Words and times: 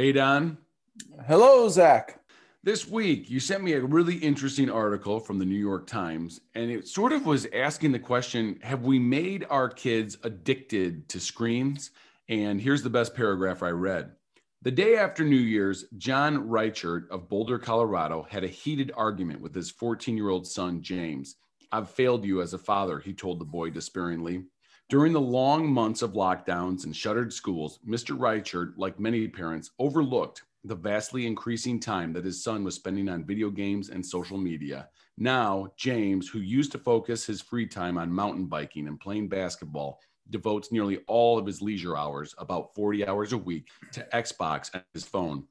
Hey, 0.00 0.12
Don. 0.12 0.56
Hello, 1.26 1.68
Zac. 1.68 2.20
This 2.62 2.88
week, 2.88 3.28
you 3.28 3.38
sent 3.38 3.62
me 3.62 3.74
a 3.74 3.84
really 3.84 4.16
interesting 4.16 4.70
article 4.70 5.20
from 5.20 5.38
the 5.38 5.44
New 5.44 5.58
York 5.58 5.86
Times, 5.86 6.40
and 6.54 6.70
it 6.70 6.88
sort 6.88 7.12
of 7.12 7.26
was 7.26 7.46
asking 7.52 7.92
the 7.92 7.98
question 7.98 8.58
Have 8.62 8.82
we 8.82 8.98
made 8.98 9.44
our 9.50 9.68
kids 9.68 10.16
addicted 10.22 11.06
to 11.10 11.20
screens? 11.20 11.90
And 12.30 12.58
here's 12.58 12.82
the 12.82 12.88
best 12.88 13.14
paragraph 13.14 13.62
I 13.62 13.72
read. 13.72 14.12
The 14.62 14.70
day 14.70 14.96
after 14.96 15.22
New 15.22 15.36
Year's, 15.36 15.84
John 15.98 16.48
Reichert 16.48 17.06
of 17.10 17.28
Boulder, 17.28 17.58
Colorado, 17.58 18.26
had 18.26 18.42
a 18.42 18.48
heated 18.48 18.90
argument 18.96 19.42
with 19.42 19.54
his 19.54 19.70
14 19.70 20.16
year 20.16 20.30
old 20.30 20.46
son, 20.46 20.80
James. 20.80 21.36
I've 21.72 21.90
failed 21.90 22.24
you 22.24 22.40
as 22.40 22.54
a 22.54 22.58
father, 22.58 23.00
he 23.00 23.12
told 23.12 23.38
the 23.38 23.44
boy 23.44 23.68
despairingly. 23.68 24.44
During 24.90 25.12
the 25.12 25.20
long 25.20 25.72
months 25.72 26.02
of 26.02 26.14
lockdowns 26.14 26.82
and 26.82 26.96
shuttered 26.96 27.32
schools, 27.32 27.78
Mr. 27.86 28.18
Reichert, 28.18 28.76
like 28.76 28.98
many 28.98 29.28
parents, 29.28 29.70
overlooked 29.78 30.42
the 30.64 30.74
vastly 30.74 31.28
increasing 31.28 31.78
time 31.78 32.12
that 32.12 32.24
his 32.24 32.42
son 32.42 32.64
was 32.64 32.74
spending 32.74 33.08
on 33.08 33.24
video 33.24 33.50
games 33.50 33.90
and 33.90 34.04
social 34.04 34.36
media. 34.36 34.88
Now, 35.16 35.68
James, 35.76 36.28
who 36.28 36.40
used 36.40 36.72
to 36.72 36.78
focus 36.78 37.24
his 37.24 37.40
free 37.40 37.68
time 37.68 37.98
on 37.98 38.12
mountain 38.12 38.46
biking 38.46 38.88
and 38.88 38.98
playing 38.98 39.28
basketball, 39.28 40.00
devotes 40.28 40.72
nearly 40.72 40.98
all 41.06 41.38
of 41.38 41.46
his 41.46 41.62
leisure 41.62 41.96
hours, 41.96 42.34
about 42.38 42.74
40 42.74 43.06
hours 43.06 43.32
a 43.32 43.38
week, 43.38 43.68
to 43.92 44.04
Xbox 44.12 44.74
and 44.74 44.82
his 44.92 45.04
phone. 45.04 45.44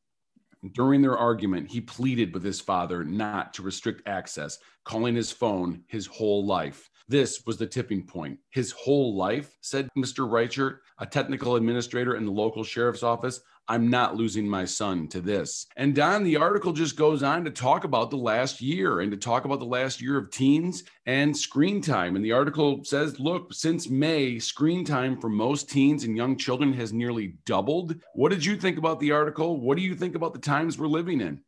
During 0.73 1.01
their 1.01 1.17
argument, 1.17 1.71
he 1.71 1.79
pleaded 1.79 2.33
with 2.33 2.43
his 2.43 2.59
father 2.59 3.05
not 3.05 3.53
to 3.53 3.63
restrict 3.63 4.05
access, 4.05 4.59
calling 4.83 5.15
his 5.15 5.31
phone 5.31 5.83
his 5.87 6.07
whole 6.07 6.45
life. 6.45 6.89
This 7.09 7.43
was 7.47 7.57
the 7.57 7.65
tipping 7.65 8.03
point. 8.03 8.37
His 8.51 8.71
whole 8.71 9.17
life, 9.17 9.57
said 9.61 9.89
Mr. 9.97 10.31
Reichert, 10.31 10.81
a 10.99 11.07
technical 11.07 11.55
administrator 11.55 12.15
in 12.15 12.23
the 12.23 12.31
local 12.31 12.63
sheriff's 12.63 13.01
office. 13.01 13.41
I'm 13.67 13.89
not 13.89 14.15
losing 14.15 14.47
my 14.47 14.65
son 14.65 15.07
to 15.07 15.19
this. 15.19 15.65
And 15.75 15.95
Don, 15.95 16.23
the 16.23 16.37
article 16.37 16.71
just 16.71 16.95
goes 16.95 17.23
on 17.23 17.43
to 17.45 17.49
talk 17.49 17.83
about 17.83 18.11
the 18.11 18.17
last 18.17 18.61
year 18.61 18.99
and 18.99 19.09
to 19.09 19.17
talk 19.17 19.45
about 19.45 19.57
the 19.57 19.65
last 19.65 19.99
year 19.99 20.17
of 20.17 20.29
teens 20.29 20.83
and 21.07 21.35
screen 21.35 21.81
time. 21.81 22.15
And 22.15 22.23
the 22.23 22.31
article 22.31 22.83
says, 22.83 23.19
look, 23.19 23.55
since 23.55 23.89
May, 23.89 24.37
screen 24.37 24.85
time 24.85 25.19
for 25.19 25.29
most 25.29 25.67
teens 25.67 26.03
and 26.03 26.15
young 26.15 26.37
children 26.37 26.73
has 26.73 26.93
nearly 26.93 27.37
doubled. 27.47 27.95
What 28.13 28.29
did 28.29 28.45
you 28.45 28.55
think 28.55 28.77
about 28.77 28.99
the 28.99 29.13
article? 29.13 29.59
What 29.59 29.77
do 29.77 29.83
you 29.83 29.95
think 29.95 30.13
about 30.13 30.33
the 30.33 30.39
times 30.39 30.77
we're 30.77 30.85
living 30.85 31.21
in? 31.21 31.41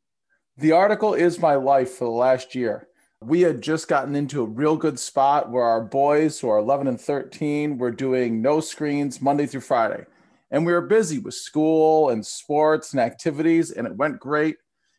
The 0.57 0.71
article 0.71 1.13
is 1.13 1.37
my 1.37 1.53
life 1.53 1.91
for 1.91 2.05
the 2.05 2.11
last 2.11 2.55
year 2.55 2.87
we 3.21 3.41
had 3.41 3.61
just 3.61 3.87
gotten 3.87 4.15
into 4.15 4.41
a 4.41 4.47
real 4.47 4.75
good 4.75 4.99
spot 4.99 5.51
where 5.51 5.63
our 5.63 5.81
boys 5.81 6.39
who 6.39 6.49
are 6.49 6.57
11 6.57 6.87
and 6.87 6.99
13 6.99 7.77
were 7.77 7.91
doing 7.91 8.41
no 8.41 8.59
screens 8.59 9.21
Monday 9.21 9.45
through 9.45 9.61
Friday. 9.61 10.05
And 10.49 10.65
we 10.65 10.73
were 10.73 10.81
busy 10.81 11.19
with 11.19 11.35
school 11.35 12.09
and 12.09 12.25
sports 12.25 12.93
and 12.93 12.99
activities, 12.99 13.71
and 13.71 13.85
it 13.85 13.95
went 13.95 14.19
great. 14.19 14.57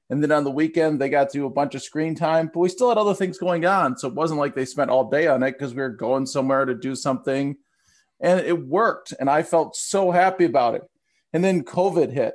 And 0.08 0.22
then 0.22 0.30
on 0.30 0.44
the 0.44 0.50
weekend, 0.50 1.00
they 1.00 1.08
got 1.08 1.30
to 1.30 1.38
do 1.38 1.46
a 1.46 1.50
bunch 1.50 1.74
of 1.74 1.82
screen 1.82 2.14
time, 2.14 2.48
but 2.52 2.60
we 2.60 2.68
still 2.68 2.90
had 2.90 2.98
other 2.98 3.14
things 3.14 3.38
going 3.38 3.66
on. 3.66 3.98
So 3.98 4.08
it 4.08 4.14
wasn't 4.14 4.40
like 4.40 4.54
they 4.54 4.66
spent 4.66 4.90
all 4.90 5.10
day 5.10 5.26
on 5.26 5.42
it 5.42 5.52
because 5.52 5.74
we 5.74 5.82
were 5.82 5.88
going 5.88 6.26
somewhere 6.26 6.64
to 6.64 6.74
do 6.74 6.94
something. 6.94 7.56
And 8.20 8.40
it 8.40 8.66
worked. 8.66 9.14
And 9.18 9.28
I 9.28 9.42
felt 9.42 9.74
so 9.74 10.10
happy 10.10 10.44
about 10.44 10.76
it. 10.76 10.82
And 11.32 11.42
then 11.42 11.64
COVID 11.64 12.12
hit. 12.12 12.34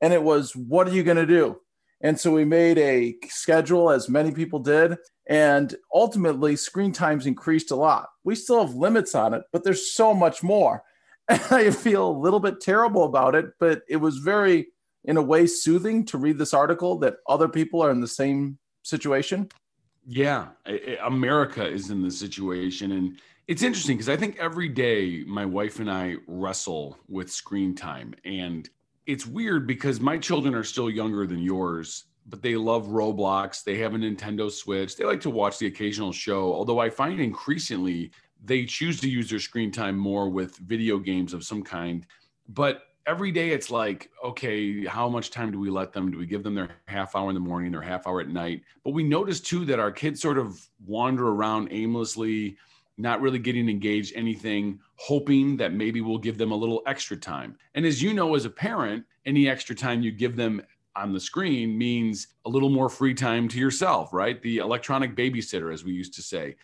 And 0.00 0.12
it 0.12 0.22
was, 0.22 0.56
what 0.56 0.88
are 0.88 0.92
you 0.92 1.02
going 1.02 1.16
to 1.18 1.26
do? 1.26 1.60
And 2.00 2.18
so 2.20 2.32
we 2.32 2.44
made 2.44 2.78
a 2.78 3.16
schedule, 3.28 3.90
as 3.90 4.08
many 4.08 4.32
people 4.32 4.58
did. 4.58 4.96
And 5.28 5.74
ultimately, 5.92 6.56
screen 6.56 6.92
times 6.92 7.26
increased 7.26 7.70
a 7.70 7.76
lot. 7.76 8.08
We 8.22 8.34
still 8.34 8.64
have 8.64 8.76
limits 8.76 9.14
on 9.14 9.34
it, 9.34 9.42
but 9.52 9.64
there's 9.64 9.92
so 9.92 10.14
much 10.14 10.42
more. 10.42 10.82
And 11.28 11.42
I 11.50 11.72
feel 11.72 12.08
a 12.08 12.20
little 12.20 12.38
bit 12.38 12.60
terrible 12.60 13.02
about 13.02 13.34
it, 13.34 13.46
but 13.58 13.82
it 13.88 13.96
was 13.96 14.18
very, 14.18 14.68
in 15.02 15.16
a 15.16 15.22
way, 15.22 15.48
soothing 15.48 16.04
to 16.04 16.18
read 16.18 16.38
this 16.38 16.54
article 16.54 17.00
that 17.00 17.16
other 17.28 17.48
people 17.48 17.82
are 17.82 17.90
in 17.90 18.00
the 18.00 18.06
same 18.06 18.58
situation. 18.84 19.48
Yeah, 20.06 20.50
America 21.02 21.68
is 21.68 21.90
in 21.90 22.00
the 22.00 22.12
situation. 22.12 22.92
And 22.92 23.18
it's 23.48 23.64
interesting 23.64 23.96
because 23.96 24.08
I 24.08 24.16
think 24.16 24.36
every 24.38 24.68
day 24.68 25.24
my 25.26 25.44
wife 25.44 25.80
and 25.80 25.90
I 25.90 26.14
wrestle 26.28 26.96
with 27.08 27.32
screen 27.32 27.74
time. 27.74 28.14
And 28.24 28.70
it's 29.06 29.26
weird 29.26 29.66
because 29.66 30.00
my 30.00 30.18
children 30.18 30.54
are 30.54 30.64
still 30.64 30.90
younger 30.90 31.26
than 31.26 31.38
yours 31.38 32.04
but 32.28 32.42
they 32.42 32.56
love 32.56 32.88
Roblox. 32.88 33.62
They 33.62 33.78
have 33.78 33.94
a 33.94 33.98
Nintendo 33.98 34.50
Switch. 34.50 34.96
They 34.96 35.04
like 35.04 35.20
to 35.22 35.30
watch 35.30 35.58
the 35.58 35.66
occasional 35.66 36.12
show, 36.12 36.52
although 36.52 36.80
I 36.80 36.90
find 36.90 37.20
increasingly 37.20 38.10
they 38.44 38.64
choose 38.64 39.00
to 39.00 39.08
use 39.08 39.30
their 39.30 39.40
screen 39.40 39.70
time 39.70 39.96
more 39.96 40.28
with 40.28 40.56
video 40.58 40.98
games 40.98 41.32
of 41.32 41.44
some 41.44 41.62
kind. 41.62 42.06
But 42.48 42.82
every 43.06 43.32
day 43.32 43.50
it's 43.50 43.70
like, 43.70 44.10
okay, 44.24 44.84
how 44.84 45.08
much 45.08 45.30
time 45.30 45.50
do 45.50 45.58
we 45.58 45.70
let 45.70 45.92
them? 45.92 46.10
Do 46.10 46.18
we 46.18 46.26
give 46.26 46.42
them 46.42 46.54
their 46.54 46.70
half 46.86 47.16
hour 47.16 47.28
in 47.30 47.34
the 47.34 47.40
morning, 47.40 47.72
their 47.72 47.80
half 47.80 48.06
hour 48.06 48.20
at 48.20 48.28
night? 48.28 48.62
But 48.84 48.90
we 48.90 49.04
notice 49.04 49.40
too 49.40 49.64
that 49.66 49.80
our 49.80 49.92
kids 49.92 50.20
sort 50.20 50.38
of 50.38 50.60
wander 50.84 51.28
around 51.28 51.68
aimlessly, 51.70 52.56
not 52.98 53.20
really 53.20 53.38
getting 53.38 53.68
engaged 53.68 54.14
anything, 54.16 54.80
hoping 54.96 55.56
that 55.58 55.72
maybe 55.72 56.00
we'll 56.00 56.18
give 56.18 56.38
them 56.38 56.52
a 56.52 56.56
little 56.56 56.82
extra 56.86 57.16
time. 57.16 57.56
And 57.74 57.84
as 57.84 58.02
you 58.02 58.14
know, 58.14 58.34
as 58.34 58.44
a 58.44 58.50
parent, 58.50 59.04
any 59.26 59.48
extra 59.48 59.74
time 59.74 60.02
you 60.02 60.12
give 60.12 60.36
them 60.36 60.62
on 60.94 61.12
the 61.12 61.20
screen 61.20 61.76
means 61.76 62.28
a 62.46 62.48
little 62.48 62.70
more 62.70 62.88
free 62.88 63.14
time 63.14 63.48
to 63.48 63.58
yourself, 63.58 64.12
right? 64.12 64.40
The 64.40 64.58
electronic 64.58 65.14
babysitter, 65.14 65.72
as 65.72 65.84
we 65.84 65.92
used 65.92 66.14
to 66.14 66.22
say. 66.22 66.56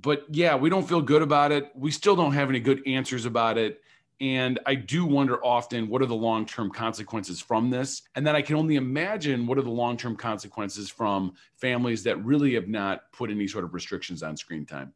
But 0.00 0.24
yeah, 0.30 0.54
we 0.54 0.70
don't 0.70 0.88
feel 0.88 1.02
good 1.02 1.22
about 1.22 1.52
it. 1.52 1.70
We 1.74 1.90
still 1.90 2.16
don't 2.16 2.32
have 2.32 2.48
any 2.48 2.60
good 2.60 2.82
answers 2.86 3.26
about 3.26 3.58
it. 3.58 3.82
And 4.20 4.60
I 4.66 4.74
do 4.74 5.06
wonder 5.06 5.42
often 5.44 5.88
what 5.88 6.02
are 6.02 6.06
the 6.06 6.14
long 6.14 6.44
term 6.44 6.70
consequences 6.70 7.40
from 7.40 7.70
this? 7.70 8.02
And 8.14 8.26
then 8.26 8.36
I 8.36 8.42
can 8.42 8.56
only 8.56 8.76
imagine 8.76 9.46
what 9.46 9.58
are 9.58 9.62
the 9.62 9.70
long 9.70 9.96
term 9.96 10.14
consequences 10.14 10.90
from 10.90 11.32
families 11.56 12.02
that 12.04 12.22
really 12.22 12.54
have 12.54 12.68
not 12.68 13.10
put 13.12 13.30
any 13.30 13.48
sort 13.48 13.64
of 13.64 13.74
restrictions 13.74 14.22
on 14.22 14.36
screen 14.36 14.66
time. 14.66 14.92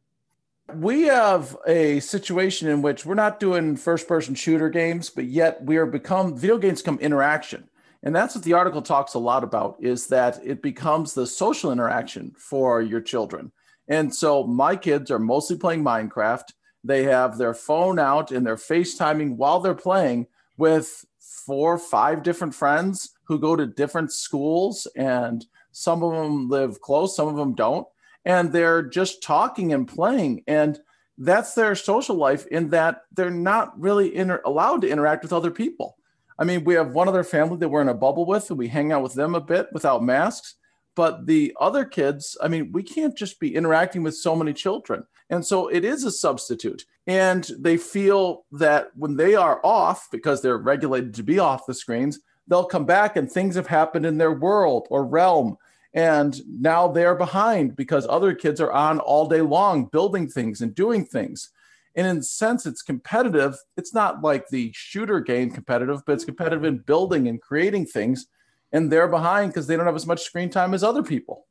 We 0.73 1.03
have 1.03 1.55
a 1.67 1.99
situation 1.99 2.67
in 2.67 2.81
which 2.81 3.05
we're 3.05 3.13
not 3.13 3.39
doing 3.39 3.75
first 3.75 4.07
person 4.07 4.33
shooter 4.33 4.69
games, 4.69 5.09
but 5.11 5.25
yet 5.25 5.63
we 5.63 5.77
are 5.77 5.85
become 5.85 6.35
video 6.35 6.57
games 6.57 6.81
come 6.81 6.97
interaction. 6.99 7.69
And 8.01 8.15
that's 8.15 8.35
what 8.35 8.43
the 8.43 8.53
article 8.53 8.81
talks 8.81 9.13
a 9.13 9.19
lot 9.19 9.43
about 9.43 9.77
is 9.79 10.07
that 10.07 10.39
it 10.43 10.61
becomes 10.61 11.13
the 11.13 11.27
social 11.27 11.71
interaction 11.71 12.33
for 12.37 12.81
your 12.81 13.01
children. 13.01 13.51
And 13.87 14.13
so 14.13 14.45
my 14.45 14.75
kids 14.75 15.11
are 15.11 15.19
mostly 15.19 15.57
playing 15.57 15.83
Minecraft. 15.83 16.45
They 16.83 17.03
have 17.03 17.37
their 17.37 17.53
phone 17.53 17.99
out 17.99 18.31
and 18.31 18.45
they're 18.45 18.55
FaceTiming 18.55 19.37
while 19.37 19.59
they're 19.59 19.75
playing 19.75 20.27
with 20.57 21.05
four, 21.19 21.77
five 21.77 22.23
different 22.23 22.55
friends 22.55 23.11
who 23.25 23.39
go 23.39 23.55
to 23.55 23.67
different 23.67 24.11
schools. 24.11 24.87
And 24.95 25.45
some 25.71 26.03
of 26.03 26.11
them 26.11 26.49
live 26.49 26.81
close, 26.81 27.15
some 27.15 27.27
of 27.27 27.35
them 27.35 27.53
don't. 27.53 27.87
And 28.25 28.51
they're 28.51 28.83
just 28.83 29.21
talking 29.21 29.71
and 29.73 29.87
playing. 29.87 30.43
And 30.47 30.79
that's 31.17 31.53
their 31.53 31.75
social 31.75 32.15
life 32.15 32.45
in 32.47 32.69
that 32.69 33.03
they're 33.13 33.29
not 33.29 33.79
really 33.79 34.15
inter- 34.15 34.41
allowed 34.45 34.81
to 34.81 34.89
interact 34.89 35.23
with 35.23 35.33
other 35.33 35.51
people. 35.51 35.97
I 36.37 36.43
mean, 36.43 36.63
we 36.63 36.73
have 36.73 36.93
one 36.93 37.07
other 37.07 37.23
family 37.23 37.57
that 37.57 37.69
we're 37.69 37.81
in 37.81 37.89
a 37.89 37.93
bubble 37.93 38.25
with, 38.25 38.49
and 38.49 38.59
we 38.59 38.67
hang 38.67 38.91
out 38.91 39.03
with 39.03 39.13
them 39.13 39.35
a 39.35 39.41
bit 39.41 39.69
without 39.71 40.03
masks. 40.03 40.55
But 40.95 41.25
the 41.25 41.55
other 41.59 41.85
kids, 41.85 42.37
I 42.41 42.47
mean, 42.47 42.71
we 42.71 42.81
can't 42.81 43.17
just 43.17 43.39
be 43.39 43.55
interacting 43.55 44.03
with 44.03 44.15
so 44.15 44.35
many 44.35 44.53
children. 44.53 45.05
And 45.29 45.45
so 45.45 45.67
it 45.67 45.83
is 45.83 46.03
a 46.03 46.11
substitute. 46.11 46.85
And 47.07 47.49
they 47.59 47.77
feel 47.77 48.45
that 48.53 48.91
when 48.95 49.15
they 49.15 49.35
are 49.35 49.59
off, 49.63 50.07
because 50.11 50.41
they're 50.41 50.57
regulated 50.57 51.13
to 51.15 51.23
be 51.23 51.39
off 51.39 51.65
the 51.65 51.73
screens, 51.73 52.19
they'll 52.47 52.65
come 52.65 52.85
back 52.85 53.15
and 53.15 53.29
things 53.29 53.55
have 53.55 53.67
happened 53.67 54.05
in 54.05 54.17
their 54.17 54.33
world 54.33 54.87
or 54.89 55.05
realm. 55.05 55.57
And 55.95 56.39
now 56.47 56.89
they're 56.89 57.15
behind 57.15 57.77
because 57.77 58.05
other 58.07 58.35
kids 58.35 58.59
are 58.59 58.71
on 58.71 58.99
all 58.99 59.27
day 59.27 59.41
long 59.41 59.85
building 59.85 60.27
things 60.27 60.61
and 60.61 60.75
doing 60.75 61.05
things. 61.05 61.51
And 61.95 62.05
in 62.05 62.17
a 62.17 62.23
sense, 62.23 62.65
it's 62.65 62.81
competitive. 62.81 63.55
It's 63.77 63.93
not 63.93 64.21
like 64.21 64.49
the 64.49 64.71
shooter 64.75 65.21
game 65.21 65.49
competitive, 65.49 66.01
but 66.05 66.13
it's 66.13 66.25
competitive 66.25 66.65
in 66.65 66.79
building 66.79 67.29
and 67.29 67.41
creating 67.41 67.85
things. 67.85 68.27
And 68.73 68.91
they're 68.91 69.07
behind 69.07 69.53
because 69.53 69.67
they 69.67 69.77
don't 69.77 69.85
have 69.85 69.95
as 69.95 70.05
much 70.05 70.23
screen 70.23 70.49
time 70.49 70.73
as 70.73 70.83
other 70.83 71.01
people. 71.01 71.47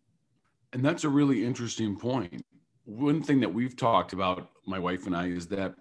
And 0.75 0.85
that's 0.85 1.05
a 1.05 1.09
really 1.09 1.43
interesting 1.43 1.97
point. 1.97 2.45
One 2.85 3.23
thing 3.23 3.41
that 3.41 3.55
we've 3.55 3.77
talked 3.77 4.13
about, 4.13 4.51
my 4.67 4.79
wife 4.79 5.07
and 5.07 5.17
I, 5.17 5.29
is 5.29 5.47
that 5.47 5.75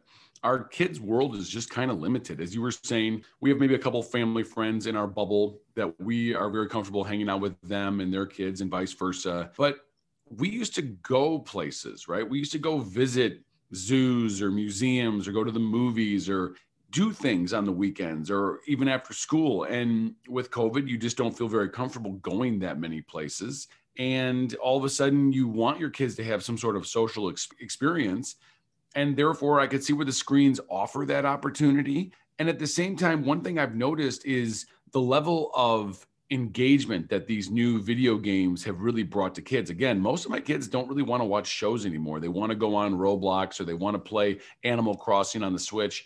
our 0.44 0.63
kids' 0.63 1.00
world 1.00 1.36
is 1.36 1.48
just 1.48 1.69
kind 1.69 1.90
of 1.90 2.00
limited. 2.00 2.42
As 2.42 2.54
you 2.54 2.62
were 2.62 2.72
saying, 2.72 3.24
we 3.40 3.50
have 3.50 3.60
maybe 3.60 3.75
a 3.75 3.80
couple 3.80 4.04
family 4.04 4.44
friends 4.44 4.88
in 4.88 4.95
our 4.98 5.07
bubble 5.07 5.62
that 5.75 6.00
we 6.01 6.36
are 6.36 6.50
very 6.50 6.68
comfortable 6.68 7.04
hanging 7.04 7.30
out 7.30 7.40
with 7.40 7.60
them 7.62 8.01
and 8.01 8.13
their 8.13 8.25
kids 8.25 8.62
and 8.62 8.69
vice 8.69 8.92
versa. 8.92 9.51
But 9.57 9.78
we 10.30 10.50
used 10.50 10.75
to 10.75 10.81
go 10.81 11.40
places, 11.40 12.07
right? 12.07 12.28
We 12.28 12.40
used 12.40 12.51
to 12.54 12.60
go 12.60 12.80
visit 12.80 13.42
zoos 13.74 14.42
or 14.42 14.51
museums 14.51 15.28
or 15.28 15.31
go 15.31 15.44
to 15.44 15.51
the 15.51 15.60
movies 15.60 16.30
or 16.30 16.56
do 16.92 17.12
things 17.12 17.54
on 17.54 17.66
the 17.66 17.72
weekends 17.72 18.30
or 18.30 18.60
even 18.68 18.88
after 18.88 19.13
school. 19.13 19.63
And 19.63 20.13
with 20.28 20.51
COVID, 20.51 20.88
you 20.88 20.98
just 20.98 21.18
don't 21.18 21.36
feel 21.36 21.48
very 21.48 21.69
comfortable 21.69 22.13
going 22.13 22.60
that 22.60 22.80
many 22.80 23.01
places. 23.01 23.68
And 23.98 24.54
all 24.56 24.78
of 24.78 24.84
a 24.84 24.89
sudden, 24.89 25.31
you 25.31 25.48
want 25.48 25.80
your 25.80 25.89
kids 25.89 26.16
to 26.16 26.24
have 26.24 26.44
some 26.44 26.57
sort 26.57 26.75
of 26.75 26.86
social 26.86 27.30
ex- 27.30 27.50
experience. 27.60 28.36
And 28.95 29.16
therefore, 29.16 29.60
I 29.60 29.68
could 29.68 29.84
see 29.84 29.94
where 29.94 30.06
the 30.06 30.12
screens 30.12 30.60
offer 30.69 31.06
that 31.07 31.25
opportunity. 31.25 32.13
And 32.40 32.50
at 32.50 32.60
the 32.60 32.68
same 32.68 32.95
time, 32.95 33.25
one 33.25 33.42
thing 33.42 33.60
I've 33.60 33.75
noticed 33.75 34.25
is 34.25 34.66
the 34.92 35.01
level 35.01 35.51
of 35.56 36.06
engagement 36.31 37.10
that 37.10 37.28
these 37.28 37.51
new 37.51 37.81
video 37.81 38.18
games 38.18 38.63
have 38.63 38.81
really 38.81 39.04
brought 39.04 39.36
to 39.36 39.42
kids. 39.42 39.69
Again, 39.69 40.00
most 40.00 40.25
of 40.25 40.31
my 40.31 40.40
kids 40.40 40.68
don't 40.68 40.88
really 40.88 41.04
want 41.04 41.22
to 41.22 41.25
watch 41.25 41.48
shows 41.48 41.86
anymore. 41.86 42.19
They 42.19 42.28
want 42.28 42.50
to 42.50 42.56
go 42.56 42.75
on 42.75 42.95
Roblox 42.95 43.60
or 43.60 43.66
they 43.66 43.74
want 43.74 43.95
to 43.95 44.00
play 44.00 44.40
Animal 44.63 44.96
Crossing 44.96 45.44
on 45.44 45.54
the 45.54 45.60
Switch. 45.60 46.06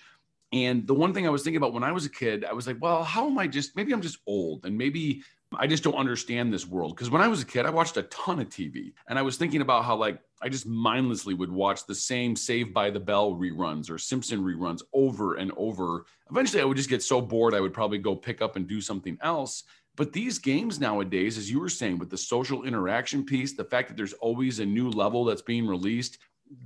And 0.53 0.87
the 0.87 0.93
one 0.93 1.13
thing 1.13 1.27
I 1.27 1.29
was 1.29 1.43
thinking 1.43 1.57
about 1.57 1.73
when 1.73 1.83
I 1.83 1.91
was 1.91 2.05
a 2.05 2.09
kid, 2.09 2.45
I 2.45 2.53
was 2.53 2.67
like, 2.67 2.77
well, 2.81 3.03
how 3.03 3.27
am 3.27 3.37
I 3.37 3.47
just 3.47 3.75
maybe 3.75 3.93
I'm 3.93 4.01
just 4.01 4.19
old 4.27 4.65
and 4.65 4.77
maybe 4.77 5.23
I 5.55 5.67
just 5.67 5.83
don't 5.83 5.95
understand 5.95 6.51
this 6.51 6.67
world. 6.67 6.95
Because 6.95 7.09
when 7.09 7.21
I 7.21 7.27
was 7.27 7.41
a 7.41 7.45
kid, 7.45 7.65
I 7.65 7.69
watched 7.69 7.97
a 7.97 8.03
ton 8.03 8.39
of 8.39 8.49
TV 8.49 8.93
and 9.07 9.17
I 9.17 9.21
was 9.21 9.37
thinking 9.37 9.61
about 9.61 9.85
how, 9.85 9.95
like, 9.95 10.19
I 10.41 10.49
just 10.49 10.67
mindlessly 10.67 11.33
would 11.33 11.51
watch 11.51 11.85
the 11.85 11.95
same 11.95 12.35
Saved 12.35 12.73
by 12.73 12.89
the 12.89 12.99
Bell 12.99 13.31
reruns 13.31 13.89
or 13.89 13.97
Simpson 13.97 14.43
reruns 14.43 14.81
over 14.93 15.35
and 15.35 15.51
over. 15.57 16.05
Eventually, 16.29 16.61
I 16.61 16.65
would 16.65 16.77
just 16.77 16.89
get 16.89 17.01
so 17.01 17.21
bored, 17.21 17.53
I 17.53 17.61
would 17.61 17.73
probably 17.73 17.97
go 17.97 18.15
pick 18.15 18.41
up 18.41 18.55
and 18.55 18.67
do 18.67 18.81
something 18.81 19.17
else. 19.21 19.63
But 19.95 20.13
these 20.13 20.37
games 20.37 20.79
nowadays, 20.79 21.39
as 21.39 21.49
you 21.49 21.59
were 21.59 21.69
saying, 21.69 21.97
with 21.97 22.11
the 22.11 22.17
social 22.17 22.65
interaction 22.65 23.25
piece, 23.25 23.53
the 23.53 23.63
fact 23.63 23.87
that 23.87 23.97
there's 23.97 24.13
always 24.13 24.59
a 24.59 24.65
new 24.65 24.91
level 24.91 25.25
that's 25.25 25.41
being 25.41 25.65
released, 25.65 26.19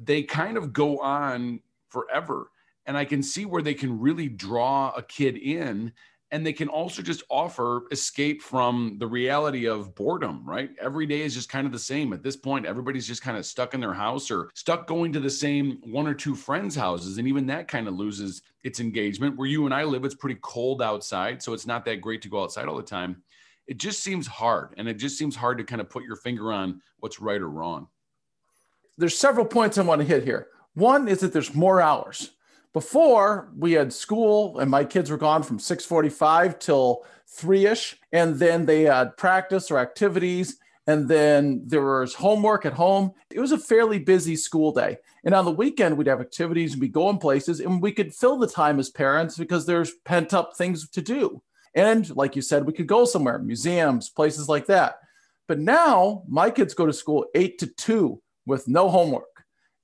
they 0.04 0.22
kind 0.22 0.58
of 0.58 0.74
go 0.74 1.00
on 1.00 1.62
forever. 1.88 2.52
And 2.88 2.98
I 2.98 3.06
can 3.06 3.24
see 3.24 3.46
where 3.46 3.62
they 3.62 3.74
can 3.74 4.00
really 4.00 4.28
draw 4.28 4.92
a 4.98 5.02
kid 5.02 5.38
in 5.38 5.94
and 6.32 6.46
they 6.46 6.54
can 6.54 6.70
also 6.70 7.02
just 7.02 7.24
offer 7.30 7.84
escape 7.92 8.42
from 8.42 8.96
the 9.00 9.08
reality 9.08 9.68
of 9.68 9.94
boredom 9.96 10.42
right? 10.46 10.70
Every 10.80 11.06
day 11.06 11.22
is 11.22 11.34
just 11.34 11.50
kind 11.50 11.66
of 11.66 11.74
the 11.74 11.80
same. 11.80 12.14
At 12.14 12.24
this 12.24 12.36
point 12.36 12.66
everybody's 12.66 13.08
just 13.08 13.22
kind 13.22 13.38
of 13.38 13.46
stuck 13.46 13.74
in 13.74 13.80
their 13.80 13.94
house 13.94 14.32
or 14.32 14.50
stuck 14.54 14.88
going 14.88 15.12
to 15.14 15.20
the 15.20 15.30
same 15.30 15.80
one 15.84 16.08
or 16.08 16.14
two 16.14 16.36
friends 16.36 16.76
houses. 16.76 17.18
And 17.18 17.28
even 17.28 17.46
that 17.48 17.68
kind 17.68 17.88
of 17.88 17.96
loses 17.96 18.42
its 18.64 18.80
engagement. 18.80 19.38
Where 19.38 19.48
you 19.48 19.66
and 19.66 19.74
i 19.74 19.84
live 19.84 20.06
it's 20.06 20.16
pretty 20.16 20.40
cold 20.42 20.82
outside 20.82 21.42
so 21.44 21.54
it's 21.54 21.68
not 21.68 21.86
that 21.86 22.02
great 22.02 22.22
to 22.24 22.30
go 22.30 22.44
outside 22.44 22.68
all 22.68 22.78
the 22.78 22.84
time. 22.84 23.22
It 23.68 23.78
just 23.78 24.02
seems 24.02 24.28
hard 24.28 24.74
and 24.78 24.88
it 24.88 24.96
just 24.96 25.18
seems 25.18 25.36
hard 25.36 25.58
to 25.58 25.64
kind 25.64 25.82
of 25.82 25.90
put 25.90 26.04
your 26.04 26.16
finger 26.16 26.52
on 26.52 26.82
what's 27.00 27.20
right 27.20 27.42
or 27.42 27.50
wrong. 27.50 27.88
There's 28.98 29.18
several 29.18 29.46
points 29.46 29.78
i 29.78 29.82
want 29.82 30.02
to 30.02 30.08
hit 30.08 30.24
here. 30.24 30.48
One 30.74 31.08
is 31.08 31.20
that 31.20 31.34
there's 31.34 31.54
more 31.54 31.82
hours 31.82 32.32
before 32.74 33.52
we 33.58 33.74
had 33.74 33.92
school 33.92 34.60
and 34.60 34.72
my 34.72 34.86
kids 34.86 35.10
were 35.10 35.18
gone 35.18 35.44
from 35.44 35.58
6.45 35.58 36.60
till 36.60 37.04
3ish 37.38 37.96
and 38.12 38.36
then 38.36 38.66
they 38.66 38.84
had 38.84 39.18
practice 39.18 39.70
or 39.70 39.78
activities 39.78 40.58
and 40.88 41.08
then 41.08 41.62
there 41.66 41.84
was 41.84 42.16
homework 42.16 42.66
at 42.66 42.74
home. 42.74 43.12
It 43.30 43.40
was 43.40 43.52
a 43.52 43.58
fairly 43.58 44.00
busy 44.00 44.36
school 44.36 44.72
day. 44.72 44.98
And 45.24 45.36
on 45.36 45.46
the 45.46 45.52
weekend 45.52 45.98
we'd 45.98 46.08
have 46.08 46.22
activities 46.22 46.74
and 46.74 46.82
we'd 46.82 46.94
go 46.94 47.10
in 47.10 47.18
places 47.18 47.60
and 47.60 47.82
we 47.82 47.92
could 47.92 48.14
fill 48.14 48.38
the 48.38 48.48
time 48.48 48.80
as 48.80 48.90
parents 48.90 49.38
because 49.38 49.66
there's 49.66 49.92
pent 50.06 50.34
up 50.34 50.56
things 50.58 50.90
to 50.90 51.02
do. 51.02 51.42
And 51.76 52.14
like 52.16 52.36
you 52.36 52.42
said 52.42 52.66
we 52.66 52.74
could 52.74 52.88
go 52.88 53.06
somewhere 53.06 53.38
museums 53.38 54.10
places 54.10 54.48
like 54.48 54.68
that. 54.68 55.00
But 55.48 55.60
now 55.60 56.24
my 56.28 56.50
kids 56.50 56.74
go 56.74 56.86
to 56.86 56.94
school 56.94 57.26
8 57.36 57.60
to 57.60 57.68
2 57.68 58.22
with 58.46 58.68
no 58.68 58.90
homework. 58.90 59.26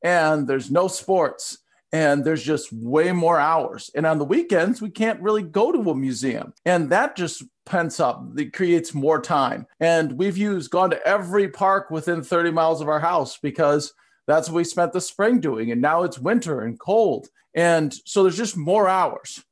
And 0.04 0.48
there's 0.48 0.72
no 0.72 0.88
sports 0.88 1.58
and 1.92 2.24
there's 2.24 2.44
just 2.44 2.72
way 2.74 3.12
more 3.12 3.40
hours. 3.40 3.90
And 3.96 4.06
on 4.06 4.18
the 4.18 4.26
weekends, 4.26 4.82
we 4.82 4.90
can't 4.90 5.22
really 5.22 5.44
go 5.44 5.72
to 5.72 5.92
a 5.92 5.96
museum. 5.96 6.54
And 6.66 6.90
that 6.90 7.16
just 7.16 7.44
pents 7.66 8.00
up, 8.00 8.24
it 8.38 8.54
creates 8.54 8.94
more 8.94 9.22
time. 9.22 9.68
And 9.80 10.14
we've 10.14 10.38
used, 10.38 10.72
gone 10.72 10.90
to 10.90 11.08
every 11.08 11.50
park 11.50 11.90
within 11.90 12.24
30 12.24 12.52
miles 12.52 12.82
of 12.82 12.90
our 12.90 13.00
house 13.00 13.38
because 13.38 13.94
that's 14.26 14.50
what 14.50 14.58
we 14.58 14.64
spent 14.64 14.94
the 14.94 15.02
spring 15.02 15.40
doing. 15.40 15.72
And 15.72 15.82
now 15.82 16.04
it's 16.04 16.20
winter 16.20 16.62
and 16.62 16.80
cold. 16.80 17.28
And 17.54 17.94
so 18.06 18.24
there's 18.24 18.38
just 18.38 18.58
more 18.58 18.88
hours. 18.88 19.44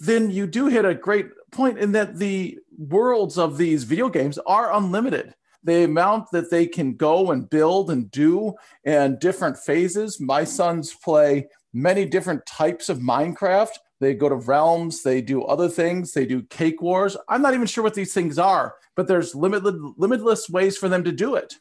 Then 0.00 0.30
you 0.30 0.46
do 0.46 0.66
hit 0.66 0.84
a 0.84 0.94
great 0.94 1.26
point 1.52 1.78
in 1.78 1.92
that 1.92 2.16
the 2.18 2.58
worlds 2.76 3.38
of 3.38 3.58
these 3.58 3.84
video 3.84 4.08
games 4.08 4.38
are 4.38 4.72
unlimited 4.72 5.34
the 5.64 5.84
amount 5.84 6.30
that 6.30 6.50
they 6.50 6.66
can 6.66 6.94
go 6.94 7.30
and 7.30 7.48
build 7.48 7.90
and 7.90 8.10
do 8.10 8.54
and 8.84 9.18
different 9.18 9.56
phases. 9.56 10.20
My 10.20 10.44
sons 10.44 10.94
play 10.94 11.48
many 11.74 12.06
different 12.06 12.46
types 12.46 12.88
of 12.88 12.98
Minecraft. 12.98 13.76
They 14.00 14.14
go 14.14 14.28
to 14.28 14.36
realms, 14.36 15.02
they 15.02 15.20
do 15.20 15.42
other 15.42 15.68
things, 15.68 16.12
they 16.12 16.24
do 16.24 16.42
cake 16.42 16.80
wars. 16.80 17.16
I'm 17.28 17.42
not 17.42 17.54
even 17.54 17.66
sure 17.66 17.84
what 17.84 17.94
these 17.94 18.14
things 18.14 18.38
are, 18.38 18.74
but 18.96 19.06
there's 19.08 19.34
limited, 19.34 19.74
limitless 19.96 20.48
ways 20.48 20.76
for 20.76 20.88
them 20.88 21.04
to 21.04 21.12
do 21.12 21.34
it 21.34 21.54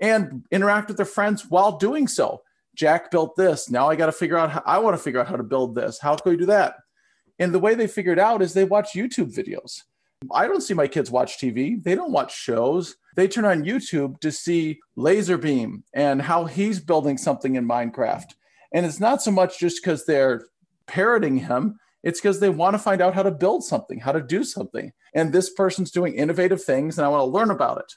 and 0.00 0.44
interact 0.50 0.88
with 0.88 0.96
their 0.96 1.06
friends 1.06 1.48
while 1.48 1.78
doing 1.78 2.08
so. 2.08 2.42
Jack 2.74 3.10
built 3.10 3.36
this. 3.36 3.70
Now 3.70 3.88
I 3.88 3.96
got 3.96 4.06
to 4.06 4.12
figure 4.12 4.36
out 4.36 4.50
how 4.50 4.62
I 4.66 4.78
want 4.78 4.96
to 4.96 5.02
figure 5.02 5.20
out 5.20 5.28
how 5.28 5.36
to 5.36 5.42
build 5.42 5.74
this. 5.74 5.98
How 6.00 6.16
can 6.16 6.32
we 6.32 6.38
do 6.38 6.46
that? 6.46 6.76
And 7.38 7.54
the 7.54 7.58
way 7.58 7.74
they 7.74 7.86
figured 7.86 8.18
out 8.18 8.42
is 8.42 8.52
they 8.52 8.64
watch 8.64 8.94
YouTube 8.94 9.34
videos. 9.34 9.82
I 10.30 10.46
don't 10.46 10.60
see 10.60 10.74
my 10.74 10.86
kids 10.86 11.10
watch 11.10 11.38
TV. 11.38 11.82
They 11.82 11.94
don't 11.94 12.12
watch 12.12 12.36
shows. 12.36 12.96
They 13.16 13.28
turn 13.28 13.44
on 13.44 13.64
YouTube 13.64 14.20
to 14.20 14.30
see 14.30 14.80
Lazarbeam 14.96 15.84
and 15.94 16.22
how 16.22 16.44
he's 16.44 16.80
building 16.80 17.18
something 17.18 17.56
in 17.56 17.66
Minecraft. 17.66 18.34
And 18.72 18.86
it's 18.86 19.00
not 19.00 19.22
so 19.22 19.30
much 19.30 19.58
just 19.58 19.82
because 19.82 20.04
they're 20.04 20.46
parroting 20.86 21.38
him, 21.38 21.78
it's 22.02 22.20
because 22.20 22.40
they 22.40 22.48
want 22.48 22.74
to 22.74 22.78
find 22.78 23.00
out 23.00 23.14
how 23.14 23.22
to 23.22 23.30
build 23.30 23.64
something, 23.64 24.00
how 24.00 24.12
to 24.12 24.20
do 24.20 24.42
something. 24.44 24.92
And 25.14 25.32
this 25.32 25.50
person's 25.50 25.90
doing 25.90 26.14
innovative 26.14 26.62
things, 26.62 26.98
and 26.98 27.04
I 27.04 27.08
want 27.08 27.20
to 27.20 27.26
learn 27.26 27.50
about 27.50 27.78
it. 27.78 27.92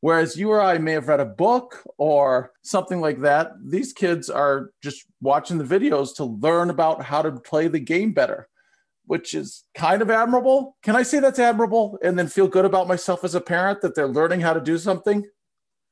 Whereas 0.00 0.36
you 0.36 0.50
or 0.50 0.62
I 0.62 0.78
may 0.78 0.92
have 0.92 1.08
read 1.08 1.18
a 1.18 1.24
book 1.24 1.82
or 1.96 2.52
something 2.62 3.00
like 3.00 3.20
that, 3.22 3.52
these 3.60 3.92
kids 3.92 4.30
are 4.30 4.70
just 4.80 5.04
watching 5.20 5.58
the 5.58 5.64
videos 5.64 6.14
to 6.16 6.24
learn 6.24 6.70
about 6.70 7.02
how 7.02 7.22
to 7.22 7.32
play 7.32 7.66
the 7.66 7.80
game 7.80 8.12
better, 8.12 8.48
which 9.06 9.34
is 9.34 9.64
kind 9.74 10.00
of 10.00 10.08
admirable. 10.08 10.76
Can 10.84 10.94
I 10.94 11.02
say 11.02 11.18
that's 11.18 11.40
admirable 11.40 11.98
and 12.00 12.16
then 12.16 12.28
feel 12.28 12.46
good 12.46 12.64
about 12.64 12.86
myself 12.86 13.24
as 13.24 13.34
a 13.34 13.40
parent 13.40 13.80
that 13.82 13.96
they're 13.96 14.06
learning 14.06 14.40
how 14.40 14.52
to 14.52 14.60
do 14.60 14.78
something? 14.78 15.26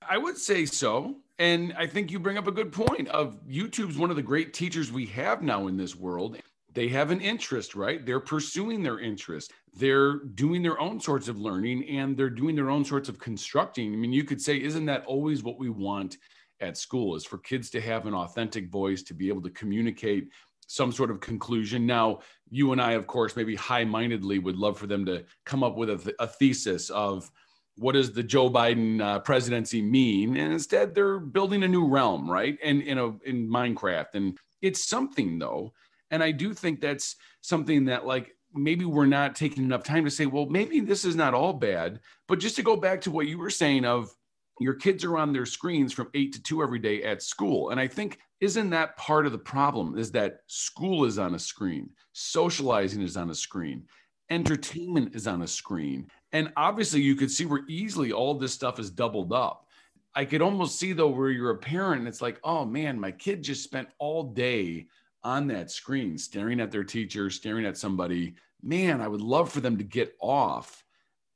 I 0.08 0.18
would 0.18 0.38
say 0.38 0.66
so. 0.66 1.16
And 1.38 1.74
I 1.76 1.86
think 1.86 2.10
you 2.10 2.18
bring 2.18 2.38
up 2.38 2.46
a 2.46 2.52
good 2.52 2.72
point 2.72 3.08
of 3.08 3.38
YouTube's 3.46 3.98
one 3.98 4.10
of 4.10 4.16
the 4.16 4.22
great 4.22 4.54
teachers 4.54 4.90
we 4.90 5.06
have 5.06 5.42
now 5.42 5.66
in 5.66 5.76
this 5.76 5.94
world. 5.94 6.38
They 6.72 6.88
have 6.88 7.10
an 7.10 7.20
interest, 7.20 7.74
right? 7.74 8.04
They're 8.04 8.20
pursuing 8.20 8.82
their 8.82 9.00
interest. 9.00 9.52
They're 9.74 10.18
doing 10.18 10.62
their 10.62 10.80
own 10.80 11.00
sorts 11.00 11.28
of 11.28 11.38
learning 11.38 11.88
and 11.88 12.16
they're 12.16 12.30
doing 12.30 12.54
their 12.54 12.70
own 12.70 12.84
sorts 12.84 13.08
of 13.08 13.18
constructing. 13.18 13.92
I 13.92 13.96
mean, 13.96 14.12
you 14.12 14.24
could 14.24 14.40
say, 14.40 14.62
isn't 14.62 14.86
that 14.86 15.04
always 15.06 15.42
what 15.42 15.58
we 15.58 15.68
want 15.68 16.16
at 16.60 16.76
school 16.78 17.16
is 17.16 17.24
for 17.24 17.38
kids 17.38 17.68
to 17.70 17.80
have 17.80 18.06
an 18.06 18.14
authentic 18.14 18.70
voice, 18.70 19.02
to 19.02 19.14
be 19.14 19.28
able 19.28 19.42
to 19.42 19.50
communicate 19.50 20.28
some 20.66 20.90
sort 20.90 21.10
of 21.10 21.20
conclusion. 21.20 21.86
Now, 21.86 22.20
you 22.50 22.72
and 22.72 22.80
I, 22.80 22.92
of 22.92 23.06
course, 23.06 23.36
maybe 23.36 23.54
high 23.54 23.84
mindedly 23.84 24.38
would 24.38 24.56
love 24.56 24.78
for 24.78 24.86
them 24.86 25.04
to 25.06 25.24
come 25.44 25.62
up 25.62 25.76
with 25.76 25.90
a, 25.90 25.98
th- 25.98 26.16
a 26.18 26.26
thesis 26.26 26.90
of, 26.90 27.30
what 27.76 27.92
does 27.92 28.12
the 28.12 28.22
Joe 28.22 28.50
Biden 28.50 29.00
uh, 29.00 29.20
presidency 29.20 29.82
mean? 29.82 30.36
And 30.36 30.52
instead, 30.52 30.94
they're 30.94 31.18
building 31.18 31.62
a 31.62 31.68
new 31.68 31.86
realm, 31.86 32.30
right? 32.30 32.58
And 32.62 32.82
in 32.82 32.98
a 32.98 33.08
in 33.24 33.48
Minecraft, 33.48 34.14
and 34.14 34.38
it's 34.62 34.88
something 34.88 35.38
though. 35.38 35.72
And 36.10 36.22
I 36.22 36.30
do 36.30 36.54
think 36.54 36.80
that's 36.80 37.16
something 37.40 37.84
that 37.86 38.06
like 38.06 38.32
maybe 38.54 38.84
we're 38.84 39.06
not 39.06 39.34
taking 39.34 39.64
enough 39.64 39.82
time 39.82 40.04
to 40.04 40.10
say, 40.10 40.26
well, 40.26 40.46
maybe 40.46 40.80
this 40.80 41.04
is 41.04 41.16
not 41.16 41.34
all 41.34 41.52
bad. 41.52 42.00
But 42.28 42.38
just 42.38 42.56
to 42.56 42.62
go 42.62 42.76
back 42.76 43.00
to 43.02 43.10
what 43.10 43.26
you 43.26 43.38
were 43.38 43.50
saying 43.50 43.84
of 43.84 44.10
your 44.58 44.74
kids 44.74 45.04
are 45.04 45.18
on 45.18 45.32
their 45.32 45.44
screens 45.44 45.92
from 45.92 46.08
eight 46.14 46.32
to 46.32 46.42
two 46.42 46.62
every 46.62 46.78
day 46.78 47.02
at 47.02 47.22
school, 47.22 47.70
and 47.70 47.78
I 47.78 47.86
think 47.86 48.18
isn't 48.40 48.70
that 48.70 48.96
part 48.96 49.26
of 49.26 49.32
the 49.32 49.38
problem? 49.38 49.98
Is 49.98 50.10
that 50.12 50.40
school 50.46 51.04
is 51.04 51.18
on 51.18 51.34
a 51.34 51.38
screen, 51.38 51.90
socializing 52.12 53.02
is 53.02 53.16
on 53.16 53.30
a 53.30 53.34
screen, 53.34 53.84
entertainment 54.30 55.14
is 55.14 55.26
on 55.26 55.42
a 55.42 55.46
screen 55.46 56.10
and 56.36 56.52
obviously, 56.54 57.00
you 57.00 57.14
could 57.14 57.30
see 57.30 57.46
where 57.46 57.64
easily 57.66 58.12
all 58.12 58.34
this 58.34 58.52
stuff 58.52 58.78
is 58.78 58.90
doubled 58.90 59.32
up. 59.32 59.66
I 60.14 60.26
could 60.26 60.42
almost 60.42 60.78
see 60.78 60.92
though 60.92 61.08
where 61.08 61.30
you're 61.30 61.52
a 61.52 61.56
parent, 61.56 62.00
and 62.00 62.08
it's 62.08 62.20
like, 62.20 62.38
oh 62.44 62.64
man, 62.66 63.00
my 63.00 63.10
kid 63.10 63.42
just 63.42 63.64
spent 63.64 63.88
all 63.98 64.22
day 64.22 64.86
on 65.24 65.46
that 65.46 65.70
screen, 65.70 66.18
staring 66.18 66.60
at 66.60 66.70
their 66.70 66.84
teacher, 66.84 67.30
staring 67.30 67.64
at 67.64 67.78
somebody. 67.78 68.34
Man, 68.62 69.00
I 69.00 69.08
would 69.08 69.22
love 69.22 69.50
for 69.50 69.60
them 69.60 69.78
to 69.78 69.84
get 69.84 70.14
off 70.20 70.84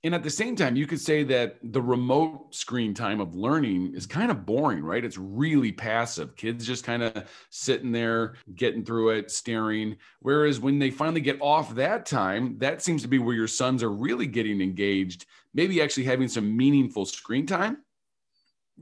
and 0.02 0.14
at 0.14 0.22
the 0.22 0.30
same 0.30 0.56
time, 0.56 0.76
you 0.76 0.86
could 0.86 1.00
say 1.00 1.24
that 1.24 1.58
the 1.62 1.82
remote 1.82 2.54
screen 2.54 2.94
time 2.94 3.20
of 3.20 3.34
learning 3.34 3.92
is 3.94 4.06
kind 4.06 4.30
of 4.30 4.46
boring, 4.46 4.82
right? 4.82 5.04
It's 5.04 5.18
really 5.18 5.72
passive. 5.72 6.36
Kids 6.36 6.66
just 6.66 6.84
kind 6.84 7.02
of 7.02 7.28
sitting 7.50 7.92
there, 7.92 8.36
getting 8.54 8.82
through 8.82 9.10
it, 9.10 9.30
staring. 9.30 9.96
Whereas 10.20 10.58
when 10.58 10.78
they 10.78 10.90
finally 10.90 11.20
get 11.20 11.40
off 11.42 11.74
that 11.74 12.06
time, 12.06 12.56
that 12.58 12.80
seems 12.80 13.02
to 13.02 13.08
be 13.08 13.18
where 13.18 13.34
your 13.34 13.46
sons 13.46 13.82
are 13.82 13.90
really 13.90 14.26
getting 14.26 14.62
engaged, 14.62 15.26
maybe 15.52 15.82
actually 15.82 16.04
having 16.04 16.28
some 16.28 16.56
meaningful 16.56 17.04
screen 17.04 17.46
time. 17.46 17.78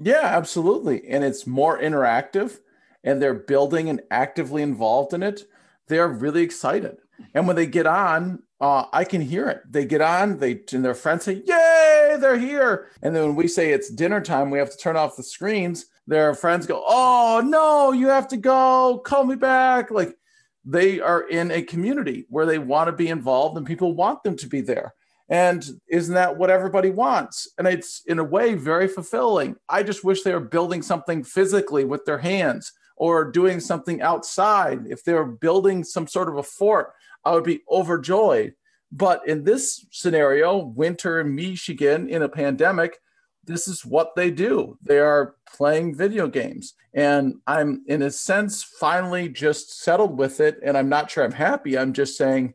Yeah, 0.00 0.22
absolutely. 0.22 1.08
And 1.08 1.24
it's 1.24 1.48
more 1.48 1.80
interactive 1.80 2.58
and 3.02 3.20
they're 3.20 3.34
building 3.34 3.88
and 3.88 4.02
actively 4.12 4.62
involved 4.62 5.14
in 5.14 5.24
it. 5.24 5.42
They're 5.88 6.06
really 6.06 6.42
excited. 6.42 6.98
And 7.34 7.46
when 7.46 7.56
they 7.56 7.66
get 7.66 7.86
on, 7.86 8.42
uh, 8.60 8.86
I 8.92 9.04
can 9.04 9.20
hear 9.20 9.48
it. 9.48 9.62
They 9.70 9.84
get 9.84 10.00
on, 10.00 10.38
they 10.38 10.60
and 10.72 10.84
their 10.84 10.94
friends 10.94 11.24
say, 11.24 11.42
"Yay, 11.46 12.16
they're 12.18 12.38
here!" 12.38 12.88
And 13.02 13.14
then 13.14 13.24
when 13.24 13.36
we 13.36 13.48
say 13.48 13.72
it's 13.72 13.90
dinner 13.90 14.20
time, 14.20 14.50
we 14.50 14.58
have 14.58 14.70
to 14.70 14.76
turn 14.76 14.96
off 14.96 15.16
the 15.16 15.22
screens. 15.22 15.86
Their 16.06 16.34
friends 16.34 16.66
go, 16.66 16.82
"Oh 16.86 17.40
no, 17.44 17.92
you 17.92 18.08
have 18.08 18.28
to 18.28 18.36
go. 18.36 19.00
Call 19.04 19.24
me 19.24 19.36
back." 19.36 19.90
Like 19.90 20.16
they 20.64 21.00
are 21.00 21.28
in 21.28 21.50
a 21.50 21.62
community 21.62 22.26
where 22.28 22.46
they 22.46 22.58
want 22.58 22.88
to 22.88 22.92
be 22.92 23.08
involved, 23.08 23.56
and 23.56 23.66
people 23.66 23.94
want 23.94 24.22
them 24.24 24.36
to 24.36 24.46
be 24.48 24.60
there. 24.60 24.94
And 25.28 25.64
isn't 25.88 26.14
that 26.14 26.38
what 26.38 26.50
everybody 26.50 26.90
wants? 26.90 27.48
And 27.58 27.66
it's 27.66 28.02
in 28.06 28.18
a 28.18 28.24
way 28.24 28.54
very 28.54 28.88
fulfilling. 28.88 29.56
I 29.68 29.82
just 29.82 30.02
wish 30.02 30.22
they 30.22 30.32
were 30.32 30.40
building 30.40 30.82
something 30.82 31.22
physically 31.22 31.84
with 31.84 32.06
their 32.06 32.18
hands 32.18 32.72
or 32.98 33.30
doing 33.30 33.60
something 33.60 34.02
outside. 34.02 34.86
If 34.88 35.04
they're 35.04 35.24
building 35.24 35.84
some 35.84 36.06
sort 36.06 36.28
of 36.28 36.36
a 36.36 36.42
fort, 36.42 36.92
I 37.24 37.32
would 37.32 37.44
be 37.44 37.62
overjoyed. 37.70 38.54
But 38.90 39.26
in 39.28 39.44
this 39.44 39.86
scenario, 39.90 40.58
winter 40.58 41.20
in 41.20 41.34
Michigan 41.34 42.08
in 42.08 42.22
a 42.22 42.28
pandemic, 42.28 42.98
this 43.44 43.68
is 43.68 43.84
what 43.84 44.14
they 44.14 44.30
do. 44.30 44.78
They 44.82 44.98
are 44.98 45.36
playing 45.56 45.96
video 45.96 46.28
games. 46.28 46.74
And 46.94 47.36
I'm, 47.46 47.82
in 47.86 48.02
a 48.02 48.10
sense, 48.10 48.62
finally 48.62 49.28
just 49.28 49.80
settled 49.82 50.18
with 50.18 50.40
it. 50.40 50.58
And 50.62 50.76
I'm 50.76 50.88
not 50.88 51.10
sure 51.10 51.24
I'm 51.24 51.32
happy. 51.32 51.78
I'm 51.78 51.92
just 51.92 52.16
saying, 52.16 52.54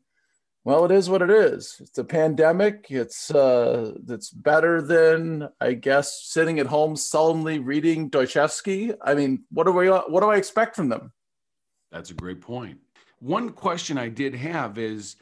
well, 0.65 0.85
it 0.85 0.91
is 0.91 1.09
what 1.09 1.21
it 1.21 1.29
is. 1.29 1.75
It's 1.81 1.97
a 1.97 2.03
pandemic. 2.03 2.87
It's 2.89 3.31
uh, 3.31 3.93
it's 4.07 4.29
better 4.29 4.81
than 4.81 5.49
I 5.59 5.73
guess 5.73 6.23
sitting 6.23 6.59
at 6.59 6.67
home 6.67 6.95
sullenly 6.95 7.59
reading 7.59 8.09
Dostoevsky. 8.09 8.93
I 9.01 9.13
mean, 9.13 9.43
what 9.51 9.65
do 9.65 9.73
we 9.73 9.87
what 9.87 10.21
do 10.21 10.29
I 10.29 10.37
expect 10.37 10.75
from 10.75 10.89
them? 10.89 11.11
That's 11.91 12.11
a 12.11 12.15
great 12.15 12.41
point. 12.41 12.79
One 13.19 13.51
question 13.51 13.97
I 13.97 14.09
did 14.09 14.35
have 14.35 14.77
is, 14.77 15.17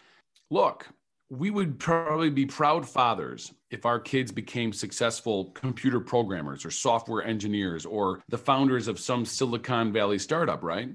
look, 0.49 0.87
we 1.29 1.49
would 1.49 1.79
probably 1.79 2.29
be 2.29 2.45
proud 2.45 2.87
fathers 2.87 3.53
if 3.71 3.85
our 3.85 3.99
kids 3.99 4.31
became 4.31 4.73
successful 4.73 5.45
computer 5.51 5.99
programmers 5.99 6.65
or 6.65 6.71
software 6.71 7.23
engineers 7.23 7.85
or 7.85 8.21
the 8.29 8.37
founders 8.37 8.87
of 8.87 8.99
some 8.99 9.25
Silicon 9.25 9.93
Valley 9.93 10.19
startup, 10.19 10.61
right? 10.61 10.89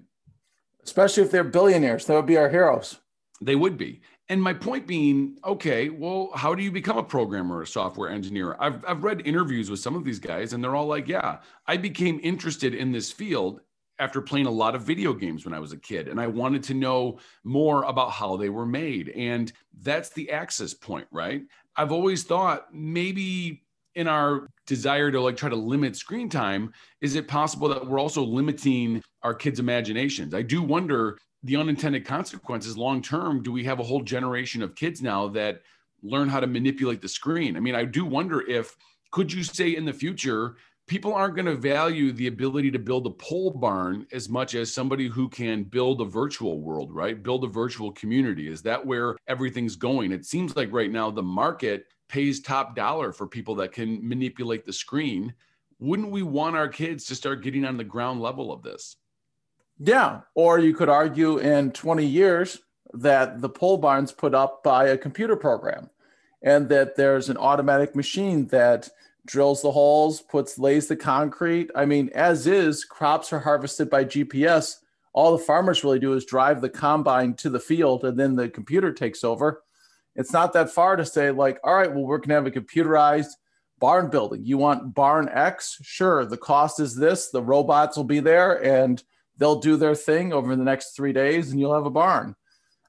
Especially 0.85 1.23
if 1.23 1.31
they're 1.31 1.43
billionaires, 1.43 2.05
that 2.07 2.15
would 2.15 2.27
be 2.27 2.37
our 2.37 2.51
heroes. 2.51 3.01
They 3.41 3.57
would 3.57 3.77
be. 3.77 4.03
And 4.29 4.43
my 4.43 4.53
point 4.53 4.87
being, 4.89 5.39
okay, 5.45 5.89
well, 5.89 6.31
how 6.35 6.55
do 6.55 6.63
you 6.63 6.73
become 6.73 6.99
a 6.99 7.03
programmer 7.03 7.57
or 7.57 7.63
a 7.63 7.67
software 7.67 8.11
engineer? 8.11 8.57
I've, 8.59 8.85
I've 8.85 9.05
read 9.05 9.23
interviews 9.25 9.71
with 9.71 9.79
some 9.79 9.95
of 9.95 10.05
these 10.05 10.19
guys, 10.19 10.53
and 10.53 10.63
they're 10.63 10.75
all 10.75 10.87
like, 10.87 11.07
yeah, 11.07 11.39
I 11.67 11.77
became 11.77 12.19
interested 12.23 12.75
in 12.75 12.91
this 12.91 13.13
field 13.13 13.61
after 13.99 14.21
playing 14.21 14.47
a 14.47 14.51
lot 14.51 14.75
of 14.75 14.83
video 14.83 15.15
games 15.15 15.45
when 15.45 15.55
I 15.55 15.61
was 15.61 15.73
a 15.73 15.79
kid. 15.79 16.09
And 16.09 16.21
I 16.21 16.27
wanted 16.27 16.63
to 16.65 16.75
know 16.75 17.19
more 17.45 17.85
about 17.85 18.11
how 18.11 18.37
they 18.37 18.49
were 18.49 18.67
made. 18.67 19.11
And 19.11 19.53
that's 19.81 20.11
the 20.11 20.31
access 20.33 20.75
point, 20.75 21.07
right? 21.11 21.43
I've 21.77 21.93
always 21.93 22.25
thought 22.25 22.75
maybe 22.75 23.63
in 23.95 24.07
our 24.07 24.49
desire 24.67 25.11
to 25.11 25.21
like 25.21 25.37
try 25.37 25.49
to 25.49 25.57
limit 25.57 25.97
screen 25.97 26.29
time, 26.29 26.73
is 27.01 27.15
it 27.15 27.27
possible 27.27 27.69
that 27.69 27.87
we're 27.87 27.99
also 27.99 28.23
limiting 28.23 29.03
our 29.23 29.35
kids' 29.35 29.59
imaginations? 29.59 30.35
I 30.35 30.43
do 30.43 30.63
wonder 30.63 31.19
the 31.47 31.57
unintended 31.57 32.05
consequences 32.05 32.77
long 32.77 33.01
term 33.01 33.43
do 33.43 33.53
we 33.53 33.65
have 33.65 33.81
a 33.81 33.85
whole 33.85 34.03
generation 34.03 34.63
of 34.63 34.75
kids 34.75 35.01
now 35.01 35.29
that 35.29 35.63
learn 36.03 36.29
how 36.29 36.41
to 36.41 36.47
manipulate 36.47 37.01
the 37.01 37.09
screen? 37.09 37.57
I 37.57 37.61
mean 37.61 37.75
i 37.75 37.85
do 37.85 38.05
wonder 38.05 38.47
if 38.49 38.77
could 39.13 39.33
you 39.33 39.43
say 39.43 39.77
in 39.77 39.85
the 39.85 39.93
future 39.93 40.57
people 40.87 41.13
aren't 41.15 41.35
going 41.35 41.47
to 41.47 41.57
value 41.57 42.13
the 42.13 42.29
ability 42.29 42.71
to 42.71 42.79
build 42.79 43.07
a 43.07 43.11
pole 43.11 43.51
barn 43.51 44.07
as 44.13 44.29
much 44.29 44.55
as 44.55 44.73
somebody 44.73 45.09
who 45.09 45.29
can 45.29 45.65
build 45.65 46.01
a 46.01 46.05
virtual 46.05 46.61
world 46.61 46.95
right? 46.95 47.23
Build 47.23 47.45
a 47.45 47.49
virtual 47.49 47.93
community. 47.93 48.49
Is 48.49 48.63
that 48.63 48.85
where 48.85 49.17
everything's 49.27 49.77
going? 49.77 50.13
It 50.13 50.25
seems 50.25 50.55
like 50.55 50.73
right 50.73 50.91
now 50.91 51.11
the 51.11 51.23
market 51.23 51.87
pays 52.09 52.41
top 52.41 52.77
dollar 52.77 53.13
for 53.13 53.27
people 53.27 53.55
that 53.57 53.73
can 53.73 54.07
manipulate 54.07 54.65
the 54.65 54.73
screen. 54.73 55.35
Wouldn't 55.81 56.11
we 56.11 56.23
want 56.23 56.57
our 56.57 56.69
kids 56.69 57.05
to 57.07 57.15
start 57.15 57.43
getting 57.43 57.65
on 57.65 57.77
the 57.77 57.85
ground 57.85 58.21
level 58.21 58.53
of 58.53 58.63
this 58.63 58.97
yeah. 59.79 60.21
Or 60.35 60.59
you 60.59 60.75
could 60.75 60.89
argue 60.89 61.39
in 61.39 61.73
20 61.73 62.05
years 62.05 62.61
that 62.95 63.41
the 63.41 63.49
pole 63.49 63.79
barn's 63.79 64.13
put 64.13 64.35
up 64.35 64.63
by 64.63 64.89
a 64.89 64.99
computer 64.99 65.37
program 65.37 65.91
and 66.43 66.69
that 66.69 66.97
there's 66.97 67.29
an 67.29 67.37
automatic 67.37 67.95
machine 67.95 68.47
that 68.49 68.89
drills 69.27 69.63
the 69.63 69.73
holes, 69.73 70.23
puts 70.23 70.59
lays 70.59 70.87
the 70.87 70.97
concrete. 70.97 71.71
I 71.75 71.85
mean, 71.85 72.11
as 72.15 72.47
is, 72.47 72.85
crops 72.85 73.33
are 73.33 73.41
harvested 73.41 73.91
by 73.91 74.05
GPS. 74.05 74.77
All 75.13 75.37
the 75.37 75.43
farmers 75.43 75.83
really 75.83 75.99
do 75.99 76.13
is 76.13 76.25
drive 76.25 76.61
the 76.61 76.69
combine 76.69 77.35
to 77.35 77.51
the 77.51 77.61
field 77.61 78.05
and 78.05 78.19
then 78.19 78.37
the 78.37 78.49
computer 78.49 78.93
takes 78.93 79.25
over. 79.25 79.63
It's 80.15 80.33
not 80.33 80.53
that 80.55 80.71
far 80.71 80.97
to 80.97 81.05
say, 81.05 81.31
like, 81.31 81.59
all 81.63 81.75
right, 81.75 81.93
well, 81.93 82.05
we're 82.05 82.19
going 82.19 82.29
to 82.31 82.35
have 82.37 82.47
a 82.47 82.51
computerized 82.51 83.33
barn 83.79 84.09
building. 84.09 84.45
You 84.45 84.57
want 84.57 84.95
barn 84.95 85.29
X? 85.29 85.79
Sure. 85.83 86.25
The 86.25 86.39
cost 86.39 86.81
is 86.81 86.95
this. 86.95 87.29
The 87.29 87.43
robots 87.43 87.97
will 87.97 88.05
be 88.05 88.21
there 88.21 88.63
and 88.65 89.03
they'll 89.39 89.61
do 89.61 89.77
their 89.77 89.95
thing 89.95 90.33
over 90.33 90.55
the 90.55 90.65
next 90.65 90.97
three 90.97 91.13
days 91.13 91.51
and 91.51 91.61
you'll 91.61 91.75
have 91.75 91.87
a 91.87 91.91
barn. 91.91 92.35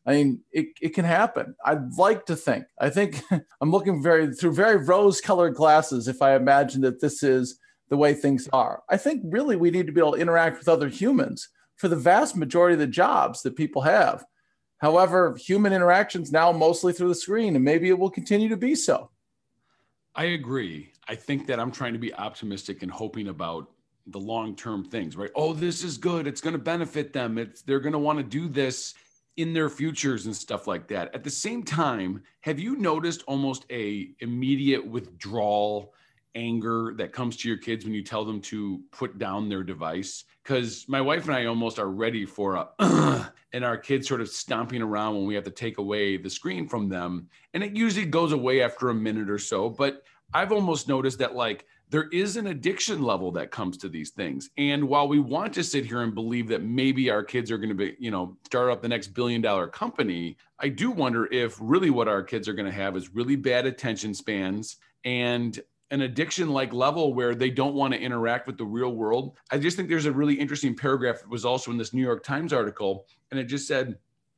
I 0.05 0.11
mean, 0.13 0.41
it, 0.51 0.67
it 0.81 0.89
can 0.89 1.03
happen. 1.03 1.55
I'd 1.65 1.93
like 1.97 2.25
to 2.27 2.35
think. 2.35 2.65
I 2.79 2.89
think 2.89 3.21
I'm 3.61 3.71
looking 3.71 4.01
very 4.01 4.33
through 4.33 4.53
very 4.53 4.77
rose 4.77 5.19
colored 5.19 5.55
glasses 5.55 6.07
if 6.07 6.21
I 6.21 6.35
imagine 6.35 6.81
that 6.81 7.01
this 7.01 7.23
is 7.23 7.59
the 7.89 7.97
way 7.97 8.13
things 8.13 8.47
are. 8.53 8.83
I 8.89 8.97
think 8.97 9.21
really 9.25 9.55
we 9.55 9.71
need 9.71 9.85
to 9.87 9.93
be 9.93 9.99
able 9.99 10.13
to 10.13 10.21
interact 10.21 10.59
with 10.59 10.69
other 10.69 10.87
humans 10.87 11.49
for 11.75 11.87
the 11.87 11.95
vast 11.95 12.35
majority 12.35 12.73
of 12.73 12.79
the 12.79 12.87
jobs 12.87 13.41
that 13.43 13.55
people 13.55 13.81
have. 13.81 14.23
However, 14.79 15.35
human 15.39 15.73
interactions 15.73 16.31
now 16.31 16.51
mostly 16.51 16.93
through 16.93 17.07
the 17.09 17.15
screen, 17.15 17.55
and 17.55 17.65
maybe 17.65 17.89
it 17.89 17.97
will 17.97 18.09
continue 18.09 18.49
to 18.49 18.57
be 18.57 18.75
so. 18.75 19.09
I 20.15 20.25
agree. 20.25 20.91
I 21.07 21.15
think 21.15 21.47
that 21.47 21.59
I'm 21.59 21.71
trying 21.71 21.93
to 21.93 21.99
be 21.99 22.13
optimistic 22.13 22.83
and 22.83 22.91
hoping 22.91 23.27
about 23.27 23.69
the 24.07 24.19
long 24.19 24.55
term 24.55 24.83
things, 24.83 25.15
right? 25.15 25.31
Oh, 25.35 25.53
this 25.53 25.83
is 25.83 25.97
good. 25.97 26.27
It's 26.27 26.41
going 26.41 26.53
to 26.53 26.59
benefit 26.59 27.13
them. 27.13 27.37
It's 27.37 27.61
they're 27.61 27.79
going 27.79 27.93
to 27.93 27.99
want 27.99 28.19
to 28.19 28.23
do 28.23 28.47
this 28.47 28.93
in 29.37 29.53
their 29.53 29.69
futures 29.69 30.25
and 30.25 30.35
stuff 30.35 30.67
like 30.67 30.87
that. 30.87 31.13
At 31.13 31.23
the 31.23 31.29
same 31.29 31.63
time, 31.63 32.23
have 32.41 32.59
you 32.59 32.75
noticed 32.75 33.23
almost 33.27 33.65
a 33.69 34.09
immediate 34.19 34.85
withdrawal 34.85 35.93
anger 36.33 36.93
that 36.97 37.13
comes 37.13 37.37
to 37.37 37.47
your 37.47 37.57
kids 37.57 37.83
when 37.83 37.93
you 37.93 38.03
tell 38.03 38.25
them 38.25 38.41
to 38.41 38.81
put 38.91 39.17
down 39.19 39.47
their 39.47 39.63
device? 39.63 40.25
Cuz 40.43 40.87
my 40.87 41.01
wife 41.01 41.25
and 41.27 41.35
I 41.35 41.45
almost 41.45 41.77
are 41.77 41.89
ready 41.89 42.25
for 42.25 42.55
a 42.55 43.31
and 43.53 43.63
our 43.63 43.77
kids 43.77 44.07
sort 44.07 44.21
of 44.21 44.29
stomping 44.29 44.81
around 44.81 45.15
when 45.15 45.25
we 45.25 45.35
have 45.35 45.43
to 45.43 45.51
take 45.51 45.77
away 45.77 46.17
the 46.17 46.29
screen 46.29 46.67
from 46.67 46.89
them. 46.89 47.27
And 47.53 47.63
it 47.63 47.75
usually 47.75 48.05
goes 48.05 48.31
away 48.31 48.61
after 48.61 48.89
a 48.89 48.95
minute 48.95 49.29
or 49.29 49.39
so, 49.39 49.69
but 49.69 50.03
I've 50.33 50.51
almost 50.51 50.87
noticed 50.87 51.19
that 51.19 51.35
like 51.35 51.65
there 51.89 52.09
is 52.09 52.35
an 52.35 52.47
addiction 52.47 53.01
level 53.01 53.31
that 53.31 53.51
comes 53.51 53.77
to 53.77 53.89
these 53.89 54.09
things. 54.09 54.49
And 54.57 54.87
while 54.87 55.07
we 55.07 55.19
want 55.19 55.53
to 55.53 55.63
sit 55.63 55.85
here 55.85 56.01
and 56.01 56.13
believe 56.13 56.47
that 56.49 56.63
maybe 56.63 57.09
our 57.09 57.23
kids 57.23 57.49
are 57.49 57.57
going 57.57 57.69
to 57.69 57.75
be, 57.75 57.95
you 57.99 58.11
know, 58.11 58.37
start 58.45 58.69
up 58.69 58.81
the 58.81 58.89
next 58.89 59.09
billion 59.09 59.41
dollar 59.41 59.67
company, 59.67 60.37
I 60.59 60.69
do 60.69 60.91
wonder 60.91 61.31
if 61.31 61.57
really 61.61 61.89
what 61.89 62.07
our 62.07 62.23
kids 62.23 62.47
are 62.47 62.53
going 62.53 62.65
to 62.65 62.71
have 62.71 62.97
is 62.97 63.13
really 63.13 63.35
bad 63.35 63.65
attention 63.65 64.13
spans 64.13 64.77
and 65.05 65.59
an 65.91 66.01
addiction 66.01 66.49
like 66.49 66.73
level 66.73 67.13
where 67.13 67.33
they 67.33 67.49
don't 67.49 67.73
want 67.73 67.93
to 67.93 67.99
interact 67.99 68.47
with 68.47 68.57
the 68.57 68.65
real 68.65 68.93
world. 68.93 69.37
I 69.51 69.57
just 69.57 69.77
think 69.77 69.87
there's 69.87 70.05
a 70.05 70.11
really 70.11 70.35
interesting 70.35 70.75
paragraph 70.75 71.21
that 71.21 71.29
was 71.29 71.45
also 71.45 71.71
in 71.71 71.77
this 71.77 71.93
New 71.93 72.01
York 72.01 72.23
Times 72.23 72.51
article 72.51 73.05
and 73.31 73.39
it 73.39 73.45
just 73.45 73.67
said 73.67 73.97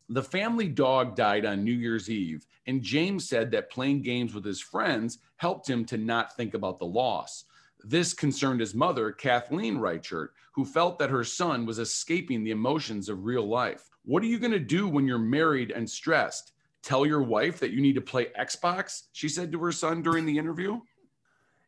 the 0.09 0.23
family 0.23 0.67
dog 0.67 1.15
died 1.15 1.45
on 1.45 1.63
New 1.63 1.71
Year's 1.73 2.09
Eve, 2.09 2.45
and 2.65 2.81
James 2.81 3.29
said 3.29 3.51
that 3.51 3.69
playing 3.69 4.01
games 4.01 4.33
with 4.33 4.43
his 4.43 4.59
friends 4.59 5.19
helped 5.37 5.69
him 5.69 5.85
to 5.85 5.97
not 5.97 6.35
think 6.35 6.55
about 6.55 6.79
the 6.79 6.85
loss. 6.85 7.45
This 7.83 8.13
concerned 8.13 8.59
his 8.59 8.73
mother, 8.73 9.11
Kathleen 9.11 9.77
Reichert, 9.77 10.33
who 10.53 10.65
felt 10.65 10.99
that 10.99 11.11
her 11.11 11.23
son 11.23 11.65
was 11.65 11.79
escaping 11.79 12.43
the 12.43 12.51
emotions 12.51 13.07
of 13.07 13.23
real 13.23 13.47
life. 13.47 13.87
What 14.03 14.23
are 14.23 14.27
you 14.27 14.39
going 14.39 14.51
to 14.51 14.59
do 14.59 14.87
when 14.87 15.05
you're 15.05 15.19
married 15.19 15.71
and 15.71 15.89
stressed? 15.89 16.53
Tell 16.81 17.05
your 17.05 17.21
wife 17.21 17.59
that 17.59 17.71
you 17.71 17.79
need 17.79 17.95
to 17.95 18.01
play 18.01 18.27
Xbox? 18.39 19.03
She 19.13 19.29
said 19.29 19.51
to 19.51 19.61
her 19.61 19.71
son 19.71 20.01
during 20.01 20.25
the 20.25 20.37
interview. 20.37 20.79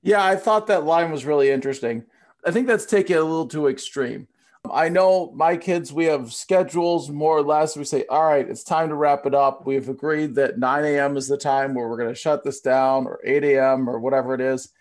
Yeah, 0.02 0.24
I 0.24 0.36
thought 0.36 0.68
that 0.68 0.84
line 0.84 1.12
was 1.12 1.26
really 1.26 1.52
interesting. 1.52 2.06
I 2.44 2.52
think 2.52 2.66
that's 2.66 2.86
taking 2.86 3.16
it 3.16 3.20
a 3.20 3.24
little 3.24 3.48
too 3.48 3.68
extreme. 3.68 4.28
I 4.70 4.90
know 4.90 5.32
my 5.36 5.58
kids, 5.58 5.92
we 5.92 6.06
have 6.06 6.32
schedules 6.32 7.10
more 7.10 7.38
or 7.38 7.44
less. 7.44 7.76
We 7.76 7.84
say, 7.84 8.06
all 8.10 8.24
right, 8.24 8.48
it's 8.48 8.64
time 8.64 8.90
to 8.90 8.96
wrap 8.96 9.26
it 9.26 9.34
up. 9.34 9.66
We've 9.66 9.90
agreed 9.90 10.36
that 10.36 10.60
9 10.60 10.86
a.m. 10.86 11.18
is 11.18 11.28
the 11.28 11.38
time 11.38 11.74
where 11.74 11.88
we're 11.88 11.98
going 11.98 12.10
to 12.10 12.16
shut 12.16 12.44
this 12.44 12.62
down, 12.62 13.06
or 13.06 13.20
8 13.24 13.44
a.m., 13.44 13.90
or 13.90 14.00
whatever 14.00 14.34
it 14.34 14.42
is. 14.42 14.72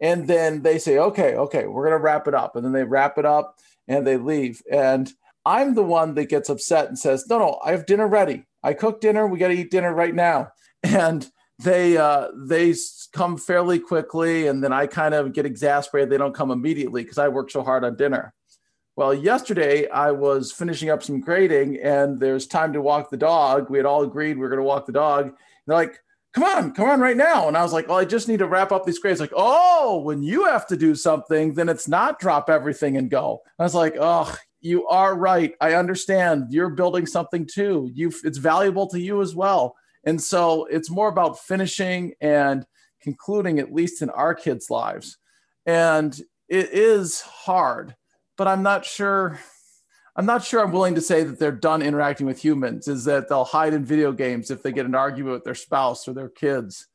And 0.00 0.28
then 0.28 0.62
they 0.62 0.78
say, 0.78 0.98
okay, 0.98 1.34
okay, 1.34 1.66
we're 1.66 1.84
going 1.84 1.98
to 1.98 2.02
wrap 2.02 2.28
it 2.28 2.34
up. 2.34 2.56
And 2.56 2.64
then 2.64 2.72
they 2.72 2.84
wrap 2.84 3.18
it 3.18 3.24
up 3.24 3.58
and 3.88 4.06
they 4.06 4.16
leave. 4.16 4.62
And 4.70 5.12
I'm 5.44 5.74
the 5.74 5.82
one 5.82 6.14
that 6.14 6.28
gets 6.28 6.48
upset 6.48 6.88
and 6.88 6.98
says, 6.98 7.26
no, 7.28 7.38
no, 7.38 7.58
I 7.64 7.70
have 7.72 7.86
dinner 7.86 8.06
ready. 8.06 8.44
I 8.62 8.74
cooked 8.74 9.00
dinner. 9.00 9.26
We 9.26 9.38
got 9.38 9.48
to 9.48 9.54
eat 9.54 9.70
dinner 9.70 9.94
right 9.94 10.14
now. 10.14 10.52
And 10.84 11.28
they 11.58 11.96
uh, 11.96 12.28
they 12.36 12.72
come 13.12 13.36
fairly 13.36 13.80
quickly, 13.80 14.46
and 14.46 14.62
then 14.62 14.72
I 14.72 14.86
kind 14.86 15.12
of 15.12 15.32
get 15.32 15.44
exasperated. 15.44 16.08
They 16.08 16.16
don't 16.16 16.34
come 16.34 16.52
immediately 16.52 17.02
because 17.02 17.18
I 17.18 17.26
work 17.26 17.50
so 17.50 17.64
hard 17.64 17.82
on 17.82 17.96
dinner. 17.96 18.32
Well, 18.98 19.14
yesterday 19.14 19.88
I 19.90 20.10
was 20.10 20.50
finishing 20.50 20.90
up 20.90 21.04
some 21.04 21.20
grading 21.20 21.78
and 21.80 22.18
there's 22.18 22.48
time 22.48 22.72
to 22.72 22.82
walk 22.82 23.10
the 23.10 23.16
dog. 23.16 23.70
We 23.70 23.78
had 23.78 23.86
all 23.86 24.02
agreed 24.02 24.36
we 24.36 24.40
were 24.40 24.48
going 24.48 24.58
to 24.58 24.64
walk 24.64 24.86
the 24.86 24.92
dog. 24.92 25.26
And 25.26 25.34
they're 25.68 25.76
like, 25.76 26.00
come 26.34 26.42
on, 26.42 26.72
come 26.72 26.88
on 26.88 26.98
right 26.98 27.16
now. 27.16 27.46
And 27.46 27.56
I 27.56 27.62
was 27.62 27.72
like, 27.72 27.86
well, 27.86 27.98
I 27.98 28.04
just 28.04 28.26
need 28.26 28.40
to 28.40 28.48
wrap 28.48 28.72
up 28.72 28.84
these 28.84 28.98
grades. 28.98 29.20
Like, 29.20 29.32
oh, 29.36 30.00
when 30.00 30.20
you 30.20 30.46
have 30.46 30.66
to 30.66 30.76
do 30.76 30.96
something, 30.96 31.54
then 31.54 31.68
it's 31.68 31.86
not 31.86 32.18
drop 32.18 32.50
everything 32.50 32.96
and 32.96 33.08
go. 33.08 33.40
I 33.56 33.62
was 33.62 33.72
like, 33.72 33.94
oh, 34.00 34.34
you 34.62 34.88
are 34.88 35.14
right. 35.16 35.54
I 35.60 35.74
understand. 35.74 36.46
You're 36.50 36.70
building 36.70 37.06
something 37.06 37.46
too. 37.46 37.92
You, 37.94 38.10
it's 38.24 38.38
valuable 38.38 38.88
to 38.88 38.98
you 38.98 39.22
as 39.22 39.32
well. 39.32 39.76
And 40.06 40.20
so 40.20 40.64
it's 40.64 40.90
more 40.90 41.06
about 41.06 41.38
finishing 41.38 42.14
and 42.20 42.66
concluding, 43.00 43.60
at 43.60 43.72
least 43.72 44.02
in 44.02 44.10
our 44.10 44.34
kids' 44.34 44.70
lives. 44.70 45.18
And 45.66 46.20
it 46.48 46.70
is 46.72 47.20
hard, 47.20 47.94
but 48.38 48.48
I'm 48.48 48.62
not 48.62 48.86
sure. 48.86 49.38
I'm 50.16 50.26
not 50.26 50.42
sure 50.42 50.60
I'm 50.60 50.72
willing 50.72 50.96
to 50.96 51.00
say 51.00 51.22
that 51.22 51.38
they're 51.38 51.52
done 51.52 51.80
interacting 51.80 52.26
with 52.26 52.42
humans, 52.42 52.88
is 52.88 53.04
that 53.04 53.28
they'll 53.28 53.44
hide 53.44 53.72
in 53.72 53.84
video 53.84 54.10
games 54.10 54.50
if 54.50 54.62
they 54.62 54.72
get 54.72 54.86
an 54.86 54.96
argument 54.96 55.34
with 55.34 55.44
their 55.44 55.54
spouse 55.54 56.08
or 56.08 56.12
their 56.12 56.28
kids. 56.28 56.88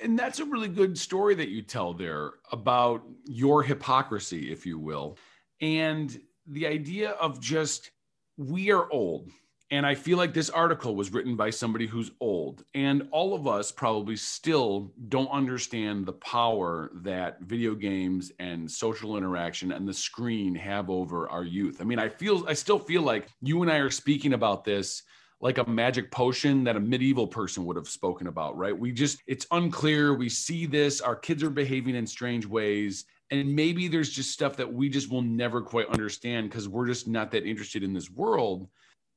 And 0.00 0.16
that's 0.16 0.38
a 0.38 0.44
really 0.44 0.68
good 0.68 0.96
story 0.96 1.34
that 1.34 1.48
you 1.48 1.62
tell 1.62 1.94
there 1.94 2.34
about 2.52 3.02
your 3.24 3.64
hypocrisy, 3.64 4.52
if 4.52 4.66
you 4.66 4.78
will. 4.78 5.18
And 5.60 6.16
the 6.46 6.68
idea 6.68 7.10
of 7.12 7.40
just, 7.40 7.90
we 8.36 8.70
are 8.70 8.88
old 8.92 9.30
and 9.70 9.84
I 9.84 9.94
feel 9.94 10.16
like 10.16 10.32
this 10.32 10.48
article 10.48 10.96
was 10.96 11.12
written 11.12 11.36
by 11.36 11.50
somebody 11.50 11.86
who's 11.86 12.10
old. 12.20 12.64
And 12.74 13.06
all 13.10 13.34
of 13.34 13.46
us 13.46 13.70
probably 13.70 14.16
still 14.16 14.92
don't 15.08 15.30
understand 15.30 16.06
the 16.06 16.14
power 16.14 16.90
that 17.02 17.40
video 17.42 17.74
games 17.74 18.32
and 18.38 18.70
social 18.70 19.18
interaction 19.18 19.72
and 19.72 19.86
the 19.86 19.92
screen 19.92 20.54
have 20.54 20.88
over 20.88 21.28
our 21.28 21.44
youth. 21.44 21.82
I 21.82 21.84
mean, 21.84 21.98
I 21.98 22.08
feel, 22.08 22.46
I 22.48 22.54
still 22.54 22.78
feel 22.78 23.02
like 23.02 23.28
you 23.42 23.60
and 23.60 23.70
I 23.70 23.76
are 23.76 23.90
speaking 23.90 24.32
about 24.32 24.64
this 24.64 25.02
like 25.40 25.58
a 25.58 25.68
magic 25.68 26.10
potion 26.10 26.64
that 26.64 26.76
a 26.76 26.80
medieval 26.80 27.26
person 27.26 27.64
would 27.64 27.76
have 27.76 27.88
spoken 27.88 28.26
about, 28.26 28.56
right? 28.56 28.76
We 28.76 28.90
just, 28.90 29.22
it's 29.26 29.46
unclear. 29.52 30.14
We 30.14 30.28
see 30.28 30.66
this, 30.66 31.00
our 31.00 31.14
kids 31.14 31.42
are 31.42 31.50
behaving 31.50 31.94
in 31.94 32.06
strange 32.06 32.44
ways. 32.44 33.04
And 33.30 33.54
maybe 33.54 33.86
there's 33.86 34.10
just 34.10 34.32
stuff 34.32 34.56
that 34.56 34.72
we 34.72 34.88
just 34.88 35.10
will 35.10 35.22
never 35.22 35.60
quite 35.60 35.88
understand 35.88 36.48
because 36.48 36.68
we're 36.68 36.86
just 36.86 37.06
not 37.06 37.30
that 37.32 37.44
interested 37.46 37.84
in 37.84 37.92
this 37.92 38.10
world 38.10 38.68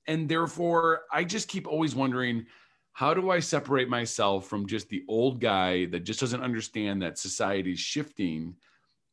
and 0.08 0.28
therefore 0.28 1.02
i 1.12 1.24
just 1.24 1.48
keep 1.48 1.68
always 1.68 1.96
wondering 1.96 2.46
how 2.94 3.14
do 3.14 3.30
i 3.30 3.40
separate 3.40 3.90
myself 3.90 4.48
from 4.48 4.68
just 4.68 4.90
the 4.90 5.04
old 5.08 5.40
guy 5.40 5.86
that 5.86 6.02
just 6.04 6.20
doesn't 6.20 6.44
understand 6.44 7.02
that 7.02 7.18
society's 7.18 7.80
shifting 7.80 8.56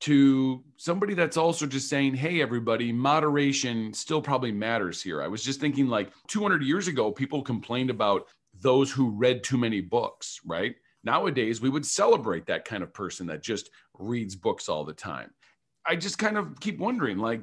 to 0.00 0.62
somebody 0.76 1.14
that's 1.14 1.36
also 1.36 1.66
just 1.66 1.88
saying 1.88 2.14
hey 2.14 2.40
everybody 2.40 2.92
moderation 2.92 3.92
still 3.92 4.22
probably 4.22 4.52
matters 4.52 5.02
here. 5.02 5.22
I 5.22 5.28
was 5.28 5.42
just 5.42 5.60
thinking 5.60 5.88
like 5.88 6.12
200 6.28 6.62
years 6.62 6.88
ago 6.88 7.10
people 7.10 7.42
complained 7.42 7.90
about 7.90 8.26
those 8.60 8.90
who 8.90 9.10
read 9.10 9.42
too 9.42 9.58
many 9.58 9.80
books 9.80 10.40
right? 10.44 10.76
Nowadays 11.04 11.60
we 11.60 11.68
would 11.70 11.86
celebrate 11.86 12.46
that 12.46 12.64
kind 12.64 12.82
of 12.82 12.94
person 12.94 13.26
that 13.28 13.42
just 13.42 13.70
reads 13.98 14.36
books 14.36 14.68
all 14.68 14.84
the 14.84 14.92
time. 14.92 15.30
I 15.84 15.96
just 15.96 16.18
kind 16.18 16.36
of 16.36 16.58
keep 16.60 16.78
wondering 16.78 17.18
like 17.18 17.42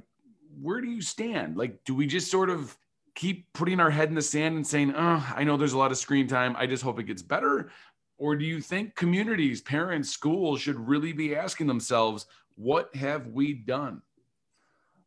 where 0.61 0.79
do 0.79 0.87
you 0.87 1.01
stand? 1.01 1.57
Like 1.57 1.83
do 1.83 1.93
we 1.93 2.07
just 2.07 2.31
sort 2.31 2.49
of 2.49 2.77
keep 3.15 3.51
putting 3.53 3.79
our 3.79 3.89
head 3.89 4.09
in 4.09 4.15
the 4.15 4.21
sand 4.21 4.55
and 4.55 4.67
saying, 4.67 4.93
oh, 4.95 5.33
I 5.35 5.43
know 5.43 5.57
there's 5.57 5.73
a 5.73 5.77
lot 5.77 5.91
of 5.91 5.97
screen 5.97 6.27
time. 6.27 6.55
I 6.57 6.67
just 6.67 6.83
hope 6.83 6.99
it 6.99 7.03
gets 7.03 7.21
better? 7.21 7.71
Or 8.17 8.35
do 8.35 8.45
you 8.45 8.61
think 8.61 8.95
communities, 8.95 9.61
parents, 9.61 10.09
schools 10.09 10.61
should 10.61 10.79
really 10.79 11.13
be 11.13 11.35
asking 11.35 11.67
themselves, 11.67 12.27
what 12.55 12.93
have 12.95 13.27
we 13.27 13.53
done? 13.53 14.01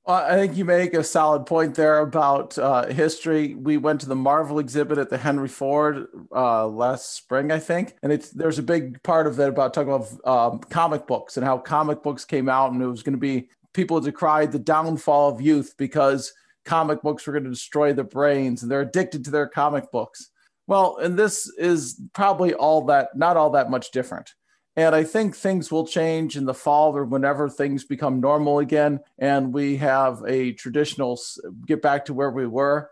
Well, 0.05 0.17
I 0.17 0.37
think 0.37 0.57
you 0.57 0.65
make 0.65 0.95
a 0.95 1.05
solid 1.05 1.45
point 1.45 1.75
there 1.75 1.99
about 1.99 2.57
uh, 2.57 2.87
history. 2.87 3.55
We 3.55 3.77
went 3.77 4.01
to 4.01 4.09
the 4.09 4.17
Marvel 4.17 4.59
exhibit 4.59 4.97
at 4.97 5.11
the 5.11 5.19
Henry 5.19 5.49
Ford 5.49 6.07
uh, 6.35 6.67
last 6.67 7.15
spring, 7.15 7.53
I 7.53 7.59
think, 7.59 7.95
and 8.03 8.11
it's 8.11 8.31
there's 8.31 8.59
a 8.59 8.63
big 8.63 9.03
part 9.03 9.27
of 9.27 9.39
it 9.39 9.51
about 9.51 9.75
talking 9.75 9.93
about 9.93 10.27
um, 10.27 10.61
comic 10.61 11.07
books 11.07 11.37
and 11.37 11.45
how 11.45 11.59
comic 11.59 12.03
books 12.03 12.25
came 12.25 12.49
out, 12.49 12.73
and 12.73 12.81
it 12.81 12.87
was 12.87 13.03
going 13.03 13.13
to 13.13 13.19
be 13.19 13.51
people 13.75 14.01
decried 14.01 14.51
the 14.51 14.59
downfall 14.59 15.29
of 15.29 15.43
youth 15.43 15.75
because 15.77 16.33
comic 16.69 17.03
books 17.03 17.27
were 17.27 17.33
going 17.33 17.45
to 17.45 17.51
destroy 17.51 17.93
their 17.93 18.05
brains 18.05 18.63
and 18.63 18.71
they're 18.71 18.83
addicted 18.83 19.25
to 19.25 19.31
their 19.31 19.49
comic 19.49 19.91
books. 19.91 20.31
Well, 20.67 20.99
and 20.99 21.19
this 21.19 21.51
is 21.57 22.01
probably 22.13 22.53
all 22.53 22.85
that, 22.87 23.17
not 23.17 23.39
all 23.39 23.51
that 23.51 23.71
much 23.71 23.91
different. 23.91 24.35
And 24.77 24.95
I 24.95 25.03
think 25.03 25.35
things 25.35 25.73
will 25.73 25.87
change 25.87 26.37
in 26.37 26.45
the 26.45 26.55
fall 26.55 26.97
or 26.97 27.05
whenever 27.05 27.49
things 27.49 27.85
become 27.85 28.21
normal 28.21 28.59
again 28.59 29.01
and 29.19 29.53
we 29.53 29.79
have 29.79 30.23
a 30.27 30.53
traditional 30.53 31.19
get 31.67 31.83
back 31.83 32.05
to 32.05 32.15
where 32.15 32.31
we 32.31 32.47
were. 32.47 32.91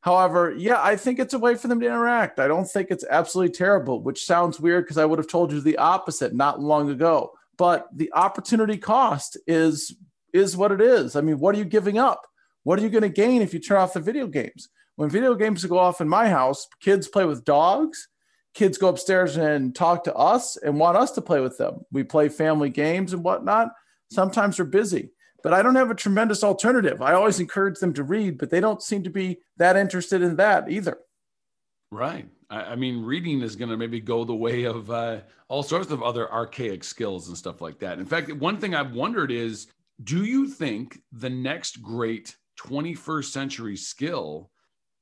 However, 0.00 0.54
yeah, 0.56 0.82
I 0.82 0.96
think 0.96 1.18
it's 1.18 1.34
a 1.34 1.38
way 1.38 1.54
for 1.54 1.68
them 1.68 1.80
to 1.80 1.86
interact. 1.86 2.40
I 2.40 2.48
don't 2.48 2.68
think 2.68 2.90
it's 2.90 3.04
absolutely 3.10 3.54
terrible, 3.54 4.02
which 4.02 4.24
sounds 4.24 4.58
weird 4.58 4.84
because 4.84 4.98
I 4.98 5.04
would 5.04 5.18
have 5.18 5.28
told 5.28 5.52
you 5.52 5.60
the 5.60 5.76
opposite 5.76 6.34
not 6.34 6.60
long 6.60 6.88
ago. 6.90 7.32
But 7.58 7.88
the 7.92 8.10
opportunity 8.14 8.78
cost 8.78 9.36
is 9.46 9.94
is 10.32 10.56
what 10.56 10.72
it 10.72 10.80
is. 10.80 11.16
I 11.16 11.20
mean, 11.20 11.38
what 11.38 11.54
are 11.54 11.58
you 11.58 11.64
giving 11.64 11.98
up? 11.98 12.26
What 12.64 12.78
are 12.78 12.82
you 12.82 12.88
going 12.88 13.02
to 13.02 13.08
gain 13.08 13.42
if 13.42 13.54
you 13.54 13.60
turn 13.60 13.78
off 13.78 13.94
the 13.94 14.00
video 14.00 14.26
games? 14.26 14.68
When 14.96 15.10
video 15.10 15.34
games 15.34 15.64
go 15.64 15.78
off 15.78 16.00
in 16.00 16.08
my 16.08 16.28
house, 16.28 16.66
kids 16.80 17.08
play 17.08 17.24
with 17.24 17.44
dogs. 17.44 18.08
Kids 18.54 18.78
go 18.78 18.88
upstairs 18.88 19.36
and 19.36 19.74
talk 19.74 20.04
to 20.04 20.14
us 20.14 20.56
and 20.56 20.78
want 20.78 20.96
us 20.96 21.12
to 21.12 21.20
play 21.20 21.40
with 21.40 21.56
them. 21.58 21.84
We 21.92 22.02
play 22.02 22.28
family 22.28 22.70
games 22.70 23.12
and 23.12 23.22
whatnot. 23.22 23.68
Sometimes 24.10 24.56
they're 24.56 24.66
busy, 24.66 25.10
but 25.44 25.54
I 25.54 25.62
don't 25.62 25.76
have 25.76 25.90
a 25.90 25.94
tremendous 25.94 26.42
alternative. 26.42 27.00
I 27.00 27.12
always 27.12 27.38
encourage 27.38 27.78
them 27.78 27.92
to 27.94 28.02
read, 28.02 28.38
but 28.38 28.50
they 28.50 28.60
don't 28.60 28.82
seem 28.82 29.04
to 29.04 29.10
be 29.10 29.38
that 29.58 29.76
interested 29.76 30.22
in 30.22 30.36
that 30.36 30.70
either. 30.70 30.98
Right. 31.92 32.26
I, 32.50 32.76
mean, 32.76 33.04
reading 33.04 33.42
is 33.42 33.56
going 33.56 33.70
to 33.70 33.76
maybe 33.76 34.00
go 34.00 34.24
the 34.24 34.34
way 34.34 34.64
of 34.64 34.90
uh, 34.90 35.20
all 35.48 35.62
sorts 35.62 35.90
of 35.90 36.02
other 36.02 36.32
archaic 36.32 36.82
skills 36.82 37.28
and 37.28 37.36
stuff 37.36 37.60
like 37.60 37.78
that. 37.80 37.98
In 37.98 38.06
fact, 38.06 38.32
one 38.32 38.58
thing 38.58 38.74
I've 38.74 38.92
wondered 38.92 39.30
is 39.30 39.68
do 40.02 40.24
you 40.24 40.48
think 40.48 41.00
the 41.12 41.30
next 41.30 41.82
great 41.82 42.36
21st 42.58 43.24
century 43.26 43.76
skill 43.76 44.50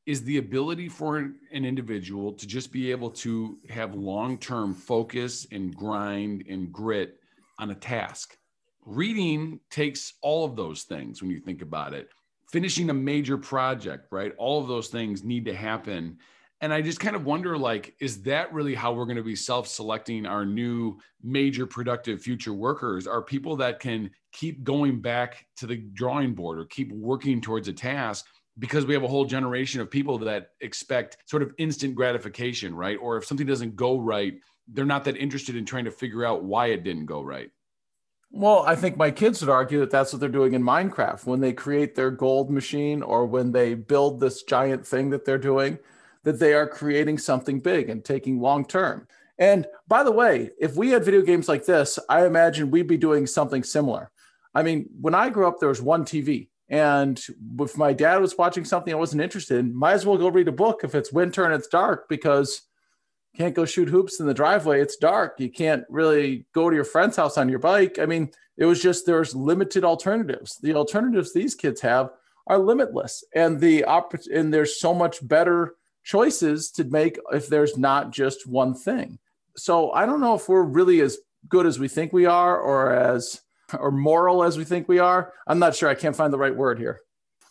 is 0.06 0.22
the 0.22 0.38
ability 0.38 0.88
for 0.88 1.18
an 1.18 1.34
individual 1.52 2.32
to 2.32 2.46
just 2.46 2.70
be 2.70 2.90
able 2.90 3.10
to 3.10 3.58
have 3.68 3.94
long-term 3.94 4.72
focus 4.72 5.46
and 5.50 5.74
grind 5.74 6.44
and 6.48 6.72
grit 6.72 7.18
on 7.58 7.70
a 7.70 7.74
task. 7.74 8.36
Reading 8.84 9.58
takes 9.68 10.14
all 10.22 10.44
of 10.44 10.54
those 10.54 10.84
things 10.84 11.20
when 11.20 11.30
you 11.30 11.40
think 11.40 11.60
about 11.60 11.92
it. 11.92 12.08
Finishing 12.52 12.90
a 12.90 12.94
major 12.94 13.36
project, 13.36 14.06
right? 14.12 14.32
All 14.38 14.62
of 14.62 14.68
those 14.68 14.86
things 14.88 15.24
need 15.24 15.44
to 15.46 15.54
happen. 15.54 16.18
And 16.60 16.72
I 16.72 16.80
just 16.80 17.00
kind 17.00 17.14
of 17.14 17.26
wonder 17.26 17.58
like, 17.58 17.94
is 18.00 18.22
that 18.22 18.52
really 18.52 18.74
how 18.74 18.92
we're 18.92 19.04
going 19.04 19.16
to 19.16 19.22
be 19.22 19.36
self 19.36 19.68
selecting 19.68 20.24
our 20.24 20.46
new 20.46 20.98
major 21.22 21.66
productive 21.66 22.22
future 22.22 22.54
workers? 22.54 23.06
Are 23.06 23.22
people 23.22 23.56
that 23.56 23.78
can 23.78 24.10
keep 24.32 24.64
going 24.64 25.00
back 25.00 25.46
to 25.56 25.66
the 25.66 25.76
drawing 25.76 26.34
board 26.34 26.58
or 26.58 26.64
keep 26.64 26.92
working 26.92 27.40
towards 27.40 27.68
a 27.68 27.72
task 27.72 28.26
because 28.58 28.86
we 28.86 28.94
have 28.94 29.02
a 29.02 29.08
whole 29.08 29.26
generation 29.26 29.80
of 29.80 29.90
people 29.90 30.18
that 30.18 30.52
expect 30.60 31.18
sort 31.26 31.42
of 31.42 31.52
instant 31.58 31.94
gratification, 31.94 32.74
right? 32.74 32.98
Or 33.00 33.18
if 33.18 33.26
something 33.26 33.46
doesn't 33.46 33.76
go 33.76 33.98
right, 33.98 34.34
they're 34.68 34.84
not 34.84 35.04
that 35.04 35.16
interested 35.16 35.56
in 35.56 35.64
trying 35.64 35.84
to 35.84 35.90
figure 35.90 36.24
out 36.24 36.44
why 36.44 36.68
it 36.68 36.82
didn't 36.82 37.06
go 37.06 37.22
right. 37.22 37.50
Well, 38.30 38.64
I 38.66 38.74
think 38.74 38.96
my 38.96 39.10
kids 39.10 39.40
would 39.40 39.50
argue 39.50 39.80
that 39.80 39.90
that's 39.90 40.12
what 40.12 40.20
they're 40.20 40.28
doing 40.28 40.54
in 40.54 40.62
Minecraft 40.62 41.24
when 41.26 41.40
they 41.40 41.52
create 41.52 41.94
their 41.94 42.10
gold 42.10 42.50
machine 42.50 43.02
or 43.02 43.24
when 43.24 43.52
they 43.52 43.74
build 43.74 44.20
this 44.20 44.42
giant 44.42 44.86
thing 44.86 45.10
that 45.10 45.24
they're 45.24 45.38
doing, 45.38 45.78
that 46.26 46.40
they 46.40 46.54
are 46.54 46.66
creating 46.66 47.16
something 47.16 47.60
big 47.60 47.88
and 47.88 48.04
taking 48.04 48.40
long 48.40 48.64
term. 48.64 49.06
And 49.38 49.64
by 49.86 50.02
the 50.02 50.10
way, 50.10 50.50
if 50.58 50.74
we 50.74 50.90
had 50.90 51.04
video 51.04 51.22
games 51.22 51.48
like 51.48 51.64
this, 51.64 52.00
I 52.08 52.26
imagine 52.26 52.72
we'd 52.72 52.88
be 52.88 52.96
doing 52.96 53.28
something 53.28 53.62
similar. 53.62 54.10
I 54.52 54.64
mean, 54.64 54.88
when 55.00 55.14
I 55.14 55.28
grew 55.30 55.46
up, 55.46 55.60
there 55.60 55.68
was 55.68 55.80
one 55.80 56.04
TV. 56.04 56.48
And 56.68 57.22
if 57.60 57.76
my 57.76 57.92
dad 57.92 58.20
was 58.20 58.36
watching 58.36 58.64
something 58.64 58.92
I 58.92 58.96
wasn't 58.96 59.22
interested 59.22 59.58
in, 59.58 59.72
might 59.72 59.92
as 59.92 60.04
well 60.04 60.18
go 60.18 60.28
read 60.28 60.48
a 60.48 60.52
book 60.52 60.80
if 60.82 60.96
it's 60.96 61.12
winter 61.12 61.44
and 61.44 61.54
it's 61.54 61.68
dark 61.68 62.08
because 62.08 62.62
you 63.32 63.44
can't 63.44 63.54
go 63.54 63.64
shoot 63.64 63.88
hoops 63.88 64.18
in 64.18 64.26
the 64.26 64.34
driveway. 64.34 64.80
It's 64.80 64.96
dark. 64.96 65.38
You 65.38 65.48
can't 65.48 65.84
really 65.88 66.46
go 66.52 66.68
to 66.68 66.74
your 66.74 66.84
friend's 66.84 67.16
house 67.16 67.38
on 67.38 67.48
your 67.48 67.60
bike. 67.60 68.00
I 68.00 68.06
mean, 68.06 68.32
it 68.56 68.64
was 68.64 68.82
just 68.82 69.06
there's 69.06 69.36
limited 69.36 69.84
alternatives. 69.84 70.58
The 70.60 70.74
alternatives 70.74 71.32
these 71.32 71.54
kids 71.54 71.82
have 71.82 72.10
are 72.48 72.58
limitless, 72.58 73.22
and 73.32 73.60
the 73.60 73.84
opp- 73.84 74.26
and 74.32 74.52
there's 74.52 74.80
so 74.80 74.92
much 74.92 75.26
better 75.26 75.74
choices 76.06 76.70
to 76.70 76.84
make 76.84 77.18
if 77.32 77.48
there's 77.48 77.76
not 77.76 78.12
just 78.12 78.46
one 78.46 78.74
thing. 78.74 79.18
So 79.56 79.90
I 79.90 80.06
don't 80.06 80.20
know 80.20 80.34
if 80.34 80.48
we're 80.48 80.62
really 80.62 81.00
as 81.00 81.18
good 81.48 81.66
as 81.66 81.78
we 81.78 81.88
think 81.88 82.12
we 82.12 82.26
are, 82.26 82.58
or 82.58 82.94
as 82.94 83.42
or 83.76 83.90
moral 83.90 84.44
as 84.44 84.56
we 84.56 84.64
think 84.64 84.88
we 84.88 85.00
are. 85.00 85.32
I'm 85.46 85.58
not 85.58 85.74
sure. 85.74 85.88
I 85.88 85.94
can't 85.94 86.16
find 86.16 86.32
the 86.32 86.38
right 86.38 86.54
word 86.54 86.78
here. 86.78 87.00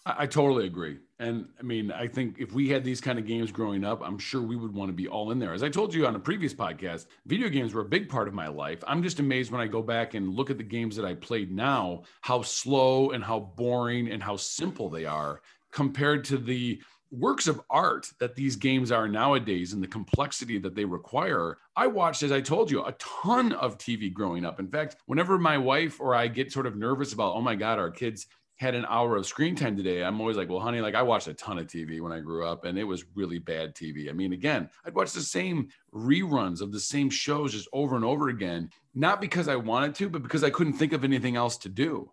I, 0.05 0.15
I 0.19 0.25
totally 0.25 0.65
agree. 0.65 0.97
And 1.19 1.47
I 1.59 1.63
mean, 1.63 1.91
I 1.91 2.07
think 2.07 2.37
if 2.39 2.53
we 2.53 2.69
had 2.69 2.83
these 2.83 2.99
kind 2.99 3.17
of 3.17 3.25
games 3.25 3.51
growing 3.51 3.85
up, 3.85 4.01
I'm 4.03 4.17
sure 4.17 4.41
we 4.41 4.57
would 4.57 4.73
want 4.73 4.89
to 4.89 4.93
be 4.93 5.07
all 5.07 5.31
in 5.31 5.39
there. 5.39 5.53
As 5.53 5.63
I 5.63 5.69
told 5.69 5.93
you 5.93 6.05
on 6.07 6.15
a 6.15 6.19
previous 6.19 6.53
podcast, 6.53 7.05
video 7.25 7.47
games 7.49 7.73
were 7.73 7.81
a 7.81 7.85
big 7.85 8.09
part 8.09 8.27
of 8.27 8.33
my 8.33 8.47
life. 8.47 8.83
I'm 8.85 9.03
just 9.03 9.19
amazed 9.19 9.51
when 9.51 9.61
I 9.61 9.67
go 9.67 9.81
back 9.81 10.13
and 10.13 10.35
look 10.35 10.49
at 10.49 10.57
the 10.57 10.63
games 10.63 10.95
that 10.97 11.05
I 11.05 11.13
played 11.13 11.51
now, 11.51 12.03
how 12.21 12.41
slow 12.41 13.11
and 13.11 13.23
how 13.23 13.39
boring 13.39 14.11
and 14.11 14.21
how 14.21 14.35
simple 14.35 14.89
they 14.89 15.05
are 15.05 15.41
compared 15.71 16.23
to 16.25 16.37
the 16.37 16.81
works 17.11 17.47
of 17.47 17.61
art 17.69 18.09
that 18.19 18.35
these 18.35 18.55
games 18.55 18.91
are 18.91 19.07
nowadays 19.07 19.73
and 19.73 19.81
the 19.81 19.87
complexity 19.87 20.57
that 20.59 20.75
they 20.75 20.85
require. 20.85 21.57
I 21.75 21.87
watched, 21.87 22.23
as 22.23 22.31
I 22.31 22.41
told 22.41 22.69
you, 22.71 22.83
a 22.83 22.93
ton 22.93 23.53
of 23.53 23.77
TV 23.77 24.11
growing 24.11 24.45
up. 24.45 24.59
In 24.59 24.67
fact, 24.67 24.97
whenever 25.05 25.37
my 25.37 25.57
wife 25.57 25.99
or 25.99 26.15
I 26.15 26.27
get 26.27 26.51
sort 26.51 26.65
of 26.65 26.75
nervous 26.75 27.13
about, 27.13 27.35
oh 27.35 27.41
my 27.41 27.55
God, 27.55 27.79
our 27.79 27.91
kids 27.91 28.27
had 28.57 28.73
an 28.73 28.85
hour 28.87 29.17
of 29.17 29.25
screen 29.25 29.55
time 29.55 29.75
today, 29.75 30.03
I'm 30.03 30.19
always 30.21 30.37
like, 30.37 30.49
well, 30.49 30.59
honey, 30.59 30.79
like 30.79 30.95
I 30.95 31.01
watched 31.01 31.27
a 31.27 31.33
ton 31.33 31.57
of 31.57 31.67
TV 31.67 31.99
when 31.99 32.13
I 32.13 32.19
grew 32.21 32.45
up 32.45 32.63
and 32.63 32.77
it 32.77 32.85
was 32.85 33.03
really 33.13 33.37
bad 33.37 33.75
TV. 33.75 34.09
I 34.09 34.13
mean, 34.13 34.31
again, 34.31 34.69
I'd 34.85 34.95
watch 34.95 35.11
the 35.11 35.21
same 35.21 35.69
reruns 35.93 36.61
of 36.61 36.71
the 36.71 36.79
same 36.79 37.09
shows 37.09 37.51
just 37.51 37.67
over 37.73 37.95
and 37.95 38.05
over 38.05 38.29
again, 38.29 38.69
not 38.93 39.19
because 39.19 39.49
I 39.49 39.57
wanted 39.57 39.93
to, 39.95 40.09
but 40.09 40.23
because 40.23 40.43
I 40.43 40.49
couldn't 40.49 40.73
think 40.73 40.93
of 40.93 41.03
anything 41.03 41.35
else 41.35 41.57
to 41.59 41.69
do. 41.69 42.11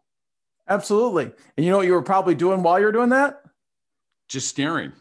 Absolutely. 0.69 1.25
And 1.57 1.65
you 1.65 1.71
know 1.71 1.79
what 1.79 1.87
you 1.87 1.93
were 1.93 2.03
probably 2.03 2.35
doing 2.35 2.63
while 2.63 2.81
you're 2.81 2.93
doing 2.93 3.11
that? 3.11 3.42
Just 4.33 4.49
staring. 4.49 4.93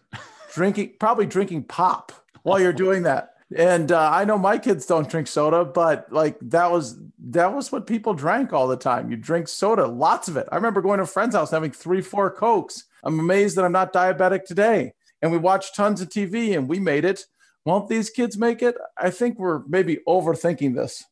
drinking, 0.54 0.96
probably 1.00 1.26
drinking 1.26 1.64
pop 1.64 2.12
while 2.44 2.60
you're 2.60 2.74
doing 2.74 3.04
that. 3.04 3.30
And 3.56 3.94
uh, 3.94 4.12
I 4.12 4.26
know 4.26 4.38
my 4.38 4.58
kids 4.58 4.86
don't 4.86 5.10
drink 5.10 5.28
soda, 5.28 5.64
but 5.64 6.12
like 6.12 6.38
that 6.42 6.70
was 6.70 6.98
that 7.30 7.54
was 7.54 7.72
what 7.72 7.88
people 7.88 8.14
drank 8.14 8.52
all 8.52 8.68
the 8.68 8.76
time. 8.76 9.10
You 9.10 9.16
drink 9.16 9.48
soda, 9.48 9.88
lots 9.88 10.28
of 10.28 10.36
it. 10.36 10.50
I 10.52 10.56
remember 10.58 10.82
going 10.82 10.98
to 10.98 11.04
a 11.04 11.08
friend's 11.08 11.36
house 11.36 11.52
having 11.52 11.72
three, 11.72 12.02
four 12.02 12.30
cokes. 12.30 12.86
I'm 13.06 13.20
amazed 13.20 13.56
that 13.56 13.64
I'm 13.64 13.72
not 13.72 13.94
diabetic 13.94 14.44
today. 14.44 14.94
And 15.22 15.32
we 15.32 15.38
watched 15.38 15.76
tons 15.76 16.02
of 16.02 16.10
TV, 16.10 16.58
and 16.58 16.68
we 16.68 16.80
made 16.80 17.06
it. 17.06 17.26
Won't 17.64 17.88
these 17.88 18.10
kids 18.10 18.38
make 18.38 18.62
it? 18.62 18.76
I 18.98 19.12
think 19.12 19.40
we're 19.40 19.64
maybe 19.68 20.00
overthinking 20.08 20.76
this. 20.76 21.06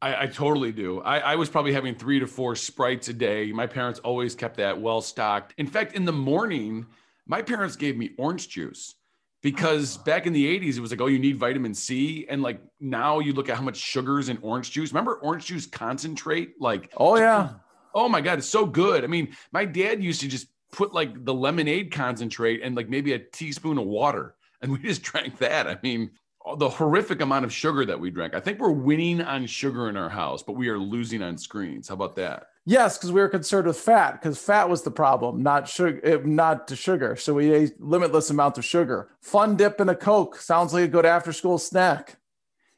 I, 0.00 0.22
I 0.22 0.26
totally 0.26 0.72
do. 0.72 1.00
I, 1.00 1.18
I, 1.18 1.36
was 1.36 1.48
probably 1.48 1.72
having 1.72 1.94
three 1.94 2.20
to 2.20 2.26
four 2.26 2.54
sprites 2.54 3.08
a 3.08 3.12
day. 3.12 3.50
My 3.52 3.66
parents 3.66 3.98
always 4.00 4.34
kept 4.34 4.58
that 4.58 4.80
well 4.80 5.00
stocked. 5.00 5.54
In 5.58 5.66
fact, 5.66 5.94
in 5.94 6.04
the 6.04 6.12
morning, 6.12 6.86
my 7.26 7.42
parents 7.42 7.76
gave 7.76 7.96
me 7.96 8.10
orange 8.18 8.48
juice 8.48 8.94
because 9.42 9.98
oh. 9.98 10.02
back 10.04 10.26
in 10.26 10.32
the 10.32 10.58
80s 10.58 10.76
it 10.76 10.80
was 10.80 10.90
like 10.90 11.00
oh 11.00 11.06
you 11.06 11.18
need 11.18 11.36
vitamin 11.36 11.74
c. 11.74 12.26
And 12.28 12.42
like 12.42 12.60
now 12.80 13.18
you 13.18 13.32
look 13.32 13.48
at 13.48 13.56
how 13.56 13.62
much 13.62 13.76
sugars 13.76 14.28
in 14.28 14.38
orange 14.42 14.70
juice. 14.70 14.92
Remember 14.92 15.14
orange 15.16 15.46
juice 15.46 15.66
concentrate? 15.66 16.54
Like 16.60 16.92
oh 16.96 17.16
yeah. 17.16 17.50
Oh 17.94 18.08
my 18.08 18.20
god 18.20 18.38
it's 18.38 18.48
so 18.48 18.66
good. 18.66 19.04
I 19.04 19.06
mean 19.06 19.36
my 19.52 19.64
dad 19.64 20.02
used 20.02 20.20
to 20.22 20.28
just 20.28 20.48
put 20.72 20.92
like 20.92 21.24
the 21.24 21.34
lemonade 21.34 21.92
concentrate 21.92 22.60
and 22.62 22.74
like 22.76 22.88
maybe 22.88 23.12
a 23.12 23.18
teaspoon 23.18 23.78
of 23.78 23.86
water. 23.86 24.34
And 24.62 24.72
we 24.72 24.78
just 24.78 25.02
drank 25.10 25.38
that. 25.38 25.66
I 25.66 25.78
mean 25.82 26.10
the 26.58 26.68
horrific 26.68 27.20
amount 27.20 27.44
of 27.44 27.52
sugar 27.52 27.84
that 27.84 27.98
we 27.98 28.08
drank. 28.10 28.34
I 28.34 28.40
think 28.40 28.60
we're 28.60 28.70
winning 28.70 29.20
on 29.20 29.46
sugar 29.46 29.88
in 29.88 29.96
our 29.96 30.08
house 30.08 30.42
but 30.42 30.52
we 30.54 30.68
are 30.68 30.78
losing 30.78 31.22
on 31.22 31.36
screens. 31.38 31.88
How 31.88 31.94
about 31.94 32.16
that 32.16 32.48
Yes, 32.68 32.98
because 32.98 33.12
we 33.12 33.20
were 33.20 33.28
concerned 33.28 33.68
with 33.68 33.78
fat, 33.78 34.20
because 34.20 34.38
fat 34.38 34.68
was 34.68 34.82
the 34.82 34.90
problem, 34.90 35.40
not 35.40 35.68
sugar, 35.68 36.00
eh, 36.02 36.18
not 36.24 36.66
the 36.66 36.74
sugar. 36.74 37.14
So 37.14 37.32
we 37.32 37.52
ate 37.52 37.80
limitless 37.80 38.28
amount 38.28 38.58
of 38.58 38.64
sugar. 38.64 39.08
Fun 39.20 39.54
dip 39.54 39.80
in 39.80 39.88
a 39.88 39.94
Coke 39.94 40.36
sounds 40.40 40.74
like 40.74 40.84
a 40.84 40.88
good 40.88 41.06
after 41.06 41.32
school 41.32 41.58
snack. 41.58 42.18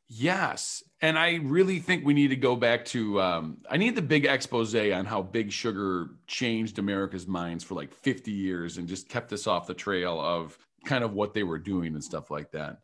Yes, 0.07 0.83
and 1.01 1.19
I 1.19 1.37
really 1.43 1.79
think 1.79 2.05
we 2.05 2.13
need 2.13 2.29
to 2.29 2.37
go 2.37 2.55
back 2.55 2.85
to. 2.87 3.21
Um, 3.21 3.59
I 3.71 3.79
need 3.79 3.97
the 3.97 4.03
big 4.03 4.27
expose 4.27 4.75
on 4.75 5.07
how 5.07 5.23
big 5.23 5.51
sugar 5.51 6.11
changed 6.27 6.79
America's 6.79 7.27
minds 7.27 7.65
for 7.65 7.75
like 7.75 7.95
50 7.95 8.31
years 8.31 8.77
and 8.77 8.87
just 8.87 9.09
kept 9.09 9.33
us 9.33 9.47
off 9.47 9.67
the 9.67 9.75
trail 9.75 10.21
of 10.21 10.59
kind 10.85 11.03
of 11.03 11.15
what 11.15 11.33
they 11.33 11.45
were 11.45 11.59
doing 11.59 11.95
and 11.95 12.05
stuff 12.05 12.31
like 12.31 12.51
that. 12.53 12.81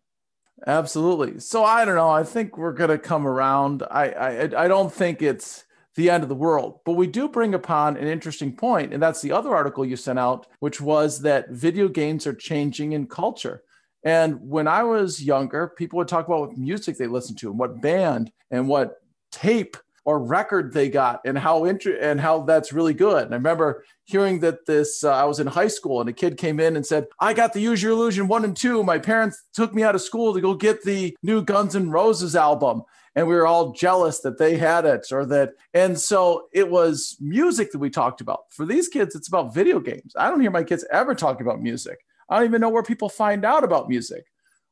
Absolutely. 0.67 1.39
So 1.41 1.65
I 1.65 1.85
don't 1.85 1.97
know. 1.97 2.09
I 2.09 2.25
think 2.25 2.57
we're 2.57 2.73
gonna 2.73 2.99
come 2.99 3.27
around. 3.27 3.83
I 3.91 4.09
I 4.09 4.65
I 4.65 4.69
don't 4.69 4.93
think 4.93 5.21
it's 5.21 5.65
the 5.97 6.11
end 6.11 6.23
of 6.23 6.29
the 6.29 6.35
world. 6.35 6.81
But 6.85 6.93
we 6.93 7.07
do 7.07 7.29
bring 7.29 7.55
upon 7.55 7.97
an 7.97 8.07
interesting 8.07 8.55
point, 8.55 8.93
and 8.93 9.03
that's 9.03 9.23
the 9.23 9.33
other 9.33 9.55
article 9.55 9.85
you 9.85 9.97
sent 9.97 10.19
out, 10.19 10.47
which 10.61 10.81
was 10.81 11.21
that 11.21 11.51
video 11.51 11.89
games 11.89 12.27
are 12.27 12.35
changing 12.35 12.93
in 12.93 13.07
culture. 13.07 13.63
And 14.05 14.39
when 14.41 14.69
I 14.69 14.83
was 14.83 15.23
younger, 15.23 15.73
people 15.79 15.97
would 15.99 16.09
talk 16.09 16.27
about 16.27 16.41
what 16.41 16.59
music 16.59 16.99
they 16.99 17.07
listened 17.07 17.39
to 17.39 17.51
and 17.51 17.59
what 17.59 17.81
band 17.81 18.31
and 18.51 18.69
what 18.69 18.97
tape 19.33 19.77
or 20.05 20.23
record 20.23 20.73
they 20.73 20.91
got 20.91 21.21
and 21.25 21.39
how 21.39 21.65
inter- 21.65 21.99
and 21.99 22.21
how 22.21 22.43
that's 22.43 22.73
really 22.75 22.93
good. 22.93 23.25
And 23.25 23.33
I 23.33 23.37
remember 23.37 23.85
hearing 24.05 24.41
that 24.41 24.67
this 24.67 25.03
uh, 25.03 25.11
I 25.11 25.25
was 25.25 25.41
in 25.41 25.47
high 25.47 25.69
school 25.69 26.01
and 26.01 26.11
a 26.11 26.13
kid 26.13 26.37
came 26.37 26.61
in 26.61 26.77
and 26.77 26.85
said, 26.85 27.07
"I 27.19 27.33
got 27.33 27.55
the 27.55 27.61
Use 27.61 27.83
Your 27.83 27.93
Illusion 27.93 28.29
1 28.29 28.45
and 28.45 28.57
2. 28.57 28.83
My 28.85 28.99
parents 28.99 29.43
took 29.55 29.75
me 29.75 29.83
out 29.83 29.95
of 29.95 30.03
school 30.03 30.35
to 30.35 30.43
go 30.43 30.55
get 30.55 30.83
the 30.83 31.17
new 31.23 31.43
Guns 31.43 31.75
N' 31.75 31.91
Roses 31.91 32.37
album." 32.37 32.83
And 33.17 33.27
we 33.27 33.35
were 33.35 33.47
all 33.47 33.73
jealous 33.73 34.21
that 34.21 34.39
they 34.39 34.57
had 34.57 34.85
it 34.85 35.07
or 35.13 35.25
that 35.27 35.51
and 35.73 35.99
so 35.99 36.49
it 36.53 36.69
was 36.69 37.17
music 37.21 37.73
that 37.73 37.79
we 37.79 37.91
talked 37.91 38.21
about. 38.21 38.45
For 38.51 38.67
these 38.67 38.89
kids 38.89 39.15
it's 39.15 39.29
about 39.29 39.55
video 39.55 39.81
games. 39.81 40.13
I 40.17 40.31
don't 40.31 40.41
hear 40.41 40.51
my 40.51 40.65
kids 40.65 40.85
ever 40.91 41.15
talking 41.15 41.47
about 41.47 41.63
music. 41.63 41.99
I 42.29 42.39
don't 42.39 42.49
even 42.49 42.61
know 42.61 42.71
where 42.71 42.83
people 42.83 43.09
find 43.09 43.45
out 43.45 43.65
about 43.65 43.89
music 43.89 44.25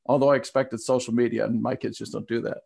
although 0.06 0.30
i 0.30 0.36
expected 0.36 0.80
social 0.80 1.14
media 1.14 1.44
and 1.44 1.62
my 1.62 1.76
kids 1.76 1.98
just 1.98 2.12
don't 2.12 2.28
do 2.28 2.40
that. 2.42 2.58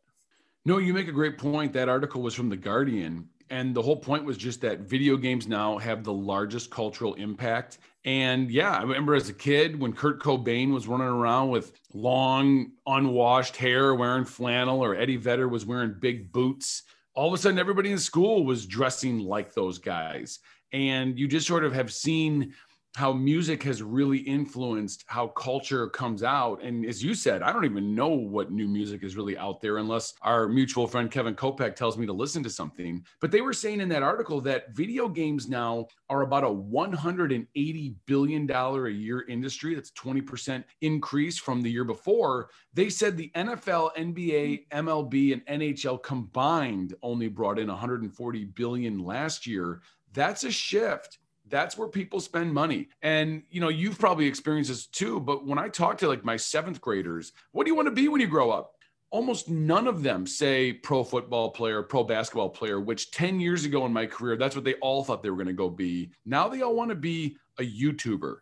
No 0.64 0.78
you 0.78 0.94
make 0.94 1.08
a 1.08 1.12
great 1.12 1.38
point. 1.38 1.72
That 1.72 1.88
article 1.88 2.22
was 2.22 2.34
from 2.34 2.48
the 2.48 2.56
guardian 2.56 3.28
and 3.50 3.74
the 3.74 3.82
whole 3.82 3.96
point 3.96 4.24
was 4.24 4.36
just 4.36 4.60
that 4.60 4.80
video 4.80 5.16
games 5.16 5.46
now 5.46 5.78
have 5.78 6.04
the 6.04 6.12
largest 6.12 6.70
cultural 6.70 7.14
impact 7.14 7.78
and 8.06 8.52
yeah, 8.52 8.70
I 8.70 8.82
remember 8.82 9.16
as 9.16 9.28
a 9.28 9.34
kid 9.34 9.80
when 9.80 9.92
Kurt 9.92 10.22
Cobain 10.22 10.72
was 10.72 10.86
running 10.86 11.08
around 11.08 11.50
with 11.50 11.72
long, 11.92 12.70
unwashed 12.86 13.56
hair, 13.56 13.96
wearing 13.96 14.24
flannel, 14.24 14.82
or 14.82 14.94
Eddie 14.94 15.16
Vedder 15.16 15.48
was 15.48 15.66
wearing 15.66 15.96
big 15.98 16.30
boots. 16.30 16.84
All 17.14 17.26
of 17.26 17.34
a 17.34 17.38
sudden, 17.38 17.58
everybody 17.58 17.90
in 17.90 17.98
school 17.98 18.44
was 18.44 18.64
dressing 18.64 19.18
like 19.18 19.52
those 19.52 19.78
guys. 19.78 20.38
And 20.72 21.18
you 21.18 21.26
just 21.26 21.48
sort 21.48 21.64
of 21.64 21.72
have 21.72 21.92
seen 21.92 22.54
how 22.96 23.12
music 23.12 23.62
has 23.62 23.82
really 23.82 24.16
influenced 24.16 25.04
how 25.06 25.26
culture 25.26 25.86
comes 25.86 26.22
out. 26.22 26.62
And 26.62 26.86
as 26.86 27.04
you 27.04 27.12
said, 27.12 27.42
I 27.42 27.52
don't 27.52 27.66
even 27.66 27.94
know 27.94 28.08
what 28.08 28.50
new 28.50 28.66
music 28.66 29.04
is 29.04 29.16
really 29.16 29.36
out 29.36 29.60
there 29.60 29.76
unless 29.76 30.14
our 30.22 30.48
mutual 30.48 30.86
friend 30.86 31.10
Kevin 31.10 31.34
Kopeck 31.34 31.76
tells 31.76 31.98
me 31.98 32.06
to 32.06 32.14
listen 32.14 32.42
to 32.44 32.48
something. 32.48 33.04
But 33.20 33.32
they 33.32 33.42
were 33.42 33.52
saying 33.52 33.82
in 33.82 33.90
that 33.90 34.02
article 34.02 34.40
that 34.40 34.74
video 34.74 35.10
games 35.10 35.46
now 35.46 35.88
are 36.08 36.22
about 36.22 36.44
a 36.44 36.48
$180 36.48 37.94
billion 38.06 38.50
a 38.50 38.88
year 38.88 39.26
industry. 39.28 39.74
That's 39.74 39.90
20% 39.90 40.64
increase 40.80 41.36
from 41.36 41.60
the 41.60 41.70
year 41.70 41.84
before. 41.84 42.48
They 42.72 42.88
said 42.88 43.18
the 43.18 43.30
NFL, 43.36 43.94
NBA, 43.94 44.68
MLB, 44.70 45.34
and 45.34 45.60
NHL 45.60 46.02
combined 46.02 46.94
only 47.02 47.28
brought 47.28 47.58
in 47.58 47.68
140 47.68 48.44
billion 48.46 49.04
last 49.04 49.46
year. 49.46 49.82
That's 50.14 50.44
a 50.44 50.50
shift 50.50 51.18
that's 51.48 51.78
where 51.78 51.88
people 51.88 52.20
spend 52.20 52.52
money. 52.52 52.88
And 53.02 53.42
you 53.50 53.60
know, 53.60 53.68
you've 53.68 53.98
probably 53.98 54.26
experienced 54.26 54.70
this 54.70 54.86
too, 54.86 55.20
but 55.20 55.46
when 55.46 55.58
I 55.58 55.68
talk 55.68 55.98
to 55.98 56.08
like 56.08 56.24
my 56.24 56.36
7th 56.36 56.80
graders, 56.80 57.32
what 57.52 57.64
do 57.64 57.70
you 57.70 57.76
want 57.76 57.86
to 57.86 57.92
be 57.92 58.08
when 58.08 58.20
you 58.20 58.26
grow 58.26 58.50
up? 58.50 58.72
Almost 59.10 59.48
none 59.48 59.86
of 59.86 60.02
them 60.02 60.26
say 60.26 60.72
pro 60.72 61.04
football 61.04 61.50
player, 61.50 61.82
pro 61.82 62.02
basketball 62.04 62.50
player, 62.50 62.80
which 62.80 63.12
10 63.12 63.38
years 63.38 63.64
ago 63.64 63.86
in 63.86 63.92
my 63.92 64.06
career, 64.06 64.36
that's 64.36 64.56
what 64.56 64.64
they 64.64 64.74
all 64.74 65.04
thought 65.04 65.22
they 65.22 65.30
were 65.30 65.36
going 65.36 65.46
to 65.46 65.52
go 65.52 65.70
be. 65.70 66.10
Now 66.24 66.48
they 66.48 66.62
all 66.62 66.74
want 66.74 66.90
to 66.90 66.96
be 66.96 67.36
a 67.58 67.62
YouTuber. 67.62 68.36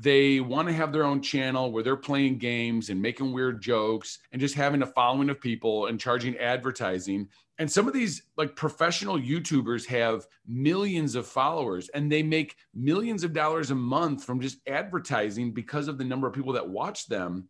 They 0.00 0.38
want 0.38 0.68
to 0.68 0.74
have 0.74 0.92
their 0.92 1.04
own 1.04 1.20
channel 1.20 1.72
where 1.72 1.82
they're 1.82 1.96
playing 1.96 2.38
games 2.38 2.88
and 2.88 3.02
making 3.02 3.32
weird 3.32 3.60
jokes 3.60 4.20
and 4.30 4.40
just 4.40 4.54
having 4.54 4.82
a 4.82 4.86
following 4.86 5.28
of 5.28 5.40
people 5.40 5.86
and 5.86 5.98
charging 5.98 6.36
advertising. 6.38 7.28
And 7.58 7.68
some 7.68 7.88
of 7.88 7.94
these 7.94 8.22
like 8.36 8.54
professional 8.54 9.18
youtubers 9.18 9.84
have 9.86 10.28
millions 10.46 11.16
of 11.16 11.26
followers 11.26 11.88
and 11.88 12.10
they 12.10 12.22
make 12.22 12.54
millions 12.72 13.24
of 13.24 13.32
dollars 13.32 13.72
a 13.72 13.74
month 13.74 14.22
from 14.22 14.40
just 14.40 14.58
advertising 14.68 15.50
because 15.52 15.88
of 15.88 15.98
the 15.98 16.04
number 16.04 16.28
of 16.28 16.32
people 16.32 16.52
that 16.52 16.68
watch 16.68 17.08
them. 17.08 17.48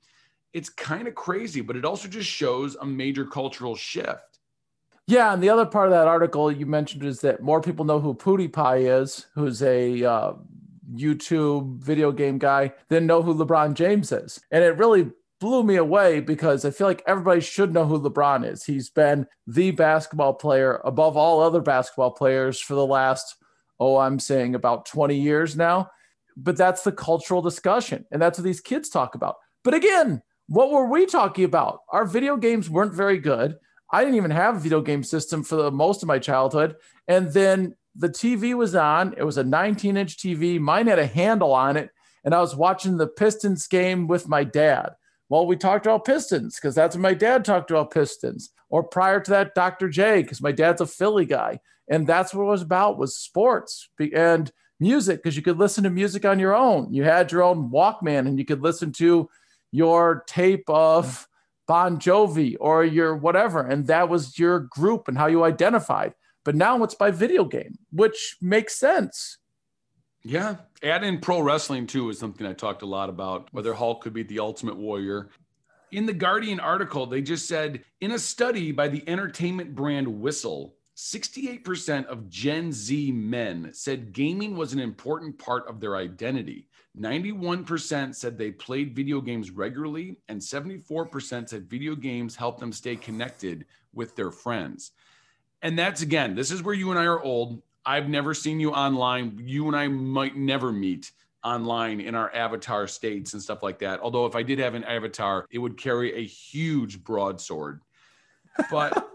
It's 0.55 0.71
kind 0.71 1.07
of 1.07 1.15
crazy 1.15 1.61
but 1.61 1.77
it 1.77 1.85
also 1.85 2.09
just 2.09 2.31
shows 2.31 2.77
a 2.77 2.87
major 2.87 3.27
cultural 3.27 3.77
shift. 3.77 4.39
Yeah 5.07 5.35
and 5.35 5.43
the 5.43 5.51
other 5.51 5.67
part 5.67 5.89
of 5.89 5.93
that 5.93 6.09
article 6.09 6.51
you 6.51 6.65
mentioned 6.65 7.05
is 7.05 7.21
that 7.21 7.43
more 7.43 7.61
people 7.61 7.85
know 7.85 8.01
who 8.01 8.15
pewdiepie 8.15 9.03
is 9.03 9.27
who's 9.35 9.63
a 9.63 10.03
uh, 10.03 10.33
youtube 10.95 11.83
video 11.83 12.11
game 12.11 12.39
guy 12.39 12.73
than 12.89 13.07
know 13.07 13.23
who 13.23 13.35
lebron 13.35 13.75
james 13.75 14.11
is 14.13 14.41
and 14.51 14.65
it 14.65 14.77
really 14.79 15.11
blew 15.41 15.63
me 15.63 15.77
away 15.77 16.21
because 16.21 16.65
I 16.65 16.71
feel 16.71 16.87
like 16.87 17.03
everybody 17.07 17.41
should 17.41 17.73
know 17.73 17.85
who 17.85 18.01
LeBron 18.01 18.51
is. 18.51 18.65
He's 18.65 18.91
been 18.91 19.27
the 19.47 19.71
basketball 19.71 20.35
player 20.35 20.81
above 20.85 21.17
all 21.17 21.41
other 21.41 21.61
basketball 21.61 22.11
players 22.11 22.61
for 22.61 22.75
the 22.75 22.87
last, 22.87 23.37
oh, 23.79 23.99
I'm 23.99 24.19
saying 24.19 24.55
about 24.55 24.87
20 24.87 25.17
years 25.17 25.57
now. 25.57 25.91
But 26.37 26.57
that's 26.57 26.83
the 26.83 26.93
cultural 26.93 27.43
discussion. 27.43 28.05
And 28.11 28.23
that's 28.23 28.39
what 28.39 28.45
these 28.45 28.61
kids 28.61 28.89
talk 28.89 29.15
about. 29.15 29.37
But 29.65 29.75
again, 29.75 30.23
what 30.47 30.71
were 30.71 30.87
we 30.87 31.05
talking 31.07 31.45
about? 31.45 31.81
Our 31.91 32.05
video 32.05 32.37
games 32.37 32.71
weren't 32.71 32.95
very 32.95 33.19
good. 33.19 33.57
I 33.93 34.01
didn't 34.01 34.17
even 34.17 34.31
have 34.31 34.57
a 34.57 34.61
video 34.61 34.81
game 34.81 35.03
system 35.03 35.43
for 35.43 35.57
the 35.57 35.71
most 35.71 36.03
of 36.03 36.07
my 36.07 36.19
childhood. 36.19 36.77
And 37.09 37.33
then 37.33 37.75
the 37.95 38.09
TV 38.09 38.55
was 38.55 38.75
on. 38.75 39.15
It 39.17 39.25
was 39.25 39.39
a 39.39 39.45
19 39.45 39.97
inch 39.97 40.17
TV. 40.17 40.61
Mine 40.61 40.87
had 40.87 40.99
a 40.99 41.07
handle 41.07 41.53
on 41.53 41.77
it. 41.77 41.91
And 42.25 42.35
I 42.35 42.41
was 42.41 42.57
watching 42.57 42.97
the 42.97 43.07
Pistons 43.07 43.67
game 43.67 44.07
with 44.07 44.29
my 44.29 44.45
dad. 44.45 44.91
Well, 45.29 45.47
we 45.47 45.57
talked 45.57 45.87
about 45.87 46.05
Pistons 46.05 46.57
because 46.57 46.75
that's 46.75 46.97
what 46.97 47.03
my 47.03 47.15
dad 47.15 47.45
talked 47.45 47.71
about 47.71 47.93
Pistons. 47.93 48.51
Or 48.71 48.83
prior 48.83 49.21
to 49.21 49.31
that, 49.31 49.55
Dr. 49.55 49.89
J, 49.89 50.23
because 50.23 50.43
my 50.43 50.53
dad's 50.53 50.81
a 50.81 50.87
Philly 50.87 51.27
guy. 51.27 51.61
And 51.89 52.07
that's 52.07 52.35
what 52.35 52.43
it 52.45 52.49
was 52.49 52.63
about 52.63 52.99
was 52.99 53.17
sports 53.17 53.89
and 54.15 54.51
music, 54.79 55.23
because 55.23 55.37
you 55.37 55.43
could 55.43 55.59
listen 55.59 55.85
to 55.85 55.91
music 55.91 56.25
on 56.25 56.39
your 56.39 56.55
own. 56.55 56.93
You 56.93 57.05
had 57.05 57.33
your 57.33 57.43
own 57.43 57.71
Walkman 57.71 58.27
and 58.27 58.39
you 58.39 58.45
could 58.45 58.63
listen 58.63 58.93
to 58.93 59.29
your 59.73 60.25
tape 60.27 60.65
of 60.69 61.27
Bon 61.67 61.99
Jovi 61.99 62.57
or 62.61 62.85
your 62.85 63.17
whatever. 63.17 63.67
And 63.67 63.87
that 63.87 64.09
was 64.09 64.39
your 64.39 64.61
group 64.61 65.09
and 65.09 65.17
how 65.17 65.27
you 65.27 65.45
identified. 65.45 66.15
But 66.49 66.55
now 66.55 66.83
it's 66.83 66.95
by 66.95 67.11
video 67.11 67.45
game, 67.45 67.77
which 67.93 68.39
makes 68.41 68.75
sense. 68.75 69.37
Yeah. 70.25 70.57
Add 70.83 71.05
in 71.05 71.21
pro 71.21 71.41
wrestling 71.41 71.87
too 71.87 72.09
is 72.09 72.19
something 72.19 72.47
I 72.47 72.55
talked 72.55 72.81
a 72.81 72.87
lot 72.87 73.11
about, 73.11 73.53
whether 73.53 73.75
Hulk 73.75 74.01
could 74.01 74.15
be 74.15 74.23
the 74.23 74.39
ultimate 74.39 74.79
warrior. 74.79 75.29
In 75.93 76.07
the 76.07 76.15
Guardian 76.15 76.59
article, 76.59 77.05
they 77.05 77.21
just 77.21 77.49
said 77.49 77.85
in 78.01 78.13
a 78.13 78.19
study 78.19 78.73
by 78.73 78.89
the 78.89 79.07
entertainment 79.07 79.75
brand 79.75 80.09
Whistle, 80.09 80.75
68% 80.97 82.07
of 82.07 82.31
Gen 82.31 82.73
Z 82.73 83.13
men 83.13 83.69
said 83.75 84.15
gaming 84.15 84.57
was 84.57 84.73
an 84.73 84.81
important 84.81 85.39
part 85.39 85.69
of 85.69 85.81
their 85.81 85.97
identity. 85.97 86.67
91% 86.99 88.15
said 88.15 88.39
they 88.39 88.53
played 88.53 88.97
video 88.97 89.21
games 89.21 89.51
regularly, 89.51 90.17
and 90.29 90.41
74% 90.41 91.51
said 91.51 91.69
video 91.69 91.95
games 91.95 92.37
helped 92.37 92.61
them 92.61 92.73
stay 92.73 92.97
connected 92.97 93.67
with 93.93 94.17
their 94.17 94.31
friends. 94.31 94.93
And 95.63 95.79
that's 95.79 96.03
again, 96.03 96.35
this 96.35 96.51
is 96.51 96.63
where 96.63 96.75
you 96.75 96.91
and 96.91 96.99
I 96.99 97.05
are 97.05 97.21
old. 97.21 97.63
I've 97.85 98.09
never 98.09 98.35
seen 98.35 98.61
you 98.61 98.71
online. 98.73 99.41
You 99.43 99.67
and 99.67 99.77
I 99.77 99.89
might 99.89 100.37
never 100.37 100.73
meet 100.73 101.11
online 101.43 102.01
in 102.01 102.15
our 102.15 102.35
avatar 102.35 102.87
states 102.87 103.33
and 103.33 103.43
stuff 103.43 103.63
like 103.63 103.79
that. 103.79 104.01
Although, 104.01 104.27
if 104.27 104.37
I 104.37 104.43
did 104.43 104.59
have 104.59 104.75
an 104.75 104.85
avatar, 104.85 105.47
it 105.51 105.59
would 105.59 105.77
carry 105.77 106.15
a 106.15 106.25
huge 106.25 107.03
broadsword. 107.03 107.81
But 108.71 109.08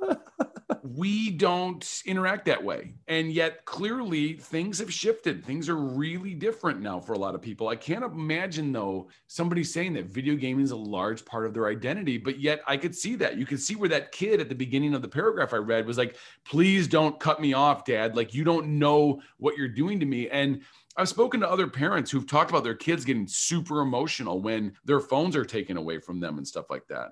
we 0.83 1.31
don't 1.31 2.01
interact 2.05 2.45
that 2.45 2.61
way. 2.61 2.93
And 3.07 3.31
yet, 3.31 3.63
clearly, 3.63 4.33
things 4.33 4.79
have 4.79 4.91
shifted. 4.91 5.45
Things 5.45 5.69
are 5.69 5.77
really 5.77 6.33
different 6.33 6.81
now 6.81 6.99
for 6.99 7.13
a 7.13 7.17
lot 7.17 7.35
of 7.35 7.41
people. 7.41 7.69
I 7.69 7.77
can't 7.77 8.03
imagine, 8.03 8.73
though, 8.73 9.07
somebody 9.27 9.63
saying 9.63 9.93
that 9.93 10.07
video 10.07 10.35
gaming 10.35 10.65
is 10.65 10.71
a 10.71 10.75
large 10.75 11.23
part 11.23 11.45
of 11.45 11.53
their 11.53 11.67
identity, 11.67 12.17
but 12.17 12.37
yet 12.37 12.61
I 12.67 12.75
could 12.75 12.93
see 12.93 13.15
that. 13.15 13.37
You 13.37 13.45
could 13.45 13.61
see 13.61 13.75
where 13.75 13.89
that 13.89 14.11
kid 14.11 14.41
at 14.41 14.49
the 14.49 14.55
beginning 14.55 14.93
of 14.93 15.01
the 15.01 15.07
paragraph 15.07 15.53
I 15.53 15.57
read 15.57 15.87
was 15.87 15.97
like, 15.97 16.17
please 16.45 16.87
don't 16.87 17.17
cut 17.17 17.39
me 17.39 17.53
off, 17.53 17.85
dad. 17.85 18.17
Like, 18.17 18.33
you 18.33 18.43
don't 18.43 18.77
know 18.77 19.21
what 19.37 19.55
you're 19.55 19.69
doing 19.69 20.01
to 20.01 20.05
me. 20.05 20.29
And 20.29 20.63
I've 20.97 21.09
spoken 21.09 21.39
to 21.39 21.49
other 21.49 21.67
parents 21.67 22.11
who've 22.11 22.27
talked 22.27 22.49
about 22.51 22.63
their 22.63 22.75
kids 22.75 23.05
getting 23.05 23.25
super 23.25 23.79
emotional 23.79 24.41
when 24.41 24.73
their 24.83 24.99
phones 24.99 25.35
are 25.35 25.45
taken 25.45 25.77
away 25.77 25.99
from 25.99 26.19
them 26.19 26.37
and 26.37 26.47
stuff 26.47 26.65
like 26.69 26.87
that. 26.89 27.11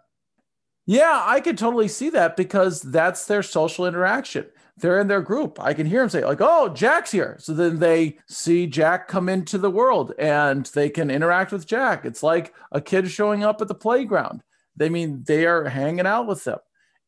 Yeah, 0.85 1.23
I 1.25 1.41
could 1.41 1.57
totally 1.57 1.87
see 1.87 2.09
that 2.09 2.35
because 2.35 2.81
that's 2.81 3.25
their 3.25 3.43
social 3.43 3.85
interaction. 3.85 4.47
They're 4.77 4.99
in 4.99 5.07
their 5.07 5.21
group. 5.21 5.59
I 5.61 5.73
can 5.73 5.85
hear 5.85 5.99
them 6.01 6.09
say, 6.09 6.25
like, 6.25 6.41
oh, 6.41 6.69
Jack's 6.69 7.11
here. 7.11 7.37
So 7.39 7.53
then 7.53 7.79
they 7.79 8.17
see 8.27 8.65
Jack 8.65 9.07
come 9.07 9.29
into 9.29 9.57
the 9.57 9.69
world 9.69 10.13
and 10.17 10.65
they 10.67 10.89
can 10.89 11.11
interact 11.11 11.51
with 11.51 11.67
Jack. 11.67 12.03
It's 12.03 12.23
like 12.23 12.53
a 12.71 12.81
kid 12.81 13.09
showing 13.11 13.43
up 13.43 13.61
at 13.61 13.67
the 13.67 13.75
playground. 13.75 14.41
They 14.75 14.89
mean 14.89 15.23
they 15.27 15.45
are 15.45 15.65
hanging 15.65 16.07
out 16.07 16.25
with 16.25 16.43
them 16.45 16.59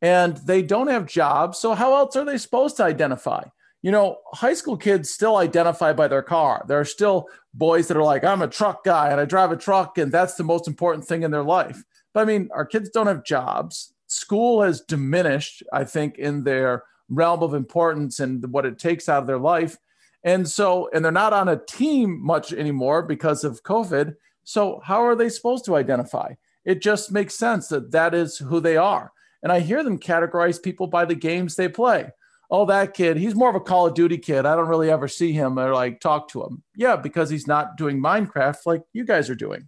and 0.02 0.38
they 0.38 0.62
don't 0.62 0.90
have 0.90 1.08
jobs. 1.08 1.58
So 1.58 1.74
how 1.74 1.96
else 1.96 2.16
are 2.16 2.26
they 2.26 2.38
supposed 2.38 2.78
to 2.78 2.84
identify? 2.84 3.46
You 3.82 3.92
know, 3.92 4.18
high 4.34 4.54
school 4.54 4.78
kids 4.78 5.10
still 5.10 5.38
identify 5.38 5.94
by 5.94 6.08
their 6.08 6.22
car. 6.22 6.64
There 6.68 6.80
are 6.80 6.86
still 6.86 7.28
boys 7.54 7.88
that 7.88 7.98
are 7.98 8.04
like, 8.04 8.24
I'm 8.24 8.42
a 8.42 8.48
truck 8.48 8.84
guy 8.84 9.10
and 9.10 9.20
I 9.20 9.26
drive 9.26 9.52
a 9.52 9.58
truck, 9.58 9.98
and 9.98 10.12
that's 10.12 10.36
the 10.36 10.44
most 10.44 10.68
important 10.68 11.06
thing 11.06 11.24
in 11.24 11.32
their 11.32 11.44
life. 11.44 11.84
But 12.13 12.21
I 12.21 12.26
mean, 12.26 12.49
our 12.54 12.65
kids 12.65 12.89
don't 12.89 13.08
have 13.08 13.26
jobs. 13.26 13.93
School 14.08 14.62
has 14.62 14.82
diminished, 14.82 15.63
I 15.73 15.84
think, 15.84 16.17
in 16.17 16.43
their 16.43 16.84
realm 17.10 17.41
of 17.43 17.54
importance 17.54 18.19
and 18.19 18.45
what 18.52 18.65
it 18.65 18.80
takes 18.80 19.10
out 19.10 19.21
of 19.21 19.28
their 19.28 19.39
life. 19.39 19.78
And 20.23 20.47
so, 20.47 20.89
and 20.93 21.04
they're 21.04 21.12
not 21.12 21.34
on 21.34 21.49
a 21.49 21.62
team 21.65 22.23
much 22.23 22.54
anymore 22.54 23.02
because 23.02 23.43
of 23.43 23.63
COVID. 23.63 24.15
So, 24.43 24.82
how 24.84 25.04
are 25.04 25.15
they 25.15 25.30
supposed 25.30 25.65
to 25.65 25.76
identify? 25.76 26.34
It 26.65 26.82
just 26.82 27.12
makes 27.12 27.36
sense 27.36 27.67
that 27.69 27.91
that 27.91 28.13
is 28.13 28.38
who 28.38 28.60
they 28.60 28.78
are. 28.78 29.12
And 29.41 29.52
I 29.52 29.60
hear 29.60 29.84
them 29.84 29.99
categorize 29.99 30.62
people 30.62 30.88
by 30.88 31.04
the 31.04 31.15
games 31.15 31.56
they 31.56 31.67
play. 31.67 32.10
Oh, 32.49 32.65
that 32.67 32.93
kid, 32.93 33.17
he's 33.17 33.36
more 33.36 33.49
of 33.49 33.56
a 33.56 33.60
Call 33.60 33.88
of 33.88 33.95
Duty 33.95 34.17
kid. 34.17 34.45
I 34.45 34.56
don't 34.56 34.69
really 34.69 34.91
ever 34.91 35.08
see 35.08 35.34
him 35.34 35.58
or 35.58 35.73
like 35.73 35.99
talk 35.99 36.30
to 36.30 36.43
him. 36.43 36.63
Yeah, 36.76 36.95
because 36.95 37.30
he's 37.30 37.47
not 37.47 37.78
doing 37.78 37.99
Minecraft 38.02 38.60
like 38.65 38.84
you 38.93 39.06
guys 39.06 39.30
are 39.30 39.36
doing. 39.36 39.67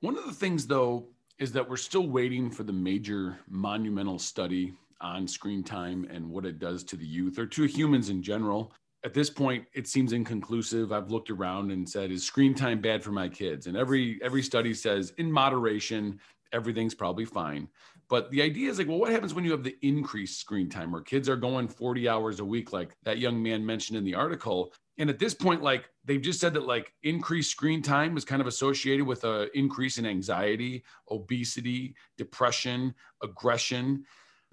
One 0.00 0.16
of 0.16 0.26
the 0.26 0.32
things, 0.32 0.66
though, 0.66 1.08
is 1.40 1.50
that 1.52 1.68
we're 1.68 1.76
still 1.76 2.06
waiting 2.06 2.50
for 2.50 2.62
the 2.62 2.72
major 2.72 3.38
monumental 3.48 4.18
study 4.18 4.74
on 5.00 5.26
screen 5.26 5.64
time 5.64 6.06
and 6.10 6.28
what 6.28 6.44
it 6.44 6.58
does 6.58 6.84
to 6.84 6.96
the 6.96 7.06
youth 7.06 7.38
or 7.38 7.46
to 7.46 7.64
humans 7.64 8.10
in 8.10 8.22
general. 8.22 8.72
At 9.02 9.14
this 9.14 9.30
point, 9.30 9.64
it 9.72 9.88
seems 9.88 10.12
inconclusive. 10.12 10.92
I've 10.92 11.10
looked 11.10 11.30
around 11.30 11.72
and 11.72 11.88
said, 11.88 12.10
is 12.10 12.22
screen 12.22 12.54
time 12.54 12.82
bad 12.82 13.02
for 13.02 13.10
my 13.10 13.30
kids? 13.30 13.66
And 13.66 13.76
every 13.76 14.20
every 14.22 14.42
study 14.42 14.74
says 14.74 15.14
in 15.16 15.32
moderation, 15.32 16.20
everything's 16.52 16.94
probably 16.94 17.24
fine. 17.24 17.68
But 18.10 18.30
the 18.30 18.42
idea 18.42 18.68
is 18.68 18.76
like, 18.76 18.88
well, 18.88 18.98
what 18.98 19.12
happens 19.12 19.32
when 19.32 19.44
you 19.44 19.52
have 19.52 19.64
the 19.64 19.78
increased 19.80 20.38
screen 20.38 20.68
time 20.68 20.92
where 20.92 21.00
kids 21.00 21.28
are 21.28 21.36
going 21.36 21.68
40 21.68 22.08
hours 22.08 22.40
a 22.40 22.44
week, 22.44 22.72
like 22.72 22.94
that 23.04 23.18
young 23.18 23.42
man 23.42 23.64
mentioned 23.64 23.96
in 23.96 24.04
the 24.04 24.16
article? 24.16 24.74
And 25.00 25.08
at 25.08 25.18
this 25.18 25.32
point, 25.32 25.62
like 25.62 25.88
they've 26.04 26.20
just 26.20 26.40
said 26.40 26.52
that 26.54 26.66
like 26.66 26.92
increased 27.02 27.50
screen 27.50 27.80
time 27.80 28.18
is 28.18 28.24
kind 28.24 28.42
of 28.42 28.46
associated 28.46 29.06
with 29.06 29.24
a 29.24 29.48
increase 29.56 29.96
in 29.96 30.04
anxiety, 30.04 30.84
obesity, 31.10 31.94
depression, 32.18 32.94
aggression. 33.22 34.04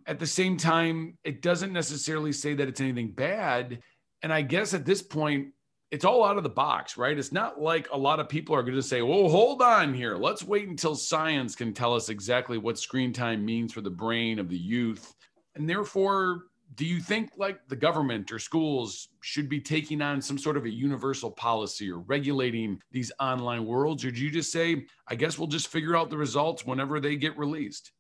At 0.06 0.20
the 0.20 0.26
same 0.26 0.56
time, 0.56 1.18
it 1.26 1.42
doesn't 1.42 1.74
necessarily 1.74 2.32
say 2.32 2.54
that 2.54 2.68
it's 2.70 2.80
anything 2.80 3.12
bad. 3.12 3.80
And 4.24 4.32
I 4.32 4.42
guess 4.42 4.74
at 4.74 4.86
this 4.86 5.02
point, 5.02 5.50
it's 5.92 6.06
all 6.06 6.24
out 6.24 6.38
of 6.38 6.44
the 6.44 6.50
box, 6.50 6.96
right? 6.96 7.18
It's 7.18 7.34
not 7.34 7.62
like 7.62 7.90
a 7.92 7.98
lot 7.98 8.22
of 8.22 8.30
people 8.30 8.56
are 8.56 8.64
going 8.64 8.76
to 8.76 8.82
say, 8.82 9.02
"Oh, 9.02 9.28
hold 9.28 9.62
on 9.62 9.94
here. 9.94 10.16
Let's 10.16 10.44
wait 10.44 10.70
until 10.70 10.96
science 10.96 11.56
can 11.56 11.74
tell 11.74 11.94
us 11.94 12.08
exactly 12.08 12.58
what 12.58 12.80
screen 12.80 13.12
time 13.12 13.44
means 13.44 13.74
for 13.74 13.82
the 13.82 13.90
brain 13.90 14.40
of 14.40 14.48
the 14.48 14.58
youth." 14.58 15.14
And 15.56 15.70
therefore, 15.70 16.44
do 16.76 16.86
you 16.86 17.00
think 17.00 17.32
like 17.38 17.60
the 17.68 17.76
government 17.76 18.32
or 18.32 18.40
schools 18.40 19.10
should 19.22 19.50
be 19.50 19.60
taking 19.60 20.02
on 20.02 20.22
some 20.22 20.38
sort 20.38 20.58
of 20.58 20.66
a 20.66 20.70
universal 20.70 21.32
policy 21.32 21.90
or 21.90 22.00
regulating 22.00 22.80
these 22.92 23.12
online 23.20 23.66
worlds 23.66 24.04
or 24.04 24.12
do 24.12 24.22
you 24.22 24.30
just 24.30 24.52
say 24.52 24.86
i 25.08 25.16
guess 25.16 25.38
we'll 25.38 25.48
just 25.48 25.68
figure 25.68 25.96
out 25.96 26.10
the 26.10 26.18
results 26.18 26.66
whenever 26.66 27.00
they 27.00 27.16
get 27.16 27.38
released 27.38 27.92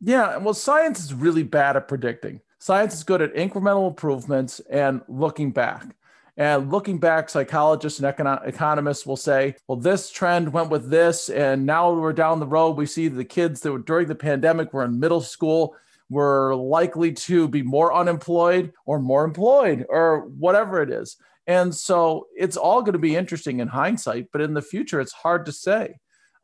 yeah 0.00 0.36
well 0.36 0.54
science 0.54 1.02
is 1.02 1.14
really 1.14 1.42
bad 1.42 1.76
at 1.76 1.88
predicting 1.88 2.40
science 2.58 2.94
is 2.94 3.04
good 3.04 3.22
at 3.22 3.34
incremental 3.34 3.88
improvements 3.88 4.60
and 4.70 5.00
looking 5.08 5.50
back 5.50 5.94
and 6.36 6.72
looking 6.72 6.98
back, 6.98 7.28
psychologists 7.28 8.00
and 8.00 8.12
econo- 8.12 8.44
economists 8.44 9.06
will 9.06 9.16
say, 9.16 9.54
well, 9.68 9.78
this 9.78 10.10
trend 10.10 10.52
went 10.52 10.68
with 10.68 10.90
this. 10.90 11.28
And 11.30 11.64
now 11.64 11.92
we're 11.92 12.12
down 12.12 12.40
the 12.40 12.46
road. 12.46 12.76
We 12.76 12.86
see 12.86 13.06
the 13.06 13.24
kids 13.24 13.60
that 13.60 13.70
were 13.70 13.78
during 13.78 14.08
the 14.08 14.16
pandemic 14.16 14.72
were 14.72 14.84
in 14.84 14.98
middle 14.98 15.20
school 15.20 15.76
we're 16.10 16.54
likely 16.54 17.12
to 17.12 17.48
be 17.48 17.62
more 17.62 17.94
unemployed 17.94 18.72
or 18.86 18.98
more 18.98 19.24
employed 19.24 19.86
or 19.88 20.28
whatever 20.28 20.82
it 20.82 20.90
is. 20.90 21.16
And 21.46 21.74
so 21.74 22.26
it's 22.36 22.56
all 22.56 22.80
going 22.80 22.94
to 22.94 22.98
be 22.98 23.16
interesting 23.16 23.60
in 23.60 23.68
hindsight, 23.68 24.28
but 24.32 24.40
in 24.40 24.54
the 24.54 24.62
future, 24.62 25.00
it's 25.00 25.12
hard 25.12 25.44
to 25.46 25.52
say. 25.52 25.96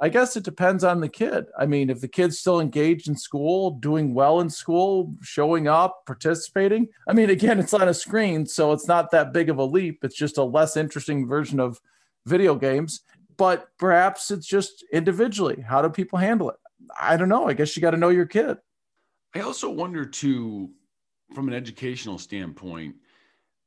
I 0.03 0.09
guess 0.09 0.35
it 0.35 0.45
depends 0.45 0.83
on 0.83 1.01
the 1.01 1.11
kid. 1.11 1.47
I 1.59 1.67
mean, 1.67 1.91
if 1.91 2.01
the 2.01 2.09
kid's 2.09 2.39
still 2.39 2.59
engaged 2.59 3.07
in 3.07 3.17
school, 3.17 3.73
doing 3.73 4.15
well 4.15 4.41
in 4.41 4.49
school, 4.49 5.15
showing 5.21 5.69
up, 5.69 6.07
participating, 6.07 6.89
I 7.07 7.13
mean, 7.13 7.29
again, 7.29 7.61
it's 7.61 7.75
on 7.75 7.87
a 7.87 7.93
screen, 7.93 8.47
so 8.47 8.73
it's 8.73 8.89
not 8.89 9.11
that 9.11 9.35
big 9.35 9.51
of 9.51 9.59
a 9.59 9.65
leap. 9.65 10.03
It's 10.03 10.17
just 10.17 10.39
a 10.39 10.43
less 10.43 10.77
interesting 10.77 11.27
version 11.27 11.61
of 11.61 11.81
video 12.27 12.55
games, 12.55 13.03
but 13.37 13.69
perhaps 13.79 14.31
it's 14.31 14.47
just 14.47 14.85
individually. 14.91 15.63
How 15.67 15.83
do 15.83 15.91
people 15.91 16.19
handle 16.19 16.49
it? 16.49 16.57
I 16.99 17.19
don't 17.19 17.29
know. 17.29 17.47
I 17.47 17.53
guess 17.53 17.77
you 17.77 17.83
got 17.83 17.91
to 17.91 17.99
know 17.99 18.09
your 18.09 18.27
kid. 18.27 18.57
I 19.35 19.41
also 19.41 19.71
wonder 19.71 20.05
too, 20.05 20.71
from 21.35 21.47
an 21.49 21.55
educational 21.55 22.19
standpoint, 22.19 22.97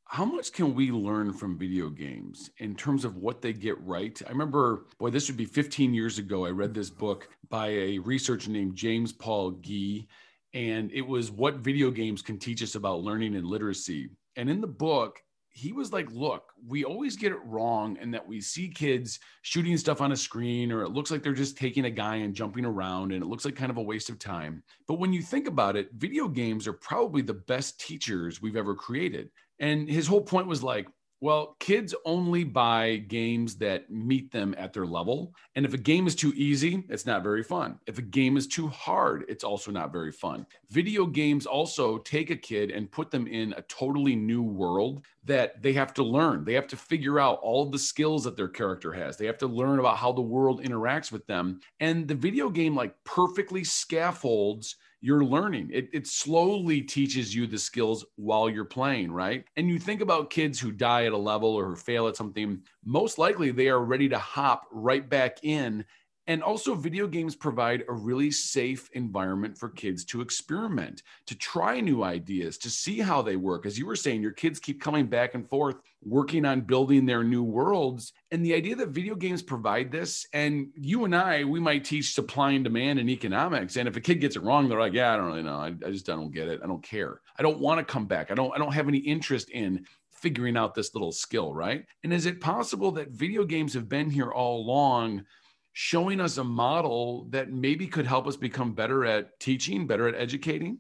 how 0.06 0.26
much 0.26 0.52
can 0.52 0.76
we 0.76 0.91
learn 0.91 1.32
from 1.32 1.58
video 1.58 1.89
games 1.89 2.52
in 2.58 2.76
terms 2.76 3.06
of 3.06 3.15
what 3.15 3.41
they 3.41 3.54
get 3.54 3.80
right? 3.82 4.21
I 4.28 4.30
remember, 4.30 4.86
boy, 4.99 5.10
this 5.10 5.28
would 5.28 5.38
be 5.38 5.45
15 5.45 5.93
years 5.93 6.19
ago. 6.19 6.45
I 6.45 6.49
read 6.49 6.73
this 6.73 6.89
book 6.89 7.30
by 7.49 7.69
a 7.69 7.99
researcher 7.99 8.52
named 8.52 8.76
James 8.76 9.13
Paul 9.13 9.52
Gee, 9.62 10.08
and 10.54 10.91
it 10.91 11.02
was 11.02 11.32
what 11.32 11.56
video 11.56 11.89
games 11.89 12.21
can 12.21 12.38
teach 12.38 12.62
us 12.62 12.76
about 12.76 13.02
learning 13.02 13.36
and 13.36 13.47
literacy. 13.47 14.10
And 14.36 14.49
in 14.49 14.60
the 14.60 14.67
book, 14.67 15.22
he 15.53 15.71
was 15.71 15.93
like, 15.93 16.11
look, 16.11 16.51
we 16.67 16.83
always 16.83 17.15
get 17.15 17.31
it 17.31 17.37
wrong, 17.45 17.97
and 18.01 18.13
that 18.13 18.27
we 18.27 18.41
see 18.41 18.67
kids 18.67 19.19
shooting 19.43 19.77
stuff 19.77 20.01
on 20.01 20.11
a 20.11 20.15
screen, 20.17 20.71
or 20.71 20.81
it 20.81 20.89
looks 20.89 21.11
like 21.11 21.21
they're 21.21 21.33
just 21.33 21.57
taking 21.57 21.85
a 21.85 21.91
guy 21.91 22.17
and 22.17 22.33
jumping 22.33 22.65
around, 22.65 23.11
and 23.11 23.23
it 23.23 23.27
looks 23.27 23.45
like 23.45 23.55
kind 23.55 23.69
of 23.69 23.77
a 23.77 23.81
waste 23.81 24.09
of 24.09 24.17
time. 24.17 24.63
But 24.87 24.99
when 24.99 25.13
you 25.13 25.21
think 25.21 25.47
about 25.47 25.75
it, 25.75 25.89
video 25.95 26.27
games 26.27 26.67
are 26.67 26.73
probably 26.73 27.21
the 27.21 27.35
best 27.35 27.79
teachers 27.79 28.41
we've 28.41 28.55
ever 28.55 28.73
created. 28.73 29.29
And 29.59 29.87
his 29.87 30.07
whole 30.07 30.21
point 30.21 30.47
was 30.47 30.63
like, 30.63 30.87
well, 31.23 31.55
kids 31.62 31.95
only 32.03 32.43
buy 32.43 32.97
games 32.97 33.55
that 33.55 33.89
meet 33.89 34.29
them 34.33 34.53
at 34.57 34.73
their 34.73 34.86
level. 34.86 35.33
And 35.55 35.65
if 35.65 35.73
a 35.73 35.77
game 35.77 36.05
is 36.05 36.15
too 36.15 36.33
easy, 36.36 36.83
it's 36.89 37.05
not 37.05 37.23
very 37.23 37.43
fun. 37.43 37.79
If 37.88 37.97
a 37.97 38.01
game 38.01 38.36
is 38.36 38.45
too 38.45 38.67
hard, 38.67 39.23
it's 39.29 39.45
also 39.45 39.71
not 39.71 39.93
very 39.93 40.12
fun. 40.12 40.45
Video 40.69 41.05
games 41.05 41.45
also 41.45 41.99
take 41.99 42.29
a 42.29 42.36
kid 42.36 42.71
and 42.71 42.91
put 42.91 43.09
them 43.09 43.25
in 43.27 43.53
a 43.53 43.62
totally 43.62 44.17
new 44.17 44.43
world 44.43 45.05
that 45.23 45.63
they 45.63 45.71
have 45.71 45.93
to 45.93 46.03
learn. 46.03 46.43
They 46.43 46.55
have 46.55 46.67
to 46.67 46.75
figure 46.75 47.21
out 47.21 47.39
all 47.41 47.69
the 47.69 47.79
skills 47.79 48.25
that 48.25 48.36
their 48.36 48.49
character 48.49 48.91
has. 48.91 49.15
They 49.15 49.27
have 49.27 49.38
to 49.38 49.47
learn 49.47 49.79
about 49.79 49.95
how 49.95 50.12
the 50.12 50.21
world 50.21 50.62
interacts 50.62 51.09
with 51.09 51.25
them. 51.25 51.62
And 51.79 52.05
the 52.05 52.15
video 52.15 52.49
game 52.49 52.75
like 52.75 53.01
perfectly 53.05 53.63
scaffolds 53.63 54.75
you're 55.03 55.25
learning. 55.25 55.69
It, 55.73 55.89
it 55.91 56.07
slowly 56.07 56.79
teaches 56.81 57.35
you 57.35 57.45
the 57.45 57.59
skills 57.59 58.05
while 58.15 58.49
you're 58.49 58.63
playing, 58.63 59.11
right? 59.11 59.43
And 59.57 59.67
you 59.67 59.77
think 59.77 59.99
about 59.99 60.29
kids 60.29 60.61
who 60.61 60.71
die 60.71 61.03
at 61.03 61.11
a 61.11 61.17
level 61.17 61.49
or 61.49 61.65
who 61.65 61.75
fail 61.75 62.07
at 62.07 62.15
something, 62.15 62.61
most 62.85 63.17
likely 63.17 63.51
they 63.51 63.67
are 63.67 63.83
ready 63.83 64.07
to 64.07 64.17
hop 64.17 64.63
right 64.71 65.07
back 65.09 65.43
in 65.43 65.83
and 66.25 66.41
also, 66.41 66.73
video 66.73 67.05
games 67.05 67.36
provide 67.36 67.83
a 67.89 67.93
really 67.93 68.31
safe 68.31 68.89
environment 68.93 69.57
for 69.57 69.67
kids 69.67 70.05
to 70.05 70.21
experiment, 70.21 71.03
to 71.25 71.36
try 71.38 71.81
new 71.81 72.01
ideas, 72.01 72.57
to 72.59 72.69
see 72.69 72.99
how 72.99 73.21
they 73.21 73.36
work. 73.36 73.65
As 73.65 73.77
you 73.77 73.86
were 73.86 73.97
saying, 73.97 74.21
your 74.21 74.31
kids 74.31 74.57
keep 74.57 74.79
coming 74.79 75.07
back 75.07 75.33
and 75.36 75.49
forth, 75.49 75.75
working 76.01 76.45
on 76.45 76.62
building 76.62 77.05
their 77.05 77.25
new 77.25 77.43
worlds. 77.43 78.13
And 78.31 78.45
the 78.45 78.53
idea 78.53 78.73
that 78.77 78.89
video 78.89 79.15
games 79.15 79.41
provide 79.41 79.91
this, 79.91 80.25
and 80.31 80.69
you 80.75 81.03
and 81.03 81.13
I, 81.13 81.43
we 81.43 81.59
might 81.59 81.83
teach 81.83 82.13
supply 82.13 82.51
and 82.51 82.63
demand 82.63 82.99
and 82.99 83.09
economics. 83.09 83.75
And 83.75 83.89
if 83.89 83.97
a 83.97 84.01
kid 84.01 84.21
gets 84.21 84.38
it 84.38 84.43
wrong, 84.43 84.69
they're 84.69 84.79
like, 84.79 84.93
yeah, 84.93 85.13
I 85.13 85.17
don't 85.17 85.27
really 85.27 85.43
know. 85.43 85.57
I, 85.57 85.73
I 85.86 85.91
just 85.91 86.09
I 86.09 86.15
don't 86.15 86.33
get 86.33 86.47
it. 86.47 86.62
I 86.63 86.67
don't 86.67 86.83
care. 86.83 87.19
I 87.38 87.43
don't 87.43 87.59
want 87.59 87.86
to 87.86 87.91
come 87.91 88.05
back. 88.05 88.31
I 88.31 88.36
don't, 88.36 88.53
I 88.55 88.59
don't 88.59 88.73
have 88.73 88.88
any 88.88 88.99
interest 88.99 89.49
in 89.49 89.86
figuring 90.13 90.55
out 90.55 90.73
this 90.73 90.95
little 90.95 91.12
skill, 91.12 91.53
right? 91.53 91.86
And 92.05 92.13
is 92.13 92.25
it 92.25 92.39
possible 92.39 92.93
that 92.93 93.09
video 93.09 93.43
games 93.43 93.73
have 93.73 93.89
been 93.89 94.09
here 94.09 94.31
all 94.31 94.62
along? 94.62 95.25
Showing 95.73 96.21
us 96.21 96.38
a 96.38 96.43
model 96.43 97.27
that 97.31 97.51
maybe 97.51 97.88
could 97.88 98.05
help 98.05 98.27
us 98.27 98.38
become 98.38 98.73
better 98.73 99.05
at 99.05 99.39
teaching, 99.39 99.88
better 99.88 100.07
at 100.07 100.15
educating? 100.15 100.77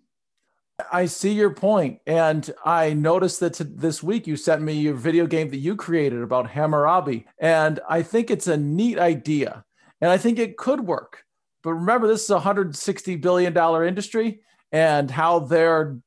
I 0.91 1.05
see 1.05 1.33
your 1.33 1.53
point, 1.53 1.99
and 2.07 2.49
I 2.65 2.93
noticed 2.93 3.39
that 3.41 3.59
this 3.77 4.01
week 4.01 4.25
you 4.25 4.35
sent 4.35 4.61
me 4.61 4.73
your 4.73 4.95
video 4.95 5.27
game 5.27 5.49
that 5.49 5.57
you 5.57 5.75
created 5.75 6.21
about 6.21 6.49
Hammurabi, 6.49 7.25
and 7.37 7.79
I 7.87 8.01
think 8.01 8.31
it's 8.31 8.47
a 8.47 8.57
neat 8.57 8.97
idea, 8.97 9.63
and 10.01 10.09
I 10.09 10.17
think 10.17 10.39
it 10.39 10.57
could 10.57 10.81
work. 10.81 11.23
But 11.63 11.73
remember, 11.73 12.07
this 12.07 12.23
is 12.23 12.29
a 12.31 12.35
160 12.35 13.15
billion 13.17 13.53
dollar 13.53 13.85
industry, 13.85 14.41
and 14.71 15.11
how 15.11 15.39
they're 15.39 15.97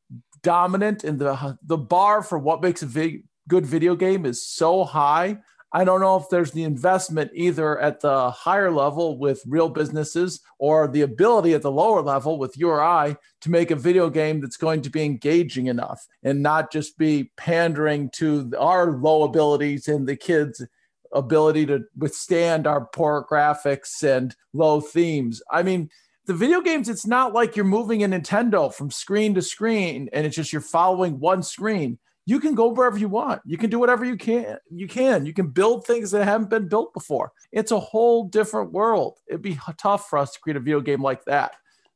dominant, 0.43 1.05
and 1.05 1.19
the 1.19 1.57
the 1.63 1.79
bar 1.79 2.23
for 2.23 2.39
what 2.39 2.61
makes 2.61 2.83
a 2.83 3.21
good 3.49 3.67
video 3.67 3.95
game 3.95 4.27
is 4.27 4.47
so 4.47 4.83
high 4.83 5.39
I 5.73 5.85
don't 5.85 6.01
know 6.01 6.17
if 6.17 6.29
there's 6.31 6.53
the 6.53 6.63
investment 6.63 7.33
either 7.35 7.79
at 7.81 8.01
the 8.01 8.31
higher 8.31 8.71
level 8.71 9.19
with 9.19 9.43
real 9.47 9.69
businesses 9.69 10.41
or 10.59 10.87
the 10.87 11.03
ability 11.03 11.55
at 11.55 11.63
the 11.63 11.73
lower 11.73 12.03
level 12.03 12.39
with 12.39 12.57
your 12.57 12.83
eye 12.83 13.17
to 13.41 13.51
make 13.51 13.71
a 13.71 13.77
video 13.77 14.09
game 14.09 14.41
that's 14.41 14.57
going 14.57 14.83
to 14.83 14.91
be 14.91 15.03
engaging 15.03 15.67
enough 15.67 16.07
and 16.23 16.43
not 16.43 16.71
just 16.71 16.97
be 16.99 17.33
pandering 17.37 18.11
to 18.11 18.53
our 18.59 18.93
low 18.93 19.25
abilities 19.25 19.89
and 19.89 20.07
the 20.07 20.17
kids' 20.17 20.65
ability 21.13 21.67
to 21.67 21.85
withstand 21.97 22.67
our 22.67 22.87
poor 22.87 23.27
graphics 23.29 24.03
and 24.05 24.37
low 24.53 24.81
themes. 24.81 25.43
I 25.51 25.63
mean, 25.65 25.91
the 26.27 26.35
video 26.35 26.61
games, 26.61 26.89
it's 26.89 27.07
not 27.07 27.35
like 27.35 27.57
you're 27.57 27.65
moving 27.65 28.03
a 28.03 28.09
Nintendo 28.09 28.73
from 28.73 28.91
screen 28.91 29.35
to 29.35 29.43
screen 29.43 30.09
and 30.13 30.27
it's 30.27 30.37
just 30.37 30.53
you're 30.53 30.61
following 30.61 31.19
one 31.19 31.43
screen 31.43 31.99
you 32.27 32.41
can 32.41 32.55
go 32.55 32.69
wherever 32.69 32.99
you 32.99 33.09
want. 33.09 33.41
You 33.45 33.57
can 33.57 33.71
do 33.71 33.79
whatever 33.79 34.05
you 34.05 34.17
can. 34.17 34.59
You 34.69 34.89
can. 34.89 35.25
You 35.25 35.33
can 35.33 35.47
build 35.47 35.87
things 35.87 36.11
that 36.11 36.25
haven't 36.25 36.51
been 36.51 36.69
built 36.69 36.93
before. 36.93 37.33
It's 37.53 37.71
a 37.71 37.79
whole 37.79 38.25
different 38.25 38.73
world. 38.73 39.19
It'd 39.29 39.43
be 39.43 39.59
tough 39.79 40.11
for 40.11 40.19
us 40.19 40.33
to 40.33 40.41
create 40.41 40.57
a 40.57 40.61
video 40.61 40.81
game 40.81 41.01
like 41.01 41.25
that. 41.27 41.53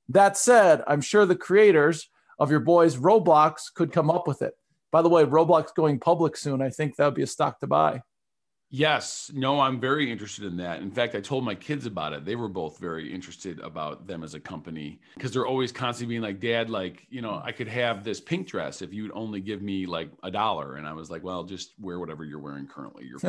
That 0.09 0.37
said, 0.37 0.83
I'm 0.87 1.01
sure 1.01 1.27
the 1.27 1.35
creators 1.37 2.09
of 2.38 2.51
your 2.51 2.61
boys 2.61 2.97
Roblox 2.97 3.75
could 3.75 3.93
come 3.93 4.09
up 4.09 4.29
with 4.29 4.40
it. 4.40 4.55
By 4.93 5.03
the 5.03 5.09
way, 5.09 5.25
Roblox 5.25 5.75
going 5.75 5.99
public 5.99 6.37
soon. 6.37 6.62
I 6.62 6.71
think 6.71 6.97
that 6.97 7.05
would 7.05 7.14
be 7.14 7.23
a 7.23 7.27
stock 7.27 7.59
to 7.61 7.66
buy. 7.66 8.03
Yes, 8.72 9.33
no, 9.35 9.59
I'm 9.59 9.80
very 9.80 10.12
interested 10.12 10.44
in 10.44 10.56
that. 10.59 10.80
In 10.80 10.92
fact, 10.92 11.16
I 11.16 11.20
told 11.20 11.44
my 11.44 11.56
kids 11.56 11.87
about 11.87 12.12
it. 12.12 12.24
They 12.24 12.37
were 12.37 12.48
both 12.48 12.78
very 12.78 13.12
interested 13.12 13.59
about 13.59 14.06
them 14.06 14.22
as 14.22 14.35
a 14.35 14.40
company 14.40 15.00
because 15.14 15.33
they're 15.33 15.46
always 15.46 15.72
constantly 15.72 16.12
being 16.12 16.22
like, 16.22 16.38
"Dad, 16.38 16.70
like, 16.70 17.04
you 17.11 17.20
know, 17.20 17.42
I 17.44 17.50
could 17.50 17.66
have 17.66 18.04
this 18.04 18.20
pink 18.20 18.46
dress 18.46 18.80
if 18.80 18.94
you'd 18.94 19.11
only 19.12 19.40
give 19.40 19.61
me 19.61 19.87
like 19.87 20.12
a 20.22 20.30
dollar." 20.30 20.76
And 20.76 20.87
I 20.87 20.92
was 20.92 21.11
like, 21.11 21.24
"Well, 21.24 21.42
just 21.42 21.74
wear 21.80 21.98
whatever 21.98 22.24
you're 22.24 22.38
wearing 22.38 22.68
currently. 22.68 23.06
You're 23.06 23.18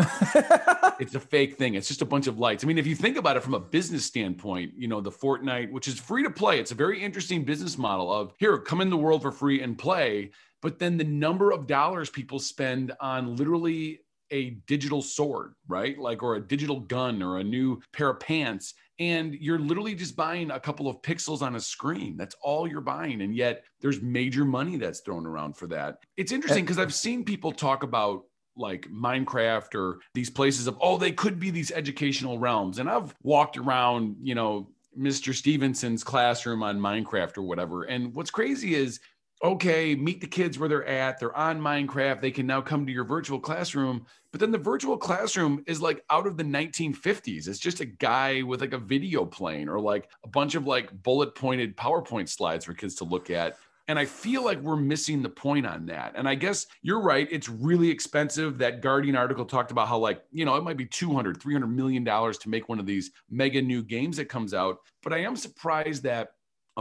it's 1.00 1.16
a 1.16 1.20
fake 1.20 1.58
thing. 1.58 1.74
It's 1.74 1.88
just 1.88 2.04
a 2.04 2.06
bunch 2.06 2.28
of 2.28 2.38
lights. 2.38 2.64
I 2.64 2.68
mean, 2.68 2.78
if 2.78 2.86
you 2.86 2.96
think 2.96 3.18
about 3.18 3.36
it 3.36 3.42
from 3.42 3.56
a 3.56 3.60
business 3.60 4.06
standpoint, 4.06 4.74
you 4.78 4.88
know, 4.88 5.02
the 5.02 5.12
Fortnite, 5.12 5.72
which 5.72 5.88
is 5.88 6.00
free 6.00 6.22
to 6.22 6.30
play, 6.30 6.60
it's 6.60 6.72
a 6.72 6.76
very 6.76 7.02
interesting 7.02 7.46
business 7.46 7.80
model 7.80 8.14
of 8.14 8.32
here, 8.38 8.60
come 8.60 8.80
in 8.80 8.92
the 8.92 8.98
world 8.98 9.24
for 9.24 9.32
free 9.32 9.64
and 9.64 9.76
play. 9.76 10.30
But 10.62 10.78
then 10.78 10.98
the 10.98 11.04
number 11.04 11.52
of 11.52 11.66
dollars 11.66 12.12
people 12.12 12.38
spend 12.38 12.92
on 13.00 13.36
literally 13.36 14.02
a 14.32 14.52
digital 14.68 15.02
sword, 15.02 15.54
right? 15.68 15.98
Like, 15.98 16.24
or 16.24 16.36
a 16.36 16.42
digital 16.42 16.80
gun 16.80 17.22
or 17.22 17.40
a 17.40 17.44
new 17.44 17.82
pair 17.94 18.10
of 18.10 18.20
pants. 18.20 18.74
And 19.00 19.34
you're 19.36 19.60
literally 19.60 19.96
just 19.96 20.16
buying 20.16 20.52
a 20.52 20.60
couple 20.60 20.88
of 20.88 21.02
pixels 21.02 21.42
on 21.42 21.56
a 21.56 21.60
screen. 21.60 22.18
That's 22.18 22.36
all 22.42 22.68
you're 22.68 22.82
buying. 22.82 23.22
And 23.22 23.36
yet 23.36 23.64
there's 23.82 24.02
major 24.02 24.46
money 24.46 24.78
that's 24.78 25.02
thrown 25.02 25.26
around 25.26 25.58
for 25.58 25.68
that. 25.68 25.98
It's 26.18 26.32
interesting 26.32 26.64
eh, 26.64 26.66
because 26.66 26.80
I've 26.80 26.94
seen 26.94 27.24
people 27.24 27.52
talk 27.52 27.84
about 27.84 28.24
like 28.56 28.88
Minecraft 28.92 29.76
or 29.76 30.00
these 30.14 30.30
places 30.30 30.68
of, 30.68 30.78
oh, 30.82 30.98
they 30.98 31.12
could 31.12 31.40
be 31.40 31.50
these 31.50 31.72
educational 31.72 32.38
realms. 32.38 32.80
And 32.80 32.90
I've 32.90 33.16
walked 33.24 33.58
around, 33.58 34.18
you 34.22 34.36
know, 34.36 34.70
Mr. 34.98 35.34
Stevenson's 35.34 36.04
classroom 36.04 36.64
on 36.64 36.80
Minecraft 36.80 37.38
or 37.38 37.44
whatever. 37.44 37.84
And 37.84 38.14
what's 38.14 38.30
crazy 38.30 38.76
is 38.76 39.00
okay, 39.44 39.96
meet 39.96 40.22
the 40.22 40.28
kids 40.28 40.60
where 40.60 40.70
they're 40.70 40.86
at. 40.86 41.20
They're 41.20 41.36
on 41.36 41.60
Minecraft. 41.60 42.22
They 42.22 42.32
can 42.32 42.46
now 42.46 42.62
come 42.62 42.86
to 42.86 42.92
your 42.92 43.04
virtual 43.04 43.40
classroom. 43.40 44.06
But 44.32 44.40
then 44.40 44.52
the 44.52 44.58
virtual 44.58 44.98
classroom 44.98 45.64
is 45.68 45.82
like 45.82 46.04
out 46.10 46.28
of 46.28 46.38
the 46.38 46.44
1950s. 46.44 47.48
It's 47.48 47.60
just 47.60 47.82
a 47.82 47.86
guy 47.86 48.44
with 48.44 48.62
like 48.62 48.74
a 48.74 48.78
video 48.78 49.26
plane 49.26 49.68
or 49.68 49.80
like 49.80 50.10
a 50.24 50.28
bunch 50.28 50.56
of 50.56 50.68
like 50.68 50.92
bullet 51.04 51.36
pointed 51.36 51.76
PowerPoint 51.76 52.30
slides 52.30 52.66
for 52.66 52.74
kids 52.74 52.96
to 52.96 53.04
look 53.04 53.30
at. 53.30 53.58
And 53.88 53.98
I 54.00 54.06
feel 54.06 54.46
like 54.46 54.62
we're 54.62 54.78
missing 54.78 55.22
the 55.22 55.30
point 55.30 55.66
on 55.66 55.88
that. 55.88 56.14
And 56.16 56.30
I 56.30 56.36
guess 56.36 56.68
you're 56.82 57.02
right. 57.02 57.28
It's 57.30 57.50
really 57.50 57.90
expensive. 57.90 58.60
That 58.60 58.82
Guardian 58.82 59.16
article 59.16 59.44
talked 59.44 59.72
about 59.72 59.88
how, 59.88 59.98
like, 59.98 60.22
you 60.32 60.46
know, 60.46 60.56
it 60.56 60.64
might 60.64 60.78
be 60.78 60.86
200, 60.86 61.42
300 61.42 61.68
million 61.68 62.04
dollars 62.04 62.38
to 62.40 62.50
make 62.50 62.70
one 62.70 62.80
of 62.80 62.86
these 62.86 63.12
mega 63.30 63.62
new 63.62 63.84
games 63.84 64.18
that 64.18 64.26
comes 64.26 64.54
out. 64.54 64.78
But 65.04 65.14
I 65.14 65.18
am 65.18 65.36
surprised 65.36 66.04
that 66.04 66.30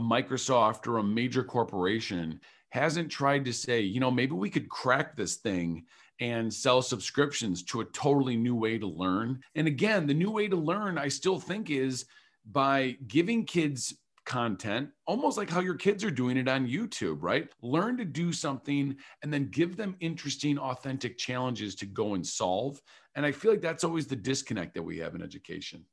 a 0.01 0.03
Microsoft 0.03 0.87
or 0.87 0.97
a 0.99 1.03
major 1.03 1.45
corporation 1.45 2.41
hasn't 2.71 3.11
tried 3.11 3.45
to 3.45 3.53
say, 3.53 3.81
you 3.81 4.01
know, 4.01 4.11
maybe 4.11 4.33
we 4.33 4.49
could 4.49 4.71
crack 4.71 5.15
this 5.15 5.37
thing 5.37 5.85
and 6.21 6.53
sell 6.53 6.81
subscriptions 6.81 7.63
to 7.65 7.83
a 7.83 7.85
totally 7.87 8.37
new 8.37 8.55
way 8.55 8.79
to 8.79 8.87
learn. 8.87 9.41
And 9.57 9.67
again, 9.67 10.07
the 10.07 10.15
new 10.15 10.31
way 10.31 10.49
to 10.49 10.57
learn, 10.57 10.97
I 10.97 11.09
still 11.09 11.39
think, 11.39 11.69
is 11.69 12.07
by 12.51 12.97
giving 13.09 13.45
kids 13.45 13.95
content, 14.25 14.89
almost 15.07 15.37
like 15.37 15.51
how 15.51 15.61
your 15.61 15.75
kids 15.75 16.03
are 16.03 16.11
doing 16.11 16.39
it 16.39 16.49
on 16.49 16.67
YouTube, 16.67 17.19
right? 17.21 17.49
Learn 17.61 17.99
to 17.99 18.05
do 18.07 18.33
something 18.33 18.97
and 19.23 19.33
then 19.33 19.51
give 19.51 19.77
them 19.77 19.97
interesting, 20.01 20.59
authentic 20.59 21.19
challenges 21.19 21.75
to 21.77 21.87
go 21.87 22.15
and 22.15 22.27
solve. 22.27 22.81
And 23.17 23.27
I 23.27 23.33
feel 23.33 23.51
like 23.51 23.61
that's 23.61 23.85
always 23.85 24.07
the 24.07 24.17
disconnect 24.17 24.75
that 24.75 24.83
we 24.83 24.99
have 24.99 25.15
in 25.15 25.23
education. 25.23 25.85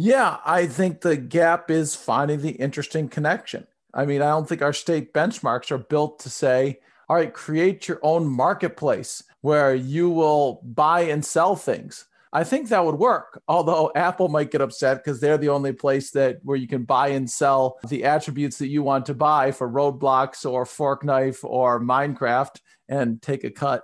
Yeah, 0.00 0.36
I 0.46 0.66
think 0.66 1.00
the 1.00 1.16
gap 1.16 1.72
is 1.72 1.96
finding 1.96 2.40
the 2.40 2.52
interesting 2.52 3.08
connection. 3.08 3.66
I 3.92 4.06
mean, 4.06 4.22
I 4.22 4.28
don't 4.28 4.48
think 4.48 4.62
our 4.62 4.72
state 4.72 5.12
benchmarks 5.12 5.72
are 5.72 5.78
built 5.78 6.20
to 6.20 6.30
say, 6.30 6.78
all 7.08 7.16
right, 7.16 7.34
create 7.34 7.88
your 7.88 7.98
own 8.04 8.28
marketplace 8.28 9.24
where 9.40 9.74
you 9.74 10.08
will 10.08 10.60
buy 10.62 11.00
and 11.00 11.24
sell 11.24 11.56
things. 11.56 12.06
I 12.32 12.44
think 12.44 12.68
that 12.68 12.84
would 12.84 12.94
work. 12.94 13.42
Although 13.48 13.90
Apple 13.96 14.28
might 14.28 14.52
get 14.52 14.60
upset 14.60 15.02
because 15.02 15.18
they're 15.20 15.36
the 15.36 15.48
only 15.48 15.72
place 15.72 16.12
that 16.12 16.38
where 16.44 16.56
you 16.56 16.68
can 16.68 16.84
buy 16.84 17.08
and 17.08 17.28
sell 17.28 17.80
the 17.88 18.04
attributes 18.04 18.58
that 18.58 18.68
you 18.68 18.84
want 18.84 19.04
to 19.06 19.14
buy 19.14 19.50
for 19.50 19.68
Roblox 19.68 20.48
or 20.48 20.64
Fortnite 20.64 21.42
or 21.42 21.80
Minecraft 21.80 22.60
and 22.88 23.20
take 23.20 23.42
a 23.42 23.50
cut 23.50 23.82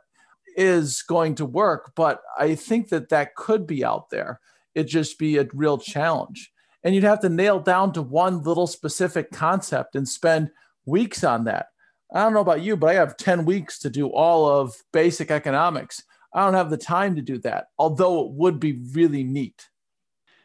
is 0.57 1.03
going 1.03 1.35
to 1.37 1.45
work. 1.45 1.93
But 1.97 2.23
I 2.39 2.55
think 2.55 2.91
that 2.91 3.09
that 3.09 3.35
could 3.35 3.67
be 3.67 3.85
out 3.85 4.11
there 4.11 4.39
it'd 4.75 4.89
just 4.89 5.19
be 5.19 5.39
a 5.39 5.47
real 5.53 5.79
challenge. 5.79 6.51
And 6.83 6.95
you'd 6.95 7.05
have 7.05 7.21
to 7.21 7.29
nail 7.29 7.61
down 7.61 7.93
to 7.95 8.03
one 8.03 8.43
little 8.43 8.67
specific 8.67 9.31
concept 9.31 9.97
and 9.97 10.09
spend 10.09 10.51
weeks 10.85 11.25
on 11.25 11.45
that. 11.45 11.67
I 12.13 12.23
don't 12.23 12.35
know 12.35 12.41
about 12.41 12.63
you, 12.63 12.77
but 12.77 12.91
I 12.91 12.95
have 12.95 13.17
10 13.17 13.45
weeks 13.45 13.79
to 13.81 13.91
do 13.91 14.09
all 14.09 14.49
of 14.49 14.75
basic 14.93 15.31
economics. 15.31 16.03
I 16.33 16.45
don't 16.45 16.55
have 16.55 16.71
the 16.71 16.77
time 16.77 17.17
to 17.17 17.23
do 17.23 17.39
that, 17.39 17.69
although 17.79 18.25
it 18.25 18.33
would 18.33 18.61
be 18.61 18.83
really 18.93 19.25
neat. 19.25 19.69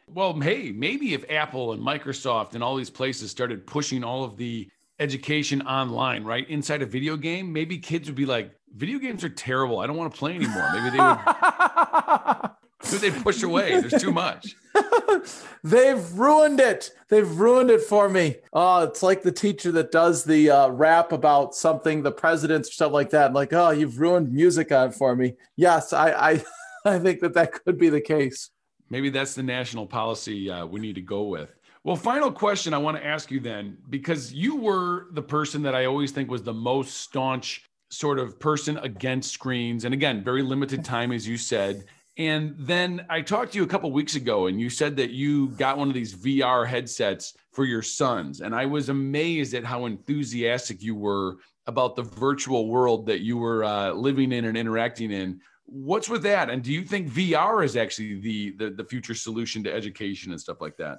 Well, 0.08 0.38
hey, 0.40 0.72
maybe 0.72 1.14
if 1.14 1.30
Apple 1.30 1.72
and 1.72 1.82
Microsoft 1.82 2.54
and 2.54 2.64
all 2.64 2.74
these 2.74 2.90
places 2.90 3.30
started 3.30 3.66
pushing 3.66 4.02
all 4.02 4.24
of 4.24 4.36
the 4.36 4.68
education 4.98 5.62
online, 5.62 6.24
right? 6.24 6.48
Inside 6.48 6.82
a 6.82 6.86
video 6.86 7.16
game, 7.16 7.52
maybe 7.52 7.78
kids 7.78 8.08
would 8.08 8.16
be 8.16 8.26
like, 8.26 8.52
video 8.74 8.98
games 8.98 9.22
are 9.24 9.28
terrible. 9.28 9.78
I 9.78 9.86
don't 9.86 9.96
want 9.96 10.12
to 10.12 10.18
play 10.18 10.34
anymore. 10.34 10.68
Maybe 10.72 10.90
they 10.90 11.02
would 11.02 12.50
who 12.86 12.98
they 12.98 13.10
push 13.10 13.42
away. 13.42 13.80
There's 13.80 14.02
too 14.02 14.12
much. 14.12 14.56
They've 15.64 16.12
ruined 16.12 16.60
it. 16.60 16.90
They've 17.08 17.30
ruined 17.30 17.70
it 17.70 17.82
for 17.82 18.08
me. 18.08 18.36
Oh, 18.52 18.84
it's 18.84 19.02
like 19.02 19.22
the 19.22 19.32
teacher 19.32 19.70
that 19.72 19.92
does 19.92 20.24
the 20.24 20.50
uh, 20.50 20.68
rap 20.68 21.12
about 21.12 21.54
something, 21.54 22.02
the 22.02 22.12
presidents 22.12 22.68
or 22.70 22.72
stuff 22.72 22.92
like 22.92 23.10
that. 23.10 23.32
Like, 23.32 23.52
oh, 23.52 23.70
you've 23.70 24.00
ruined 24.00 24.32
music 24.32 24.72
on 24.72 24.92
for 24.92 25.14
me. 25.14 25.34
Yes, 25.56 25.92
I, 25.92 26.10
I, 26.12 26.44
I 26.84 26.98
think 26.98 27.20
that 27.20 27.34
that 27.34 27.52
could 27.52 27.78
be 27.78 27.90
the 27.90 28.00
case. 28.00 28.50
Maybe 28.88 29.10
that's 29.10 29.34
the 29.34 29.42
national 29.42 29.86
policy 29.86 30.50
uh, 30.50 30.66
we 30.66 30.80
need 30.80 30.94
to 30.94 31.02
go 31.02 31.24
with. 31.24 31.54
Well, 31.84 31.96
final 31.96 32.30
question 32.30 32.74
I 32.74 32.78
want 32.78 32.96
to 32.96 33.06
ask 33.06 33.30
you 33.30 33.40
then, 33.40 33.78
because 33.88 34.32
you 34.32 34.56
were 34.56 35.06
the 35.12 35.22
person 35.22 35.62
that 35.62 35.74
I 35.74 35.86
always 35.86 36.10
think 36.10 36.30
was 36.30 36.42
the 36.42 36.52
most 36.52 36.98
staunch 36.98 37.64
sort 37.90 38.18
of 38.18 38.38
person 38.38 38.78
against 38.78 39.32
screens. 39.32 39.84
And 39.84 39.94
again, 39.94 40.22
very 40.22 40.42
limited 40.42 40.84
time, 40.84 41.12
as 41.12 41.26
you 41.26 41.36
said. 41.36 41.84
And 42.20 42.54
then 42.58 43.06
I 43.08 43.22
talked 43.22 43.52
to 43.52 43.58
you 43.58 43.64
a 43.64 43.66
couple 43.66 43.90
weeks 43.92 44.14
ago, 44.14 44.48
and 44.48 44.60
you 44.60 44.68
said 44.68 44.94
that 44.96 45.08
you 45.08 45.48
got 45.52 45.78
one 45.78 45.88
of 45.88 45.94
these 45.94 46.14
VR 46.14 46.66
headsets 46.66 47.32
for 47.50 47.64
your 47.64 47.80
sons. 47.80 48.42
And 48.42 48.54
I 48.54 48.66
was 48.66 48.90
amazed 48.90 49.54
at 49.54 49.64
how 49.64 49.86
enthusiastic 49.86 50.82
you 50.82 50.94
were 50.94 51.38
about 51.66 51.96
the 51.96 52.02
virtual 52.02 52.68
world 52.68 53.06
that 53.06 53.20
you 53.20 53.38
were 53.38 53.64
uh, 53.64 53.92
living 53.92 54.32
in 54.32 54.44
and 54.44 54.54
interacting 54.54 55.10
in. 55.10 55.40
What's 55.64 56.10
with 56.10 56.22
that? 56.24 56.50
And 56.50 56.62
do 56.62 56.74
you 56.74 56.84
think 56.84 57.08
VR 57.08 57.64
is 57.64 57.74
actually 57.74 58.20
the, 58.20 58.50
the 58.50 58.70
the 58.72 58.84
future 58.84 59.14
solution 59.14 59.64
to 59.64 59.72
education 59.72 60.30
and 60.30 60.38
stuff 60.38 60.60
like 60.60 60.76
that? 60.76 60.98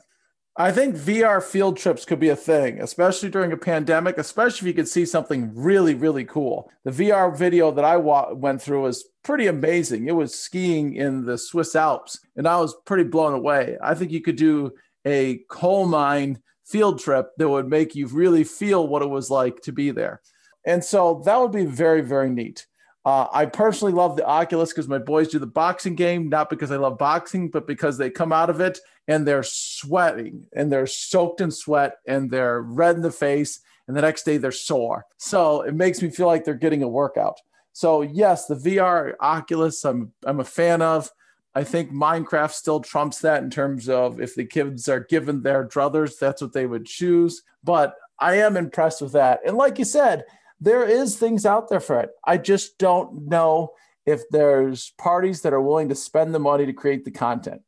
I 0.58 0.72
think 0.72 0.96
VR 0.96 1.42
field 1.44 1.78
trips 1.78 2.04
could 2.04 2.20
be 2.20 2.30
a 2.30 2.36
thing, 2.36 2.82
especially 2.82 3.30
during 3.30 3.52
a 3.52 3.58
pandemic, 3.58 4.18
especially 4.18 4.70
if 4.70 4.76
you 4.76 4.82
could 4.82 4.90
see 4.90 5.06
something 5.06 5.52
really, 5.54 5.94
really 5.94 6.26
cool. 6.26 6.72
The 6.84 6.92
VR 6.92 7.38
video 7.38 7.70
that 7.70 7.86
I 7.86 7.98
wa- 7.98 8.34
went 8.34 8.62
through 8.62 8.82
was 8.82 9.06
pretty 9.24 9.48
amazing. 9.48 10.08
It 10.08 10.16
was 10.16 10.38
skiing 10.38 10.96
in 10.96 11.26
the 11.26 11.38
Swiss 11.38 11.76
Alps, 11.76 12.20
and 12.36 12.48
I 12.48 12.60
was 12.60 12.76
pretty 12.86 13.04
blown 13.04 13.34
away. 13.34 13.78
I 13.82 13.94
think 13.94 14.12
you 14.12 14.22
could 14.22 14.36
do 14.36 14.72
a 15.06 15.40
coal 15.50 15.86
mine 15.86 16.40
field 16.66 17.00
trip 17.00 17.32
that 17.38 17.50
would 17.50 17.68
make 17.68 17.96
you 17.96 18.08
really 18.08 18.44
feel 18.44 18.88
what 18.88 19.02
it 19.02 19.10
was 19.10 19.30
like 19.30 19.62
to 19.62 19.72
be 19.72 19.92
there. 19.92 20.22
And 20.66 20.84
so 20.84 21.22
that 21.26 21.40
would 21.40 21.52
be 21.52 21.66
very, 21.66 22.02
very 22.02 22.30
neat. 22.30 22.66
Uh, 23.04 23.26
I 23.34 23.48
personally 23.48 23.94
love 23.94 24.16
the 24.16 24.26
Oculus 24.26 24.70
because 24.70 24.88
my 24.88 25.00
boys 25.00 25.30
do 25.30 25.40
the 25.40 25.48
boxing 25.48 25.96
game, 25.96 26.30
not 26.30 26.50
because 26.50 26.72
I 26.72 26.78
love 26.78 27.00
boxing, 27.00 27.50
but 27.50 27.66
because 27.66 27.98
they 27.98 28.12
come 28.12 28.32
out 28.32 28.50
of 28.50 28.62
it 28.62 28.78
and 29.08 29.28
they're 29.28 29.44
sweating 29.44 30.46
and 30.56 30.72
they're 30.72 30.86
soaked 30.86 31.42
in 31.42 31.50
sweat 31.50 31.96
and 32.08 32.30
they're 32.30 32.62
red 32.62 32.96
in 32.96 33.02
the 33.02 33.12
face. 33.12 33.60
And 33.88 33.98
the 33.98 34.02
next 34.02 34.24
day 34.24 34.38
they're 34.38 34.52
sore. 34.52 35.06
So 35.18 35.62
it 35.62 35.74
makes 35.74 36.02
me 36.02 36.12
feel 36.12 36.28
like 36.28 36.46
they're 36.46 36.54
getting 36.54 36.84
a 36.84 36.88
workout. 36.88 37.38
So, 37.74 38.02
yes, 38.02 38.48
the 38.48 38.56
VR 38.56 39.14
Oculus, 39.20 39.84
I'm, 39.86 40.12
I'm 40.26 40.40
a 40.40 40.46
fan 40.46 40.82
of. 40.82 41.12
I 41.54 41.64
think 41.64 41.92
Minecraft 41.92 42.52
still 42.52 42.80
trumps 42.80 43.20
that 43.20 43.44
in 43.44 43.50
terms 43.50 43.90
of 43.90 44.22
if 44.22 44.36
the 44.36 44.46
kids 44.46 44.88
are 44.88 45.02
given 45.02 45.42
their 45.42 45.68
druthers, 45.68 46.18
that's 46.18 46.42
what 46.42 46.54
they 46.54 46.66
would 46.66 46.86
choose. 46.86 47.44
But 47.64 47.96
I 48.20 48.36
am 48.36 48.56
impressed 48.56 49.02
with 49.02 49.12
that. 49.14 49.42
And 49.46 49.58
like 49.58 49.78
you 49.78 49.86
said, 49.86 50.24
there 50.62 50.88
is 50.88 51.18
things 51.18 51.46
out 51.46 51.70
there 51.70 51.80
for 51.80 52.00
it. 52.00 52.12
I 52.26 52.38
just 52.38 52.78
don't 52.78 53.28
know 53.28 53.74
if 54.06 54.22
there's 54.30 54.94
parties 54.98 55.42
that 55.42 55.54
are 55.54 55.62
willing 55.62 55.90
to 55.90 55.96
spend 55.96 56.34
the 56.34 56.40
money 56.40 56.66
to 56.66 56.74
create 56.74 57.04
the 57.04 57.12
content. 57.12 57.62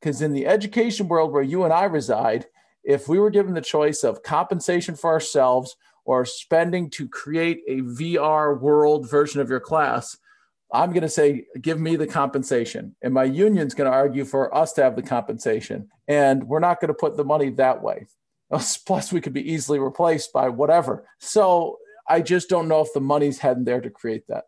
Because 0.00 0.22
in 0.22 0.32
the 0.32 0.46
education 0.46 1.08
world 1.08 1.32
where 1.32 1.42
you 1.42 1.64
and 1.64 1.72
I 1.72 1.84
reside, 1.84 2.46
if 2.82 3.08
we 3.08 3.18
were 3.18 3.30
given 3.30 3.54
the 3.54 3.60
choice 3.60 4.02
of 4.02 4.22
compensation 4.22 4.96
for 4.96 5.10
ourselves 5.10 5.76
or 6.04 6.24
spending 6.24 6.90
to 6.90 7.08
create 7.08 7.62
a 7.68 7.80
VR 7.80 8.58
world 8.58 9.08
version 9.08 9.40
of 9.40 9.48
your 9.48 9.60
class, 9.60 10.16
I'm 10.72 10.90
going 10.90 11.02
to 11.02 11.08
say, 11.08 11.46
give 11.60 11.80
me 11.80 11.96
the 11.96 12.06
compensation. 12.06 12.94
And 13.02 13.12
my 13.12 13.24
union's 13.24 13.74
going 13.74 13.90
to 13.90 13.96
argue 13.96 14.24
for 14.24 14.54
us 14.54 14.72
to 14.74 14.82
have 14.82 14.96
the 14.96 15.02
compensation. 15.02 15.88
And 16.06 16.44
we're 16.44 16.60
not 16.60 16.80
going 16.80 16.88
to 16.88 16.94
put 16.94 17.16
the 17.16 17.24
money 17.24 17.50
that 17.50 17.82
way. 17.82 18.06
Plus, 18.50 19.12
we 19.12 19.20
could 19.20 19.32
be 19.32 19.52
easily 19.52 19.78
replaced 19.78 20.32
by 20.32 20.48
whatever. 20.48 21.06
So 21.18 21.78
I 22.08 22.20
just 22.20 22.48
don't 22.48 22.68
know 22.68 22.80
if 22.80 22.92
the 22.92 23.00
money's 23.00 23.38
heading 23.38 23.64
there 23.64 23.80
to 23.80 23.90
create 23.90 24.26
that. 24.28 24.44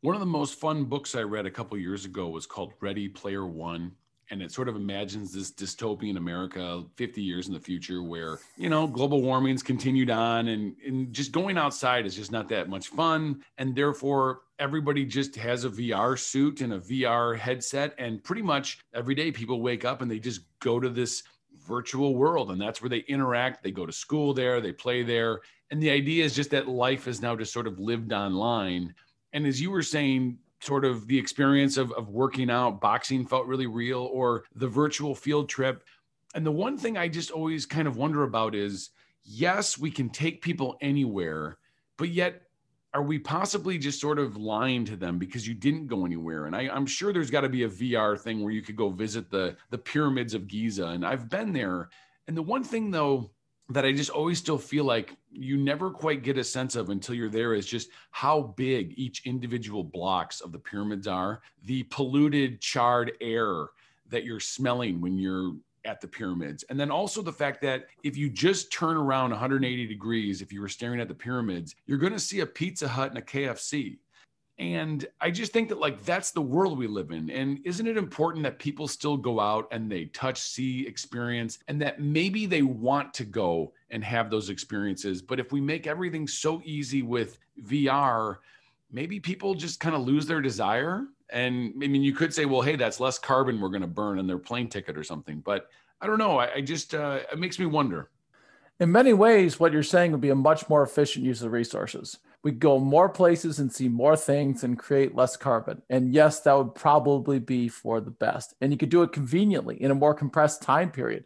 One 0.00 0.14
of 0.14 0.20
the 0.20 0.26
most 0.26 0.60
fun 0.60 0.84
books 0.84 1.14
I 1.14 1.22
read 1.22 1.46
a 1.46 1.50
couple 1.50 1.76
years 1.78 2.04
ago 2.04 2.28
was 2.28 2.46
called 2.46 2.72
Ready 2.80 3.08
Player 3.08 3.46
One. 3.46 3.92
And 4.30 4.42
it 4.42 4.50
sort 4.50 4.68
of 4.68 4.76
imagines 4.76 5.32
this 5.32 5.52
dystopian 5.52 6.16
America 6.16 6.82
50 6.96 7.22
years 7.22 7.46
in 7.46 7.54
the 7.54 7.60
future 7.60 8.02
where, 8.02 8.38
you 8.56 8.68
know, 8.68 8.86
global 8.86 9.22
warming's 9.22 9.62
continued 9.62 10.10
on 10.10 10.48
and, 10.48 10.74
and 10.84 11.12
just 11.12 11.30
going 11.30 11.56
outside 11.56 12.06
is 12.06 12.16
just 12.16 12.32
not 12.32 12.48
that 12.48 12.68
much 12.68 12.88
fun. 12.88 13.42
And 13.58 13.74
therefore, 13.74 14.40
everybody 14.58 15.04
just 15.04 15.36
has 15.36 15.64
a 15.64 15.70
VR 15.70 16.18
suit 16.18 16.60
and 16.60 16.72
a 16.72 16.80
VR 16.80 17.38
headset. 17.38 17.94
And 17.98 18.22
pretty 18.22 18.42
much 18.42 18.80
every 18.94 19.14
day 19.14 19.30
people 19.30 19.60
wake 19.60 19.84
up 19.84 20.02
and 20.02 20.10
they 20.10 20.18
just 20.18 20.40
go 20.58 20.80
to 20.80 20.88
this 20.88 21.22
virtual 21.66 22.16
world. 22.16 22.50
And 22.50 22.60
that's 22.60 22.82
where 22.82 22.90
they 22.90 23.04
interact. 23.08 23.62
They 23.62 23.70
go 23.70 23.86
to 23.86 23.92
school 23.92 24.34
there. 24.34 24.60
They 24.60 24.72
play 24.72 25.02
there. 25.02 25.40
And 25.70 25.82
the 25.82 25.90
idea 25.90 26.24
is 26.24 26.34
just 26.34 26.50
that 26.50 26.68
life 26.68 27.06
is 27.08 27.22
now 27.22 27.36
just 27.36 27.52
sort 27.52 27.66
of 27.66 27.78
lived 27.78 28.12
online. 28.12 28.94
And 29.32 29.46
as 29.46 29.60
you 29.60 29.70
were 29.70 29.82
saying 29.82 30.38
sort 30.60 30.84
of 30.84 31.06
the 31.06 31.18
experience 31.18 31.76
of, 31.76 31.92
of 31.92 32.08
working 32.08 32.50
out 32.50 32.80
boxing 32.80 33.26
felt 33.26 33.46
really 33.46 33.66
real 33.66 34.08
or 34.12 34.44
the 34.54 34.68
virtual 34.68 35.14
field 35.14 35.48
trip 35.48 35.84
and 36.34 36.44
the 36.44 36.52
one 36.52 36.76
thing 36.78 36.96
i 36.96 37.08
just 37.08 37.30
always 37.30 37.66
kind 37.66 37.86
of 37.86 37.96
wonder 37.96 38.22
about 38.22 38.54
is 38.54 38.90
yes 39.24 39.78
we 39.78 39.90
can 39.90 40.08
take 40.08 40.42
people 40.42 40.76
anywhere 40.80 41.58
but 41.98 42.08
yet 42.08 42.42
are 42.96 43.02
we 43.02 43.18
possibly 43.18 43.76
just 43.76 44.00
sort 44.00 44.18
of 44.18 44.38
lying 44.38 44.82
to 44.86 44.96
them 44.96 45.18
because 45.18 45.46
you 45.46 45.52
didn't 45.52 45.86
go 45.86 46.06
anywhere? 46.06 46.46
And 46.46 46.56
I, 46.56 46.74
am 46.74 46.86
sure 46.86 47.12
there's 47.12 47.30
got 47.30 47.42
to 47.42 47.48
be 47.50 47.64
a 47.64 47.68
VR 47.68 48.18
thing 48.18 48.42
where 48.42 48.52
you 48.52 48.62
could 48.62 48.74
go 48.74 48.88
visit 48.88 49.30
the 49.30 49.54
the 49.68 49.76
pyramids 49.76 50.32
of 50.32 50.48
Giza, 50.48 50.86
and 50.86 51.04
I've 51.04 51.28
been 51.28 51.52
there. 51.52 51.90
And 52.26 52.34
the 52.34 52.42
one 52.42 52.64
thing 52.64 52.90
though 52.90 53.30
that 53.70 53.84
I 53.84 53.92
just 53.92 54.10
always 54.10 54.38
still 54.38 54.58
feel 54.58 54.84
like 54.84 55.16
you 55.32 55.56
never 55.56 55.90
quite 55.90 56.22
get 56.22 56.38
a 56.38 56.44
sense 56.44 56.76
of 56.76 56.90
until 56.90 57.14
you're 57.14 57.28
there 57.28 57.54
is 57.54 57.66
just 57.66 57.90
how 58.10 58.54
big 58.56 58.94
each 58.96 59.26
individual 59.26 59.82
blocks 59.82 60.40
of 60.40 60.52
the 60.52 60.58
pyramids 60.58 61.08
are, 61.08 61.42
the 61.64 61.82
polluted, 61.84 62.60
charred 62.60 63.12
air 63.20 63.66
that 64.08 64.24
you're 64.24 64.40
smelling 64.40 65.00
when 65.00 65.18
you're 65.18 65.54
at 65.84 66.00
the 66.00 66.08
pyramids. 66.08 66.64
And 66.68 66.78
then 66.78 66.90
also 66.90 67.22
the 67.22 67.32
fact 67.32 67.60
that 67.62 67.86
if 68.02 68.16
you 68.16 68.28
just 68.28 68.72
turn 68.72 68.96
around 68.96 69.30
180 69.30 69.86
degrees, 69.86 70.42
if 70.42 70.52
you 70.52 70.60
were 70.60 70.68
staring 70.68 71.00
at 71.00 71.08
the 71.08 71.14
pyramids, 71.14 71.74
you're 71.86 71.98
going 71.98 72.12
to 72.12 72.20
see 72.20 72.40
a 72.40 72.46
Pizza 72.46 72.88
Hut 72.88 73.10
and 73.10 73.18
a 73.18 73.22
KFC. 73.22 73.98
And 74.58 75.06
I 75.20 75.30
just 75.30 75.52
think 75.52 75.68
that 75.68 75.78
like 75.78 76.02
that's 76.04 76.30
the 76.30 76.40
world 76.40 76.78
we 76.78 76.86
live 76.86 77.10
in. 77.10 77.28
And 77.30 77.60
isn't 77.64 77.86
it 77.86 77.98
important 77.98 78.42
that 78.44 78.58
people 78.58 78.88
still 78.88 79.16
go 79.16 79.38
out 79.38 79.68
and 79.70 79.90
they 79.90 80.06
touch, 80.06 80.40
see, 80.40 80.86
experience, 80.86 81.58
and 81.68 81.80
that 81.82 82.00
maybe 82.00 82.46
they 82.46 82.62
want 82.62 83.12
to 83.14 83.24
go 83.24 83.72
and 83.90 84.02
have 84.02 84.30
those 84.30 84.48
experiences? 84.48 85.20
But 85.20 85.40
if 85.40 85.52
we 85.52 85.60
make 85.60 85.86
everything 85.86 86.26
so 86.26 86.62
easy 86.64 87.02
with 87.02 87.38
VR, 87.62 88.38
maybe 88.90 89.20
people 89.20 89.54
just 89.54 89.78
kind 89.78 89.94
of 89.94 90.02
lose 90.02 90.26
their 90.26 90.40
desire 90.40 91.06
and 91.30 91.72
I 91.82 91.88
mean, 91.88 92.02
you 92.02 92.12
could 92.12 92.32
say, 92.32 92.44
well, 92.44 92.62
hey, 92.62 92.76
that's 92.76 93.00
less 93.00 93.18
carbon 93.18 93.60
we're 93.60 93.68
going 93.68 93.80
to 93.82 93.88
burn 93.88 94.18
in 94.18 94.26
their 94.26 94.38
plane 94.38 94.68
ticket 94.68 94.96
or 94.96 95.04
something. 95.04 95.40
But 95.40 95.68
I 96.00 96.06
don't 96.06 96.18
know. 96.18 96.38
I, 96.38 96.54
I 96.54 96.60
just, 96.60 96.94
uh, 96.94 97.20
it 97.32 97.38
makes 97.38 97.58
me 97.58 97.66
wonder. 97.66 98.10
In 98.78 98.92
many 98.92 99.12
ways, 99.12 99.58
what 99.58 99.72
you're 99.72 99.82
saying 99.82 100.12
would 100.12 100.20
be 100.20 100.30
a 100.30 100.34
much 100.34 100.68
more 100.68 100.82
efficient 100.82 101.24
use 101.24 101.42
of 101.42 101.52
resources. 101.52 102.18
We 102.46 102.52
go 102.52 102.78
more 102.78 103.08
places 103.08 103.58
and 103.58 103.72
see 103.72 103.88
more 103.88 104.16
things 104.16 104.62
and 104.62 104.78
create 104.78 105.16
less 105.16 105.36
carbon. 105.36 105.82
And 105.90 106.14
yes, 106.14 106.42
that 106.42 106.56
would 106.56 106.76
probably 106.76 107.40
be 107.40 107.66
for 107.66 108.00
the 108.00 108.12
best. 108.12 108.54
And 108.60 108.70
you 108.70 108.78
could 108.78 108.88
do 108.88 109.02
it 109.02 109.10
conveniently 109.10 109.82
in 109.82 109.90
a 109.90 109.96
more 109.96 110.14
compressed 110.14 110.62
time 110.62 110.92
period. 110.92 111.24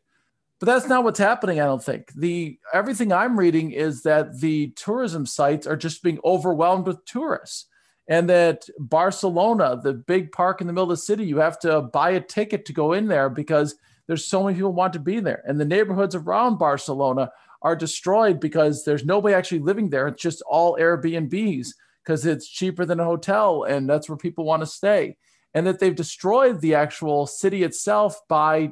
But 0.61 0.65
that's 0.65 0.89
not 0.89 1.05
what's 1.05 1.19
happening, 1.19 1.61
I 1.61 1.67
don't 1.67 1.85
think. 1.85 2.11
The 2.15 2.59
everything 2.73 3.13
I'm 3.13 3.39
reading 3.39 3.73
is 3.73 4.01
that 4.05 4.41
the 4.41 4.69
tourism 4.77 5.27
sites 5.27 5.67
are 5.67 5.77
just 5.77 6.03
being 6.03 6.21
overwhelmed 6.25 6.87
with 6.87 7.05
tourists 7.05 7.67
and 8.09 8.27
that 8.31 8.67
Barcelona, 8.79 9.79
the 9.79 9.93
big 9.93 10.33
park 10.33 10.63
in 10.63 10.67
the 10.69 10.73
middle 10.73 10.91
of 10.91 10.97
the 10.97 11.03
city, 11.03 11.27
you 11.27 11.37
have 11.37 11.59
to 11.59 11.83
buy 11.83 12.13
a 12.13 12.21
ticket 12.23 12.65
to 12.65 12.73
go 12.73 12.95
in 12.95 13.09
there 13.09 13.29
because 13.29 13.77
there's 14.07 14.25
so 14.25 14.45
many 14.45 14.55
people 14.55 14.73
want 14.73 14.95
to 14.95 14.99
be 14.99 15.21
there. 15.21 15.43
And 15.47 15.61
the 15.61 15.67
neighborhoods 15.67 16.15
around 16.15 16.57
Barcelona 16.57 17.31
are 17.63 17.77
destroyed 17.77 18.41
because 18.41 18.85
there's 18.85 19.05
nobody 19.05 19.35
actually 19.35 19.61
living 19.61 19.91
there. 19.91 20.09
It's 20.09 20.23
just 20.23 20.43
all 20.43 20.77
Airbnbs 20.77 21.69
because 22.05 22.27
it's 22.27 22.49
cheaper 22.49 22.85
than 22.85 23.01
a 23.01 23.05
hotel 23.05 23.65
and 23.65 23.89
that's 23.89 24.09
where 24.09 24.17
people 24.17 24.45
want 24.45 24.63
to 24.63 24.67
stay. 24.67 25.17
And 25.53 25.67
that 25.67 25.81
they've 25.81 25.95
destroyed 25.95 26.61
the 26.61 26.75
actual 26.77 27.27
city 27.27 27.63
itself 27.65 28.21
by 28.29 28.71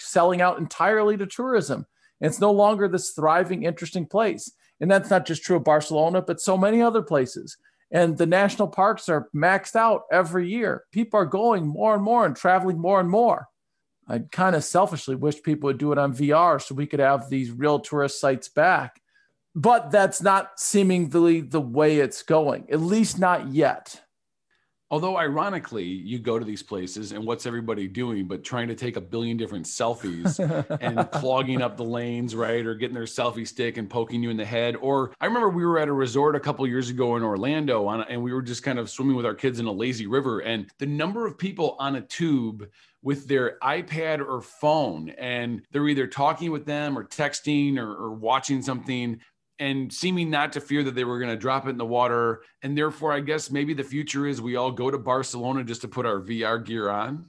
selling 0.00 0.40
out 0.40 0.58
entirely 0.58 1.16
to 1.16 1.26
tourism. 1.26 1.86
And 2.20 2.30
it's 2.30 2.40
no 2.40 2.52
longer 2.52 2.88
this 2.88 3.10
thriving, 3.10 3.64
interesting 3.64 4.06
place. 4.06 4.50
And 4.80 4.90
that's 4.90 5.10
not 5.10 5.26
just 5.26 5.42
true 5.42 5.56
of 5.56 5.64
Barcelona, 5.64 6.22
but 6.22 6.40
so 6.40 6.56
many 6.56 6.80
other 6.80 7.02
places 7.02 7.56
and 7.94 8.18
the 8.18 8.26
national 8.26 8.68
parks 8.68 9.08
are 9.08 9.28
maxed 9.34 9.76
out 9.76 10.02
every 10.10 10.48
year. 10.48 10.84
People 10.90 11.20
are 11.20 11.26
going 11.26 11.64
more 11.64 11.94
and 11.94 12.02
more 12.02 12.26
and 12.26 12.34
traveling 12.34 12.78
more 12.78 12.98
and 12.98 13.08
more. 13.08 13.46
I 14.08 14.20
kind 14.30 14.54
of 14.54 14.64
selfishly 14.64 15.14
wish 15.14 15.42
people 15.42 15.68
would 15.68 15.78
do 15.78 15.92
it 15.92 15.98
on 15.98 16.14
VR 16.14 16.60
so 16.60 16.74
we 16.74 16.86
could 16.86 17.00
have 17.00 17.28
these 17.28 17.50
real 17.50 17.78
tourist 17.78 18.20
sites 18.20 18.48
back. 18.48 19.00
But 19.54 19.90
that's 19.90 20.20
not 20.20 20.58
seemingly 20.58 21.40
the 21.40 21.60
way 21.60 21.98
it's 21.98 22.22
going, 22.22 22.66
at 22.70 22.80
least 22.80 23.18
not 23.18 23.48
yet. 23.48 24.00
Although, 24.90 25.16
ironically, 25.16 25.84
you 25.84 26.18
go 26.18 26.38
to 26.38 26.44
these 26.44 26.62
places 26.62 27.12
and 27.12 27.24
what's 27.24 27.46
everybody 27.46 27.88
doing 27.88 28.28
but 28.28 28.44
trying 28.44 28.68
to 28.68 28.74
take 28.74 28.96
a 28.96 29.00
billion 29.00 29.36
different 29.36 29.66
selfies 29.66 30.38
and 30.80 31.10
clogging 31.10 31.62
up 31.62 31.76
the 31.76 31.84
lanes, 31.84 32.36
right? 32.36 32.64
Or 32.64 32.74
getting 32.74 32.94
their 32.94 33.04
selfie 33.04 33.48
stick 33.48 33.76
and 33.76 33.88
poking 33.88 34.22
you 34.22 34.30
in 34.30 34.36
the 34.36 34.44
head. 34.44 34.76
Or 34.80 35.12
I 35.20 35.26
remember 35.26 35.48
we 35.48 35.64
were 35.64 35.78
at 35.78 35.88
a 35.88 35.92
resort 35.92 36.36
a 36.36 36.40
couple 36.40 36.66
years 36.66 36.90
ago 36.90 37.16
in 37.16 37.22
Orlando 37.22 37.86
on, 37.86 38.02
and 38.02 38.22
we 38.22 38.32
were 38.32 38.42
just 38.42 38.62
kind 38.62 38.78
of 38.78 38.90
swimming 38.90 39.16
with 39.16 39.26
our 39.26 39.34
kids 39.34 39.58
in 39.58 39.66
a 39.66 39.72
lazy 39.72 40.06
river. 40.06 40.40
And 40.40 40.70
the 40.78 40.86
number 40.86 41.26
of 41.26 41.38
people 41.38 41.76
on 41.80 41.96
a 41.96 42.02
tube 42.02 42.68
with 43.04 43.28
their 43.28 43.58
iPad 43.62 44.26
or 44.26 44.40
phone 44.40 45.10
and 45.10 45.62
they're 45.70 45.86
either 45.86 46.06
talking 46.06 46.50
with 46.50 46.64
them 46.64 46.98
or 46.98 47.04
texting 47.04 47.78
or, 47.78 47.94
or 47.94 48.10
watching 48.10 48.62
something 48.62 49.20
and 49.60 49.92
seeming 49.92 50.30
not 50.30 50.52
to 50.54 50.60
fear 50.60 50.82
that 50.82 50.94
they 50.94 51.04
were 51.04 51.18
going 51.18 51.30
to 51.30 51.36
drop 51.36 51.66
it 51.66 51.70
in 51.70 51.78
the 51.78 51.84
water. 51.84 52.42
And 52.62 52.76
therefore, 52.76 53.12
I 53.12 53.20
guess 53.20 53.50
maybe 53.50 53.74
the 53.74 53.84
future 53.84 54.26
is 54.26 54.40
we 54.40 54.56
all 54.56 54.72
go 54.72 54.90
to 54.90 54.98
Barcelona 54.98 55.62
just 55.62 55.82
to 55.82 55.88
put 55.88 56.06
our 56.06 56.18
VR 56.18 56.64
gear 56.64 56.88
on. 56.88 57.26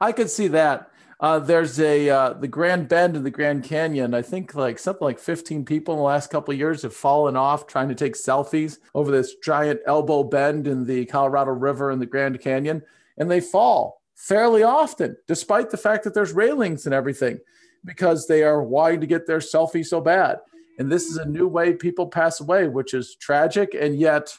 I 0.00 0.12
could 0.12 0.28
see 0.28 0.48
that. 0.48 0.90
Uh, 1.20 1.38
there's 1.38 1.78
a 1.78 2.08
uh, 2.08 2.32
the 2.32 2.48
Grand 2.48 2.88
Bend 2.88 3.14
in 3.14 3.24
the 3.24 3.30
Grand 3.30 3.62
Canyon. 3.62 4.14
I 4.14 4.22
think 4.22 4.54
like 4.54 4.78
something 4.78 5.04
like 5.04 5.18
15 5.18 5.66
people 5.66 5.94
in 5.94 5.98
the 5.98 6.04
last 6.04 6.30
couple 6.30 6.52
of 6.52 6.58
years 6.58 6.82
have 6.82 6.94
fallen 6.94 7.36
off 7.36 7.66
trying 7.66 7.90
to 7.90 7.94
take 7.94 8.14
selfies 8.14 8.78
over 8.94 9.10
this 9.10 9.34
giant 9.44 9.80
elbow 9.86 10.24
bend 10.24 10.66
in 10.66 10.86
the 10.86 11.04
Colorado 11.04 11.50
River 11.52 11.90
in 11.90 11.98
the 11.98 12.06
Grand 12.06 12.40
Canyon, 12.40 12.82
and 13.18 13.30
they 13.30 13.40
fall 13.40 13.99
fairly 14.20 14.62
often, 14.62 15.16
despite 15.26 15.70
the 15.70 15.76
fact 15.76 16.04
that 16.04 16.14
there's 16.14 16.32
railings 16.32 16.84
and 16.84 16.94
everything, 16.94 17.38
because 17.84 18.26
they 18.26 18.42
are 18.42 18.62
wanting 18.62 19.00
to 19.00 19.06
get 19.06 19.26
their 19.26 19.38
selfie 19.38 19.84
so 19.84 20.00
bad. 20.00 20.38
And 20.78 20.90
this 20.90 21.06
is 21.06 21.16
a 21.16 21.24
new 21.24 21.48
way 21.48 21.72
people 21.72 22.06
pass 22.06 22.40
away, 22.40 22.68
which 22.68 22.94
is 22.94 23.16
tragic 23.16 23.74
and 23.78 23.96
yet 23.98 24.36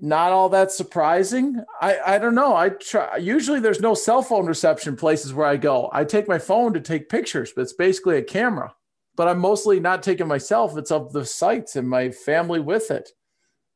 not 0.00 0.32
all 0.32 0.48
that 0.50 0.70
surprising. 0.70 1.62
I, 1.80 1.98
I 2.06 2.18
don't 2.18 2.34
know. 2.34 2.54
I 2.56 2.70
try 2.70 3.16
usually 3.16 3.60
there's 3.60 3.80
no 3.80 3.94
cell 3.94 4.22
phone 4.22 4.46
reception 4.46 4.96
places 4.96 5.34
where 5.34 5.46
I 5.46 5.56
go. 5.56 5.90
I 5.92 6.04
take 6.04 6.28
my 6.28 6.38
phone 6.38 6.72
to 6.74 6.80
take 6.80 7.08
pictures, 7.08 7.52
but 7.54 7.62
it's 7.62 7.72
basically 7.72 8.16
a 8.16 8.22
camera. 8.22 8.74
But 9.16 9.28
I'm 9.28 9.40
mostly 9.40 9.80
not 9.80 10.02
taking 10.02 10.28
myself, 10.28 10.76
it's 10.76 10.92
of 10.92 11.12
the 11.12 11.24
sites 11.24 11.74
and 11.74 11.88
my 11.88 12.10
family 12.10 12.60
with 12.60 12.90
it. 12.90 13.10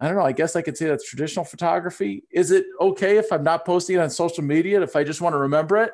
I 0.02 0.08
don't 0.08 0.16
know. 0.16 0.24
I 0.24 0.32
guess 0.32 0.56
I 0.56 0.62
could 0.62 0.76
say 0.76 0.86
that's 0.86 1.08
traditional 1.08 1.44
photography. 1.44 2.24
Is 2.32 2.50
it 2.50 2.66
okay 2.80 3.18
if 3.18 3.32
I'm 3.32 3.44
not 3.44 3.64
posting 3.64 3.96
it 3.96 4.00
on 4.00 4.10
social 4.10 4.42
media 4.42 4.82
if 4.82 4.96
I 4.96 5.04
just 5.04 5.20
want 5.20 5.32
to 5.34 5.38
remember 5.38 5.76
it? 5.76 5.92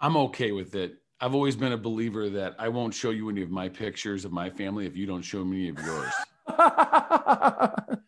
I'm 0.00 0.16
okay 0.16 0.52
with 0.52 0.74
it. 0.74 0.94
I've 1.20 1.34
always 1.34 1.54
been 1.54 1.72
a 1.72 1.76
believer 1.76 2.30
that 2.30 2.54
I 2.58 2.68
won't 2.68 2.94
show 2.94 3.10
you 3.10 3.28
any 3.28 3.42
of 3.42 3.50
my 3.50 3.68
pictures 3.68 4.24
of 4.24 4.32
my 4.32 4.48
family 4.48 4.86
if 4.86 4.96
you 4.96 5.04
don't 5.04 5.20
show 5.20 5.44
me 5.44 5.68
any 5.68 5.78
of 5.78 5.84
yours. 5.84 6.12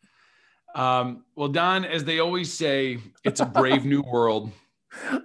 Um, 0.74 1.24
well, 1.34 1.48
Don, 1.48 1.84
as 1.84 2.04
they 2.04 2.20
always 2.20 2.52
say, 2.52 2.98
it's 3.24 3.40
a 3.40 3.46
brave 3.46 3.84
new 3.84 4.02
world. 4.02 4.52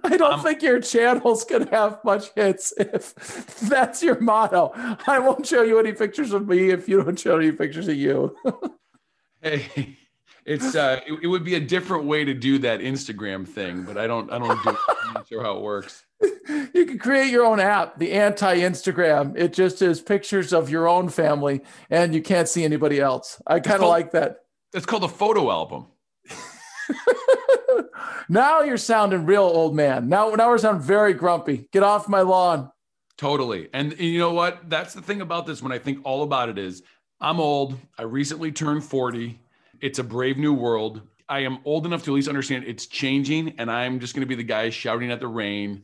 I 0.04 0.16
don't 0.16 0.34
um, 0.34 0.42
think 0.42 0.62
your 0.62 0.80
channel's 0.80 1.44
gonna 1.44 1.70
have 1.70 1.98
much 2.04 2.30
hits 2.34 2.72
if 2.76 3.14
that's 3.60 4.02
your 4.02 4.20
motto. 4.20 4.72
I 5.06 5.18
won't 5.18 5.46
show 5.46 5.62
you 5.62 5.78
any 5.78 5.92
pictures 5.92 6.32
of 6.32 6.46
me 6.48 6.70
if 6.70 6.88
you 6.88 7.02
don't 7.02 7.18
show 7.18 7.38
any 7.38 7.52
pictures 7.52 7.88
of 7.88 7.96
you. 7.96 8.36
hey, 9.46 9.96
it's 10.44 10.74
uh, 10.74 11.00
it, 11.06 11.20
it, 11.22 11.26
would 11.26 11.44
be 11.44 11.54
a 11.54 11.60
different 11.60 12.04
way 12.04 12.24
to 12.24 12.34
do 12.34 12.58
that 12.58 12.80
Instagram 12.80 13.46
thing, 13.46 13.82
but 13.82 13.96
I 13.96 14.06
don't, 14.06 14.30
I 14.32 14.38
don't 14.38 14.62
do, 14.62 14.70
I'm 14.70 15.14
not 15.14 15.28
sure 15.28 15.42
how 15.42 15.56
it 15.56 15.62
works. 15.62 16.04
You 16.72 16.86
can 16.86 16.98
create 16.98 17.30
your 17.30 17.44
own 17.44 17.58
app, 17.58 17.98
the 17.98 18.12
anti-Instagram. 18.12 19.36
It 19.36 19.52
just 19.52 19.82
is 19.82 20.00
pictures 20.00 20.52
of 20.52 20.70
your 20.70 20.88
own 20.88 21.08
family, 21.08 21.60
and 21.90 22.14
you 22.14 22.22
can't 22.22 22.48
see 22.48 22.64
anybody 22.64 23.00
else. 23.00 23.42
I 23.46 23.60
kind 23.60 23.82
of 23.82 23.88
like 23.88 24.12
that 24.12 24.38
It's 24.72 24.86
called 24.86 25.04
a 25.04 25.08
photo 25.08 25.50
album. 25.50 25.86
now 28.28 28.60
you're 28.60 28.76
sounding 28.76 29.26
real 29.26 29.42
old 29.42 29.74
man. 29.74 30.08
Now, 30.08 30.30
now 30.30 30.48
we're 30.48 30.58
sounding 30.58 30.82
very 30.82 31.14
grumpy. 31.14 31.68
Get 31.72 31.82
off 31.82 32.08
my 32.08 32.20
lawn. 32.20 32.70
Totally. 33.18 33.68
And 33.72 33.98
you 33.98 34.18
know 34.18 34.32
what? 34.32 34.68
That's 34.68 34.94
the 34.94 35.02
thing 35.02 35.20
about 35.20 35.46
this 35.46 35.62
when 35.62 35.72
I 35.72 35.78
think 35.78 36.00
all 36.04 36.22
about 36.22 36.48
it 36.48 36.58
is 36.58 36.82
I'm 37.20 37.40
old. 37.40 37.78
I 37.98 38.02
recently 38.02 38.52
turned 38.52 38.84
40. 38.84 39.40
It's 39.80 39.98
a 39.98 40.04
brave 40.04 40.36
new 40.36 40.52
world. 40.52 41.02
I 41.28 41.40
am 41.40 41.58
old 41.64 41.86
enough 41.86 42.04
to 42.04 42.12
at 42.12 42.14
least 42.14 42.28
understand 42.28 42.64
it's 42.66 42.86
changing, 42.86 43.54
and 43.58 43.70
I'm 43.70 43.98
just 43.98 44.14
going 44.14 44.20
to 44.20 44.26
be 44.26 44.34
the 44.34 44.42
guy 44.42 44.70
shouting 44.70 45.10
at 45.10 45.20
the 45.20 45.26
rain. 45.26 45.82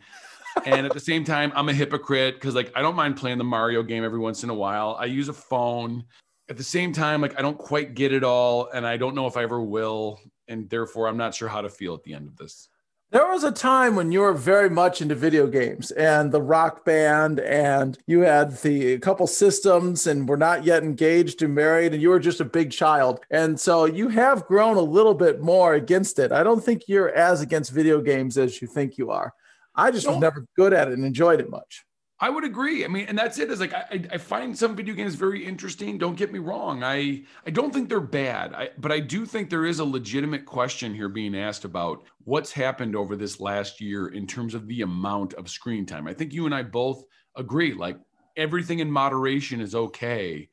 and 0.65 0.87
at 0.87 0.93
the 0.93 1.01
same 1.01 1.25
time, 1.25 1.53
I'm 1.55 1.69
a 1.69 1.73
hypocrite 1.73 2.35
because, 2.35 2.55
like, 2.55 2.71
I 2.77 2.83
don't 2.83 2.95
mind 2.95 3.17
playing 3.17 3.39
the 3.39 3.45
Mario 3.45 3.83
game 3.83 4.05
every 4.05 4.19
once 4.19 4.45
in 4.45 4.51
a 4.51 4.55
while. 4.55 4.97
I 5.01 5.07
use 5.07 5.29
a 5.29 5.33
phone 5.33 6.05
at 6.49 6.57
the 6.59 6.65
same 6.65 6.93
time, 6.93 7.23
like 7.23 7.39
I 7.39 7.43
don't 7.43 7.57
quite 7.57 7.95
get 7.95 8.13
it 8.13 8.25
all, 8.25 8.69
and 8.75 8.87
I 8.87 8.99
don't 8.99 9.15
know 9.15 9.27
if 9.27 9.39
I 9.39 9.43
ever 9.43 9.63
will, 9.63 10.21
and 10.49 10.69
therefore 10.69 11.09
I'm 11.09 11.17
not 11.17 11.35
sure 11.35 11.49
how 11.49 11.63
to 11.63 11.71
feel 11.71 11.95
at 11.95 12.03
the 12.03 12.13
end 12.13 12.29
of 12.29 12.37
this. 12.37 12.69
There 13.13 13.29
was 13.29 13.45
a 13.45 13.53
time 13.53 13.95
when 13.95 14.11
you 14.11 14.21
were 14.21 14.33
very 14.33 14.71
much 14.71 15.03
into 15.03 15.15
video 15.15 15.47
games 15.47 15.91
and 15.91 16.33
the 16.33 16.41
rock 16.41 16.83
band, 16.83 17.41
and 17.41 17.99
you 18.07 18.21
had 18.21 18.57
the 18.63 18.99
couple 19.01 19.27
systems 19.27 20.07
and 20.07 20.27
were 20.27 20.39
not 20.39 20.65
yet 20.65 20.83
engaged 20.83 21.43
and 21.43 21.55
married, 21.55 21.93
and 21.93 22.01
you 22.01 22.09
were 22.09 22.19
just 22.19 22.41
a 22.41 22.45
big 22.47 22.71
child. 22.71 23.21
And 23.31 23.61
so 23.61 23.85
you 23.85 24.09
have 24.09 24.47
grown 24.47 24.79
a 24.79 24.81
little 24.81 25.13
bit 25.13 25.43
more 25.43 25.75
against 25.75 26.19
it. 26.19 26.33
I 26.33 26.43
don't 26.43 26.65
think 26.65 26.85
you're 26.89 27.11
as 27.11 27.43
against 27.43 27.71
video 27.71 28.01
games 28.01 28.39
as 28.39 28.63
you 28.63 28.67
think 28.67 28.97
you 28.97 29.11
are. 29.11 29.35
I 29.75 29.91
just 29.91 30.07
no. 30.07 30.13
was 30.13 30.21
never 30.23 30.47
good 30.57 30.73
at 30.73 30.89
it 30.89 30.95
and 30.95 31.05
enjoyed 31.05 31.39
it 31.39 31.51
much. 31.51 31.85
I 32.23 32.31
would 32.31 32.45
agree. 32.45 32.85
I 32.85 32.89
mean, 32.89 33.07
and 33.09 33.19
that's 33.19 33.41
it. 33.41 33.51
Is 33.51 33.59
like 33.59 33.75
I, 33.75 34.01
I 34.13 34.17
find 34.17 34.57
some 34.57 34.77
video 34.77 34.95
games 34.95 35.17
very 35.17 35.45
interesting. 35.45 35.99
Don't 35.99 36.15
get 36.15 36.33
me 36.33 36.39
wrong. 36.39 36.85
I 36.85 37.25
I 37.45 37.51
don't 37.51 37.75
think 37.75 37.89
they're 37.89 38.01
bad. 38.01 38.55
I, 38.55 38.71
but 38.79 38.93
I 38.93 39.01
do 39.01 39.27
think 39.27 39.51
there 39.51 39.67
is 39.67 39.81
a 39.81 39.85
legitimate 39.85 40.47
question 40.47 40.95
here 40.95 41.09
being 41.09 41.35
asked 41.35 41.65
about 41.65 42.05
what's 42.23 42.53
happened 42.53 42.95
over 42.95 43.17
this 43.17 43.41
last 43.41 43.81
year 43.81 44.07
in 44.07 44.29
terms 44.29 44.55
of 44.55 44.69
the 44.69 44.83
amount 44.83 45.35
of 45.35 45.51
screen 45.51 45.85
time. 45.85 46.07
I 46.07 46.15
think 46.15 46.33
you 46.33 46.47
and 46.47 46.55
I 46.55 46.63
both 46.63 47.03
agree. 47.37 47.75
Like 47.75 47.99
everything 48.37 48.79
in 48.79 48.89
moderation 48.89 49.61
is 49.61 49.75
okay, 49.75 50.49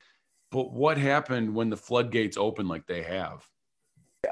but 0.49 0.73
what 0.73 0.97
happened 0.97 1.53
when 1.53 1.69
the 1.69 1.77
floodgates 1.77 2.35
open 2.35 2.67
like 2.67 2.87
they 2.87 3.03
have? 3.03 3.47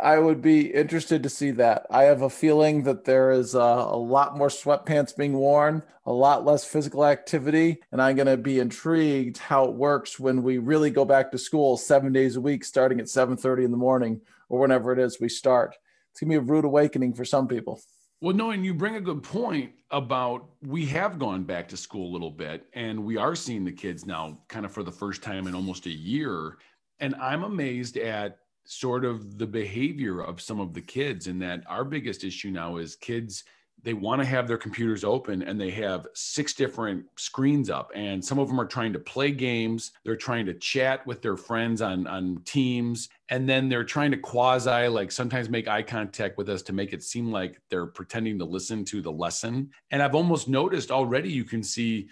I 0.01 0.19
would 0.19 0.41
be 0.41 0.73
interested 0.73 1.23
to 1.23 1.29
see 1.29 1.51
that. 1.51 1.85
I 1.89 2.03
have 2.03 2.21
a 2.21 2.29
feeling 2.29 2.83
that 2.83 3.05
there 3.05 3.31
is 3.31 3.55
a, 3.55 3.59
a, 3.59 3.97
lot 3.97 4.37
more 4.37 4.49
sweatpants 4.49 5.15
being 5.15 5.33
worn, 5.33 5.83
a 6.05 6.11
lot 6.11 6.45
less 6.45 6.63
physical 6.63 7.05
activity, 7.05 7.77
and 7.91 8.01
I'm 8.01 8.15
going 8.15 8.27
to 8.27 8.37
be 8.37 8.59
intrigued 8.59 9.37
how 9.37 9.65
it 9.65 9.73
works 9.73 10.19
when 10.19 10.43
we 10.43 10.57
really 10.57 10.89
go 10.89 11.05
back 11.05 11.31
to 11.31 11.37
school 11.37 11.77
seven 11.77 12.13
days 12.13 12.35
a 12.35 12.41
week, 12.41 12.63
starting 12.63 12.99
at 12.99 13.07
7:30 13.07 13.65
in 13.65 13.71
the 13.71 13.77
morning 13.77 14.21
or 14.49 14.59
whenever 14.59 14.91
it 14.93 14.99
is 14.99 15.19
we 15.19 15.29
start. 15.29 15.75
It's 16.11 16.21
going 16.21 16.31
to 16.31 16.41
be 16.41 16.45
a 16.47 16.53
rude 16.53 16.65
awakening 16.65 17.13
for 17.13 17.25
some 17.25 17.47
people. 17.47 17.81
Well, 18.21 18.35
no, 18.35 18.51
and 18.51 18.65
you 18.65 18.73
bring 18.73 18.95
a 18.95 19.01
good 19.01 19.21
point 19.21 19.73
about 19.91 20.49
we 20.61 20.85
have 20.87 21.19
gone 21.19 21.43
back 21.43 21.67
to 21.69 21.77
school 21.77 22.09
a 22.09 22.13
little 22.13 22.31
bit, 22.31 22.65
and 22.73 23.05
we 23.05 23.17
are 23.17 23.35
seeing 23.35 23.63
the 23.63 23.71
kids 23.71 24.05
now, 24.05 24.39
kind 24.47 24.65
of 24.65 24.71
for 24.71 24.83
the 24.83 24.91
first 24.91 25.21
time 25.21 25.47
in 25.47 25.53
almost 25.53 25.85
a 25.85 25.91
year. 25.91 26.57
And 26.99 27.13
I'm 27.15 27.43
amazed 27.43 27.97
at 27.97 28.39
sort 28.67 29.05
of 29.05 29.37
the 29.37 29.47
behavior 29.47 30.19
of 30.19 30.41
some 30.41 30.59
of 30.59 30.73
the 30.73 30.81
kids 30.81 31.27
and 31.27 31.41
that 31.41 31.63
our 31.67 31.85
biggest 31.85 32.25
issue 32.25 32.51
now 32.51 32.75
is 32.75 32.97
kids 32.97 33.45
they 33.83 33.93
want 33.93 34.19
to 34.19 34.27
have 34.27 34.47
their 34.47 34.57
computers 34.57 35.05
open 35.05 35.41
and 35.43 35.61
they 35.61 35.69
have 35.69 36.07
six 36.13 36.53
different 36.53 37.05
screens 37.15 37.69
up 37.69 37.91
and 37.95 38.23
some 38.23 38.39
of 38.39 38.49
them 38.49 38.59
are 38.59 38.65
trying 38.65 38.91
to 38.91 38.99
play 38.99 39.31
games 39.31 39.91
they're 40.03 40.17
trying 40.17 40.45
to 40.45 40.53
chat 40.53 41.05
with 41.07 41.21
their 41.21 41.37
friends 41.37 41.81
on 41.81 42.05
on 42.07 42.41
teams 42.43 43.07
and 43.29 43.47
then 43.47 43.69
they're 43.69 43.85
trying 43.85 44.11
to 44.11 44.17
quasi 44.17 44.87
like 44.87 45.13
sometimes 45.13 45.49
make 45.49 45.69
eye 45.69 45.81
contact 45.81 46.37
with 46.37 46.49
us 46.49 46.61
to 46.61 46.73
make 46.73 46.91
it 46.91 47.03
seem 47.03 47.31
like 47.31 47.61
they're 47.69 47.85
pretending 47.85 48.37
to 48.37 48.45
listen 48.45 48.83
to 48.83 49.01
the 49.01 49.11
lesson. 49.11 49.69
And 49.91 50.01
i've 50.01 50.15
almost 50.15 50.49
noticed 50.49 50.91
already 50.91 51.31
you 51.31 51.45
can 51.45 51.63
see 51.63 52.09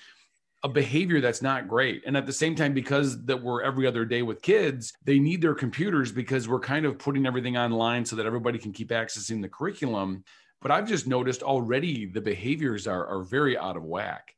a 0.65 0.67
behavior 0.67 1.21
that's 1.21 1.43
not 1.43 1.67
great. 1.67 2.01
And 2.07 2.17
at 2.17 2.25
the 2.25 2.33
same 2.33 2.55
time, 2.55 2.73
because 2.73 3.23
that 3.25 3.43
we're 3.43 3.61
every 3.61 3.85
other 3.85 4.03
day 4.03 4.23
with 4.23 4.41
kids, 4.41 4.93
they 5.03 5.19
need 5.19 5.39
their 5.39 5.53
computers 5.53 6.11
because 6.11 6.47
we're 6.47 6.59
kind 6.59 6.87
of 6.87 6.97
putting 6.97 7.27
everything 7.27 7.55
online 7.55 8.03
so 8.03 8.15
that 8.15 8.25
everybody 8.25 8.57
can 8.57 8.73
keep 8.73 8.89
accessing 8.89 9.43
the 9.43 9.47
curriculum. 9.47 10.23
But 10.63 10.71
I've 10.71 10.87
just 10.87 11.05
noticed 11.05 11.43
already 11.43 12.07
the 12.07 12.19
behaviors 12.19 12.87
are, 12.87 13.05
are 13.05 13.21
very 13.21 13.55
out 13.55 13.77
of 13.77 13.83
whack. 13.83 14.33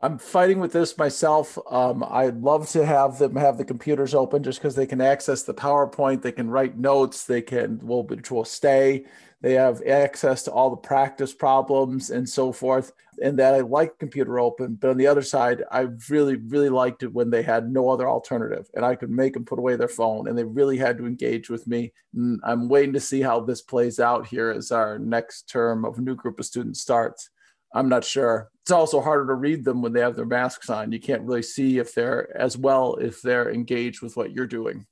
I'm 0.00 0.18
fighting 0.18 0.58
with 0.58 0.72
this 0.72 0.98
myself. 0.98 1.56
Um, 1.70 2.04
I'd 2.10 2.42
love 2.42 2.68
to 2.70 2.84
have 2.84 3.18
them 3.18 3.36
have 3.36 3.56
the 3.56 3.64
computers 3.64 4.16
open 4.16 4.42
just 4.42 4.58
because 4.58 4.74
they 4.74 4.86
can 4.86 5.00
access 5.00 5.44
the 5.44 5.54
PowerPoint, 5.54 6.22
they 6.22 6.32
can 6.32 6.50
write 6.50 6.76
notes, 6.76 7.24
they 7.24 7.40
can, 7.40 7.78
well, 7.84 8.02
which 8.02 8.32
will 8.32 8.44
stay. 8.44 9.04
They 9.42 9.52
have 9.54 9.80
access 9.82 10.42
to 10.44 10.50
all 10.50 10.70
the 10.70 10.76
practice 10.76 11.32
problems 11.32 12.10
and 12.10 12.28
so 12.28 12.50
forth. 12.50 12.92
And 13.22 13.38
that 13.38 13.54
I 13.54 13.60
like 13.60 13.98
computer 13.98 14.40
open. 14.40 14.74
But 14.74 14.90
on 14.90 14.96
the 14.96 15.06
other 15.06 15.22
side, 15.22 15.62
I 15.70 15.86
really, 16.10 16.36
really 16.36 16.68
liked 16.68 17.02
it 17.02 17.12
when 17.12 17.30
they 17.30 17.42
had 17.42 17.70
no 17.70 17.88
other 17.88 18.08
alternative 18.08 18.68
and 18.74 18.84
I 18.84 18.96
could 18.96 19.10
make 19.10 19.34
them 19.34 19.44
put 19.44 19.58
away 19.58 19.76
their 19.76 19.88
phone 19.88 20.28
and 20.28 20.36
they 20.36 20.44
really 20.44 20.76
had 20.76 20.98
to 20.98 21.06
engage 21.06 21.48
with 21.48 21.66
me. 21.66 21.92
And 22.14 22.40
I'm 22.44 22.68
waiting 22.68 22.94
to 22.94 23.00
see 23.00 23.20
how 23.22 23.40
this 23.40 23.62
plays 23.62 24.00
out 24.00 24.26
here 24.26 24.50
as 24.50 24.72
our 24.72 24.98
next 24.98 25.48
term 25.48 25.84
of 25.84 25.98
a 25.98 26.02
new 26.02 26.16
group 26.16 26.40
of 26.40 26.46
students 26.46 26.80
starts. 26.80 27.30
I'm 27.74 27.88
not 27.88 28.04
sure. 28.04 28.50
It's 28.62 28.70
also 28.70 29.00
harder 29.00 29.26
to 29.28 29.34
read 29.34 29.64
them 29.64 29.82
when 29.82 29.92
they 29.92 30.00
have 30.00 30.16
their 30.16 30.26
masks 30.26 30.68
on. 30.68 30.92
You 30.92 31.00
can't 31.00 31.22
really 31.22 31.42
see 31.42 31.78
if 31.78 31.94
they're 31.94 32.36
as 32.36 32.56
well 32.56 32.96
if 32.96 33.22
they're 33.22 33.50
engaged 33.50 34.02
with 34.02 34.16
what 34.16 34.32
you're 34.32 34.46
doing. 34.46 34.86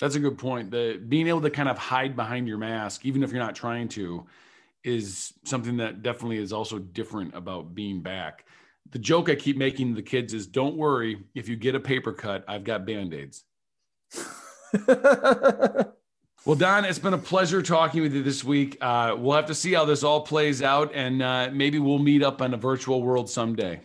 That's 0.00 0.14
a 0.14 0.20
good 0.20 0.38
point. 0.38 0.70
The 0.70 1.02
being 1.08 1.26
able 1.26 1.40
to 1.42 1.50
kind 1.50 1.68
of 1.68 1.78
hide 1.78 2.14
behind 2.14 2.46
your 2.46 2.58
mask, 2.58 3.04
even 3.04 3.22
if 3.22 3.30
you're 3.30 3.42
not 3.42 3.56
trying 3.56 3.88
to, 3.90 4.26
is 4.84 5.32
something 5.44 5.78
that 5.78 6.02
definitely 6.02 6.38
is 6.38 6.52
also 6.52 6.78
different 6.78 7.34
about 7.34 7.74
being 7.74 8.00
back. 8.00 8.46
The 8.90 8.98
joke 8.98 9.28
I 9.28 9.34
keep 9.34 9.56
making 9.56 9.88
to 9.90 9.94
the 9.94 10.02
kids 10.02 10.32
is 10.32 10.46
don't 10.46 10.76
worry, 10.76 11.24
if 11.34 11.48
you 11.48 11.56
get 11.56 11.74
a 11.74 11.80
paper 11.80 12.12
cut, 12.12 12.44
I've 12.48 12.64
got 12.64 12.86
band-aids. 12.86 13.44
Well, 16.48 16.56
Don, 16.56 16.86
it's 16.86 16.98
been 16.98 17.12
a 17.12 17.18
pleasure 17.18 17.60
talking 17.60 18.00
with 18.00 18.14
you 18.14 18.22
this 18.22 18.42
week. 18.42 18.78
Uh, 18.80 19.14
we'll 19.18 19.36
have 19.36 19.46
to 19.46 19.54
see 19.54 19.74
how 19.74 19.84
this 19.84 20.02
all 20.02 20.22
plays 20.22 20.62
out, 20.62 20.92
and 20.94 21.20
uh, 21.20 21.50
maybe 21.52 21.78
we'll 21.78 21.98
meet 21.98 22.22
up 22.22 22.40
in 22.40 22.54
a 22.54 22.56
virtual 22.56 23.02
world 23.02 23.28
someday. 23.28 23.80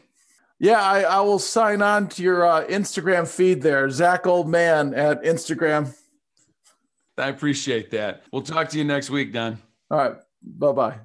Yeah, 0.59 0.81
I, 0.81 1.01
I 1.01 1.19
will 1.19 1.39
sign 1.39 1.81
on 1.81 2.07
to 2.07 2.23
your 2.23 2.45
uh, 2.45 2.65
Instagram 2.67 3.27
feed 3.27 3.61
there, 3.61 3.89
Zac 3.89 4.25
Old 4.25 4.47
Man 4.47 4.93
at 4.93 5.23
Instagram. 5.23 5.93
I 7.17 7.27
appreciate 7.27 7.91
that. 7.91 8.23
We'll 8.31 8.43
talk 8.43 8.69
to 8.69 8.77
you 8.77 8.85
next 8.85 9.09
week, 9.09 9.33
Don. 9.33 9.57
All 9.91 9.97
right. 9.97 10.15
Bye 10.43 10.73
bye. 10.73 10.99